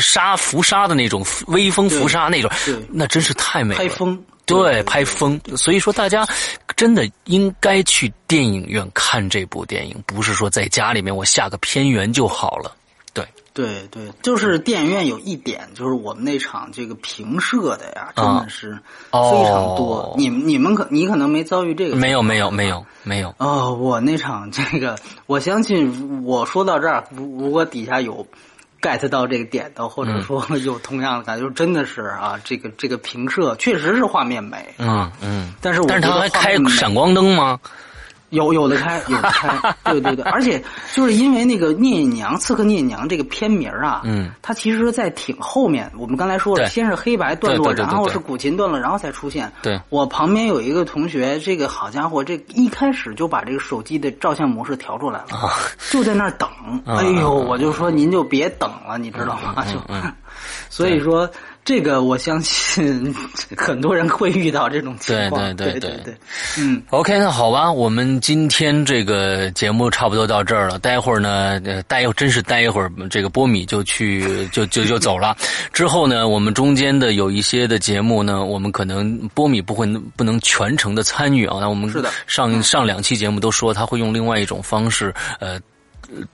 [0.00, 2.50] 沙浮沙的那种微风浮沙那种，
[2.90, 3.80] 那真是太美了。
[3.80, 5.40] 拍风，对，拍风。
[5.56, 6.26] 所以说，大家
[6.76, 12.74] 真的应该去电影院看这部电影，不是说在家里面我下个片源就好了。
[13.52, 18.78] 对对，就是电影院有一点，就是我们那场这个平射的呀，真的是
[19.10, 20.14] 非常多。
[20.16, 21.96] 你你们可你可能没遭遇这个？
[21.96, 23.34] 没有没有没有没有。
[23.38, 24.96] 哦，我那场这个，
[25.26, 28.24] 我相信我说到这儿，如果底下有
[28.80, 34.74] get 到这个点的，或者说 有同样的感觉，真的是啊，这个这个平射确实是画面美。
[34.78, 35.52] 嗯嗯。
[35.60, 37.58] 但是但是他还开闪光灯吗？
[38.30, 40.62] 有有的开，有的开， 对对对，而且
[40.94, 45.90] 就是因为那个聂隐娘、刺客聂隐娘这个片名啊，嗯，它其实，在挺后面。
[45.98, 49.50] 我们刚才说了，先是黑白段落，然后是古琴段落，然后才出现。
[49.62, 55.50] 对，我旁边有一个同学，这个好家伙，这一开始就把这个手机的照相模式调出来了，
[55.90, 56.48] 就在那儿等。
[56.86, 59.64] 哎呦，我就说您就别等了，你知道吗？
[59.70, 59.78] 就，
[60.70, 61.28] 所以说。
[61.64, 63.14] 这个我相信
[63.56, 65.54] 很多人会遇到这种情况。
[65.56, 66.14] 对对对对，
[66.58, 66.82] 嗯。
[66.90, 70.78] OK，那好吧，我们今天这个节目差不多到这儿了。
[70.78, 75.36] 待会儿呢，待真是待一会儿，这个波米就去 就就就走了。
[75.72, 81.58] 之后呢，我们中间的有一些的节目呢，我们可能波米不会不能全程的参与啊。
[81.60, 85.60] 那我们是的，上上两期节目都说他会用另外一种方式，呃。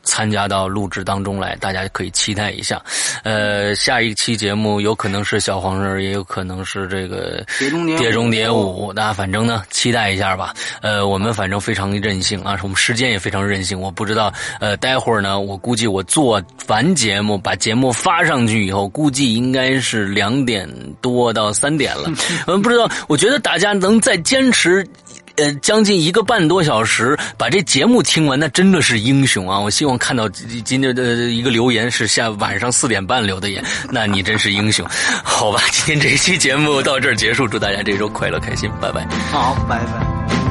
[0.02, 2.82] 参加到录制当中来，大家可以期待一下。
[3.22, 7.44] 呃，下一期节目有可能是小黄人，也有可能是这个
[7.98, 8.90] 《碟中谍五》。
[8.94, 10.54] 那反正呢，期待一下吧。
[10.80, 13.80] 呃，我们反正非常任性啊，我们时间也非常任性。
[13.80, 20.68] 我不知道，呃，待会儿呢，我估计我做完节目，把节目发上去以后，估计应该是两点
[21.00, 22.10] 多到三点了。
[22.46, 24.86] 嗯， 不知道，我觉得大家能再坚持。
[25.36, 29.58] 呃，将近一个半多小时把这节目听完，那真的是英雄啊！
[29.58, 34.86] 我希望看到今天的一个留言是下晚上四点半留的言，那你真是英雄。
[35.22, 39.06] 好吧，今天这期节目到这儿结束，祝大家这周快乐开心，拜拜。
[39.30, 40.45] 好，拜拜。